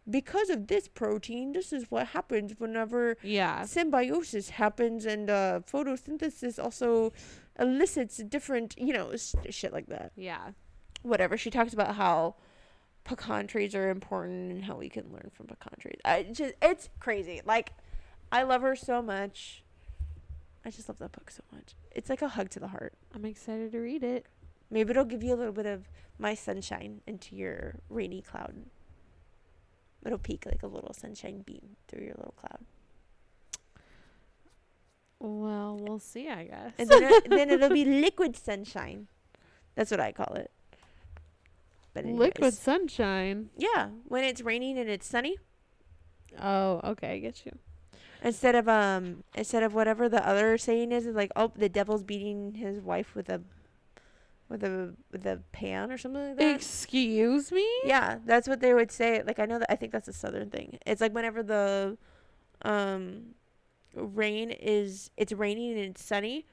because 0.09 0.49
of 0.49 0.67
this 0.67 0.87
protein, 0.87 1.51
this 1.53 1.73
is 1.73 1.89
what 1.89 2.07
happens 2.07 2.53
whenever 2.59 3.17
Yeah. 3.23 3.65
symbiosis 3.65 4.49
happens 4.49 5.05
and 5.05 5.29
uh, 5.29 5.61
photosynthesis 5.71 6.63
also 6.63 7.11
elicits 7.59 8.17
different, 8.17 8.75
you 8.77 8.93
know, 8.93 9.13
shit 9.49 9.73
like 9.73 9.87
that. 9.87 10.11
Yeah. 10.15 10.51
Whatever. 11.01 11.37
She 11.37 11.49
talks 11.49 11.73
about 11.73 11.95
how 11.95 12.35
pecan 13.03 13.47
trees 13.47 13.73
are 13.75 13.89
important 13.89 14.51
and 14.51 14.63
how 14.65 14.75
we 14.75 14.89
can 14.89 15.11
learn 15.11 15.31
from 15.33 15.47
pecan 15.47 15.73
trees. 15.79 15.99
I 16.03 16.23
just, 16.23 16.53
it's 16.61 16.89
crazy. 16.99 17.41
Like, 17.45 17.71
I 18.31 18.43
love 18.43 18.61
her 18.63 18.75
so 18.75 19.01
much. 19.01 19.63
I 20.65 20.71
just 20.71 20.89
love 20.89 20.97
that 20.99 21.11
book 21.11 21.29
so 21.29 21.43
much. 21.51 21.75
It's 21.91 22.09
like 22.09 22.21
a 22.23 22.27
hug 22.29 22.49
to 22.51 22.59
the 22.59 22.69
heart. 22.69 22.93
I'm 23.13 23.25
excited 23.25 23.71
to 23.71 23.79
read 23.79 24.03
it. 24.03 24.25
Maybe 24.71 24.89
it'll 24.91 25.05
give 25.05 25.21
you 25.23 25.33
a 25.33 25.37
little 25.37 25.53
bit 25.53 25.67
of 25.67 25.87
my 26.17 26.33
sunshine 26.33 27.01
into 27.05 27.35
your 27.35 27.75
rainy 27.89 28.21
cloud. 28.23 28.55
It'll 30.05 30.17
peek 30.19 30.45
like 30.45 30.61
a 30.63 30.67
little 30.67 30.93
sunshine 30.93 31.41
beam 31.41 31.77
through 31.87 32.05
your 32.05 32.13
little 32.15 32.35
cloud. 32.37 32.59
Well, 35.19 35.77
we'll 35.81 35.99
see, 35.99 36.29
I 36.29 36.43
guess. 36.45 36.73
And 36.77 36.89
then, 36.89 37.03
it, 37.03 37.29
then 37.29 37.49
it'll 37.49 37.69
be 37.69 37.85
liquid 37.85 38.35
sunshine. 38.35 39.07
That's 39.75 39.89
what 39.91 39.99
I 39.99 40.11
call 40.11 40.35
it. 40.35 40.51
But 41.93 42.05
Liquid 42.05 42.53
sunshine. 42.53 43.49
Yeah, 43.57 43.89
when 44.07 44.23
it's 44.23 44.41
raining 44.41 44.77
and 44.77 44.89
it's 44.89 45.07
sunny, 45.07 45.37
Oh, 46.41 46.81
okay, 46.83 47.13
I 47.13 47.19
get 47.19 47.45
you. 47.45 47.53
instead 48.21 48.55
of 48.55 48.67
um, 48.67 49.23
instead 49.35 49.63
of 49.63 49.73
whatever 49.73 50.09
the 50.09 50.25
other 50.27 50.57
saying 50.57 50.91
is, 50.91 51.05
is 51.05 51.15
like, 51.15 51.31
oh, 51.37 51.53
the 51.55 51.69
devil's 51.69 52.03
beating 52.03 52.55
his 52.55 52.81
wife 52.81 53.15
with 53.15 53.29
a, 53.29 53.41
with 54.49 54.63
a 54.63 54.93
with 55.11 55.25
a 55.25 55.41
pan 55.51 55.91
or 55.91 55.97
something 55.97 56.29
like 56.29 56.37
that. 56.37 56.55
Excuse 56.55 57.51
me? 57.51 57.67
yeah, 57.83 58.19
that's 58.25 58.47
what 58.47 58.59
they 58.59 58.73
would 58.73 58.91
say. 58.91 59.23
Like 59.25 59.39
I 59.39 59.45
know 59.45 59.59
that 59.59 59.71
I 59.71 59.75
think 59.75 59.91
that's 59.91 60.07
a 60.07 60.13
southern 60.13 60.49
thing. 60.49 60.77
It's 60.85 61.01
like 61.01 61.13
whenever 61.13 61.43
the, 61.43 61.97
um, 62.61 63.35
rain 63.93 64.51
is 64.51 65.09
it's 65.17 65.33
raining 65.33 65.71
and 65.71 65.79
it's 65.79 66.03
sunny, 66.03 66.45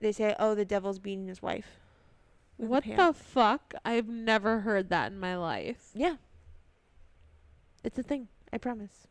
they 0.00 0.12
say, 0.12 0.34
oh, 0.38 0.54
the 0.54 0.64
devil's 0.64 0.98
beating 0.98 1.28
his 1.28 1.42
wife. 1.42 1.80
What 2.56 2.84
the 2.84 3.14
fuck? 3.14 3.72
I've 3.84 4.08
never 4.08 4.60
heard 4.60 4.90
that 4.90 5.12
in 5.12 5.18
my 5.18 5.36
life. 5.36 5.90
Yeah. 5.94 6.16
It's 7.82 7.98
a 7.98 8.02
thing. 8.02 8.28
I 8.52 8.58
promise. 8.58 9.06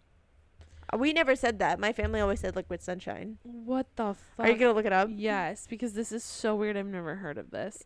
We 0.98 1.14
never 1.14 1.36
said 1.36 1.60
that. 1.60 1.80
My 1.80 1.94
family 1.94 2.20
always 2.20 2.40
said 2.40 2.56
liquid 2.56 2.82
sunshine. 2.82 3.38
What 3.44 3.88
the 3.96 4.16
fuck? 4.16 4.46
Are 4.46 4.50
you 4.50 4.58
gonna 4.58 4.74
look 4.74 4.86
it 4.86 4.94
up? 4.94 5.10
Yes, 5.12 5.68
because 5.68 5.94
this 5.94 6.12
is 6.12 6.24
so 6.24 6.56
weird. 6.56 6.78
I've 6.78 6.88
never 6.88 7.16
heard 7.16 7.38
of 7.38 7.52
this. 7.52 7.86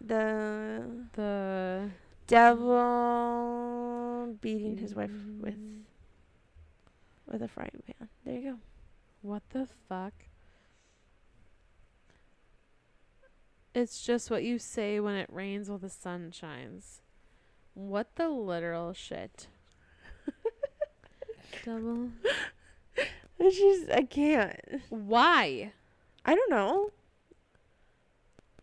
The 0.00 0.82
The 1.12 1.90
devil 2.26 3.58
beating 4.40 4.76
his 4.78 4.94
wife 4.94 5.10
with 5.40 5.58
mm. 5.58 5.80
with 7.26 7.42
a 7.42 7.48
frying 7.48 7.82
pan. 7.86 8.08
There 8.24 8.34
you 8.34 8.52
go. 8.52 8.58
What 9.22 9.42
the 9.50 9.66
fuck? 9.88 10.12
It's 13.74 14.02
just 14.02 14.30
what 14.30 14.42
you 14.42 14.58
say 14.58 14.98
when 15.00 15.14
it 15.14 15.28
rains 15.30 15.68
while 15.68 15.78
the 15.78 15.90
sun 15.90 16.30
shines. 16.32 17.02
What 17.74 18.16
the 18.16 18.28
literal 18.28 18.92
shit? 18.92 19.48
Double. 21.64 22.08
It's 23.40 23.56
just 23.56 23.90
I 23.92 24.02
can't. 24.02 24.58
Why? 24.88 25.72
I 26.24 26.34
don't 26.34 26.50
know. 26.50 26.90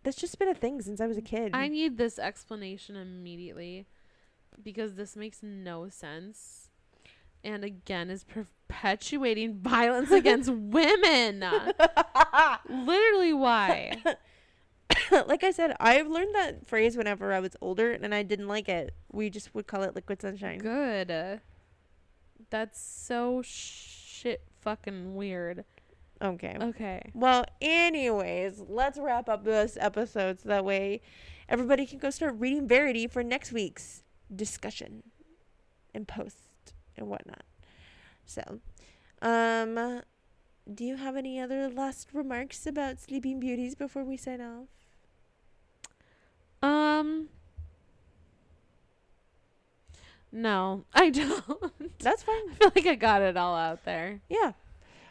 That's 0.04 0.18
just 0.18 0.38
been 0.38 0.50
a 0.50 0.54
thing 0.54 0.82
since 0.82 1.00
I 1.00 1.08
was 1.08 1.18
a 1.18 1.22
kid. 1.22 1.52
I 1.56 1.68
need 1.68 1.98
this 1.98 2.20
explanation 2.20 2.96
immediately 2.96 3.88
because 4.62 4.96
this 4.96 5.16
makes 5.16 5.42
no 5.42 5.90
sense. 5.90 6.70
And 7.44 7.64
again, 7.64 8.10
is 8.10 8.24
perpetuating 8.24 9.54
violence 9.62 10.12
against 10.12 10.50
women. 10.54 11.44
Literally, 12.70 13.34
why? 13.34 13.98
like 15.12 15.44
I 15.44 15.52
said, 15.52 15.76
I've 15.80 16.08
learned 16.08 16.36
that 16.36 16.68
phrase 16.68 16.98
whenever 16.98 17.34
I 17.34 17.40
was 17.40 17.56
older, 17.62 17.92
and 17.92 18.14
I 18.14 18.24
didn't 18.24 18.48
like 18.48 18.68
it. 18.68 18.94
We 19.12 19.30
just 19.30 19.56
would 19.56 19.68
call 19.68 19.84
it 19.84 19.96
liquid 19.96 20.22
sunshine. 20.22 20.60
Good. 20.60 21.42
That's 22.50 22.80
so 22.80 23.42
shit 23.44 24.42
fucking 24.62 25.16
weird. 25.16 25.66
Okay. 26.22 26.58
Okay. 26.60 27.12
Well, 27.14 27.46
anyways, 27.62 28.62
let's 28.68 28.98
wrap 28.98 29.28
up 29.30 29.44
this 29.44 29.78
episode 29.80 30.40
so 30.40 30.50
that 30.50 30.66
way 30.66 31.02
everybody 31.50 31.86
can 31.86 32.00
go 32.00 32.10
start 32.10 32.36
reading 32.38 32.68
Verity 32.68 33.08
for 33.08 33.24
next 33.24 33.52
week's 33.52 34.04
discussion 34.34 35.04
and 35.94 36.08
post 36.08 36.74
and 36.98 37.08
whatnot. 37.08 37.44
So, 38.26 38.60
um, 39.22 40.02
do 40.74 40.84
you 40.84 40.96
have 40.96 41.16
any 41.16 41.40
other 41.40 41.70
last 41.70 42.10
remarks 42.14 42.66
about 42.66 43.00
Sleeping 43.00 43.40
Beauties 43.40 43.76
before 43.76 44.04
we 44.04 44.18
sign 44.18 44.42
off? 44.42 44.68
Um. 46.64 47.30
No, 50.36 50.84
I 50.94 51.10
don't. 51.12 51.98
That's 52.00 52.22
fine. 52.24 52.36
I 52.52 52.54
feel 52.56 52.72
like 52.76 52.86
I 52.86 52.96
got 52.96 53.22
it 53.22 53.38
all 53.38 53.56
out 53.56 53.86
there. 53.86 54.20
Yeah. 54.30 54.52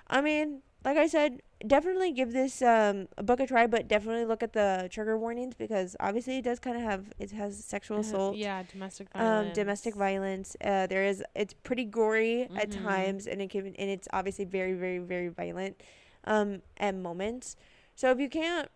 I 0.07 0.21
mean, 0.21 0.61
like 0.85 0.99
I 0.99 1.07
said, 1.07 1.41
definitely 1.67 2.13
give 2.13 2.35
this 2.35 2.61
um 2.61 3.09
a 3.17 3.23
book 3.23 3.41
a 3.41 3.47
try, 3.47 3.67
but 3.67 3.89
definitely 3.89 4.27
look 4.27 4.43
at 4.43 4.53
the 4.53 4.87
trigger 4.93 5.17
warnings 5.19 5.55
because 5.55 5.97
obviously 5.99 6.37
it 6.39 6.45
does 6.45 6.59
kind 6.61 6.77
of 6.77 6.83
have 6.83 7.07
it 7.19 7.31
has 7.33 7.65
sexual 7.65 7.97
Uh, 7.97 8.01
assault. 8.01 8.37
yeah, 8.37 8.63
domestic 8.65 9.09
violence. 9.15 9.49
um 9.49 9.55
domestic 9.55 9.95
violence 9.95 10.57
uh 10.63 10.87
there 10.87 11.05
is 11.05 11.25
it's 11.35 11.55
pretty 11.55 11.87
gory 11.87 12.43
at 12.55 12.71
Mhm. 12.71 12.83
times 12.85 13.27
and 13.27 13.41
it 13.41 13.49
can 13.49 13.67
and 13.69 13.91
it's 13.91 14.07
obviously 14.13 14.45
very 14.45 14.75
very 14.75 14.99
very 14.99 15.29
violent 15.29 15.83
um 16.25 16.61
at 16.77 16.95
moments 16.95 17.57
so 17.95 18.11
if 18.11 18.19
you 18.21 18.29
can't 18.29 18.69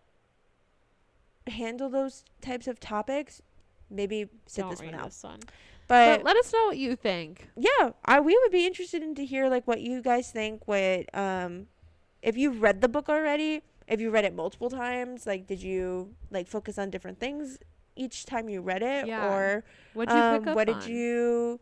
handle 1.47 1.89
those 1.89 2.23
types 2.41 2.67
of 2.67 2.79
topics 2.79 3.41
maybe 3.89 4.29
sit 4.47 4.61
Don't 4.61 4.71
this 4.71 4.81
one 4.81 4.95
out 4.95 5.05
this 5.05 5.23
one. 5.23 5.39
But, 5.89 6.17
But 6.19 6.23
let 6.25 6.37
us 6.37 6.53
know 6.53 6.65
what 6.67 6.77
you 6.77 6.95
think. 6.95 7.49
yeah 7.57 7.91
i 8.05 8.19
we 8.21 8.37
would 8.41 8.51
be 8.51 8.65
interested 8.65 9.01
in 9.03 9.13
to 9.15 9.25
hear 9.25 9.49
like 9.49 9.67
what 9.67 9.81
you 9.81 10.01
guys 10.01 10.31
think 10.31 10.67
what 10.67 11.13
um 11.13 11.65
if 12.21 12.37
you've 12.37 12.61
read 12.61 12.79
the 12.81 12.87
book 12.87 13.09
already 13.09 13.61
if 13.87 13.99
you 13.99 14.09
read 14.11 14.23
it 14.23 14.33
multiple 14.35 14.69
times 14.69 15.25
like 15.25 15.47
did 15.47 15.61
you 15.63 16.13
like 16.31 16.47
focus 16.47 16.77
on 16.77 16.89
different 16.89 17.19
things 17.19 17.57
each 17.95 18.25
time 18.25 18.47
you 18.49 18.61
read 18.61 18.83
it 18.83 19.07
Yeah. 19.07 19.27
or 19.33 19.63
What'd 19.93 20.13
you 20.15 20.21
um, 20.21 20.39
pick 20.39 20.47
up 20.49 20.55
what 20.55 20.69
on? 20.69 20.79
did 20.79 20.89
you 20.89 21.59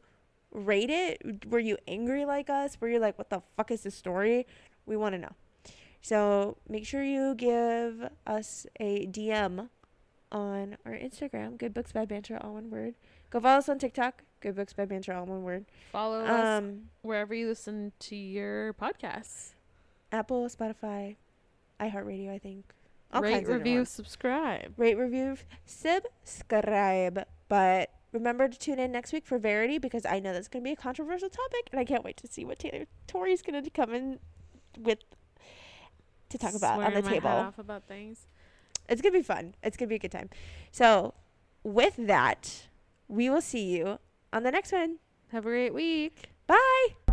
rate 0.52 0.90
it? 0.90 1.46
Were 1.50 1.60
you 1.60 1.78
angry 1.88 2.26
like 2.26 2.50
us? 2.50 2.78
Were 2.80 2.88
you 2.90 3.00
like, 3.00 3.18
what 3.18 3.30
the 3.30 3.42
fuck 3.56 3.70
is 3.72 3.82
this 3.84 3.96
story? 3.96 4.46
We 4.86 4.96
want 4.96 5.14
to 5.14 5.20
know. 5.20 5.34
So 6.02 6.58
make 6.70 6.86
sure 6.86 7.04
you 7.04 7.34
give 7.36 8.08
us 8.26 8.66
a 8.80 9.08
DM 9.08 9.70
on 10.32 10.78
our 10.86 10.94
Instagram, 10.94 11.58
Good 11.58 11.74
Books 11.74 11.92
Bad 11.92 12.08
Banter, 12.10 12.38
all 12.42 12.54
one 12.54 12.70
word. 12.70 12.94
Go 13.30 13.40
follow 13.40 13.58
us 13.58 13.68
on 13.70 13.78
TikTok, 13.80 14.24
Good 14.40 14.56
Books 14.56 14.74
Bad 14.74 14.90
Banter, 14.90 15.14
all 15.14 15.26
one 15.26 15.44
word. 15.44 15.66
Follow 15.92 16.22
us 16.24 16.30
Um, 16.60 16.90
wherever 17.02 17.34
you 17.34 17.48
listen 17.48 17.92
to 18.00 18.16
your 18.16 18.74
podcasts. 18.74 19.54
Apple, 20.12 20.48
Spotify, 20.48 21.18
iHeartRadio, 21.80 22.32
I 22.32 22.40
think. 22.40 22.74
All 23.14 23.22
Rate, 23.22 23.48
review, 23.48 23.86
subscribe. 23.86 24.74
rate, 24.78 24.96
review, 24.98 25.38
subscribe. 25.66 27.26
But 27.50 27.90
remember 28.12 28.48
to 28.48 28.58
tune 28.58 28.80
in 28.80 28.92
next 28.92 29.14
week 29.14 29.26
for 29.26 29.38
Verity 29.38 29.78
because 29.78 30.06
I 30.06 30.20
know 30.20 30.34
that's 30.34 30.48
going 30.48 30.64
to 30.64 30.68
be 30.68 30.74
a 30.74 30.76
controversial 30.78 31.30
topic, 31.30 31.70
and 31.72 31.80
I 31.80 31.86
can't 31.86 32.04
wait 32.04 32.18
to 32.18 32.28
see 32.28 32.46
what 32.46 32.60
Taylor 32.60 32.86
Tori's 33.08 33.42
going 33.42 33.62
to 33.64 33.70
come 33.70 33.94
in 33.94 34.20
with 34.78 35.00
to 36.30 36.38
talk 36.38 36.54
about 36.54 36.80
on 36.80 36.94
the 36.94 37.02
Swearing 37.02 37.04
my 37.06 37.10
head 37.12 37.16
table. 37.24 37.30
off 37.30 37.60
about 37.60 37.84
things. 37.88 38.28
It's 38.90 39.02
going 39.02 39.14
to 39.14 39.20
be 39.20 39.24
fun. 39.24 39.56
It's 39.64 39.78
going 39.78 39.88
to 39.88 39.90
be 39.90 39.96
a 39.96 40.00
good 40.00 40.12
time. 40.12 40.30
So, 40.72 41.14
with 41.64 41.96
that, 41.98 42.68
we 43.08 43.30
will 43.30 43.42
see 43.42 43.66
you 43.66 44.00
on 44.34 44.44
the 44.44 44.52
next 44.52 44.72
one. 44.72 45.00
Have 45.32 45.46
a 45.46 45.50
great 45.50 45.74
week. 45.74 46.30
Bye. 46.48 47.07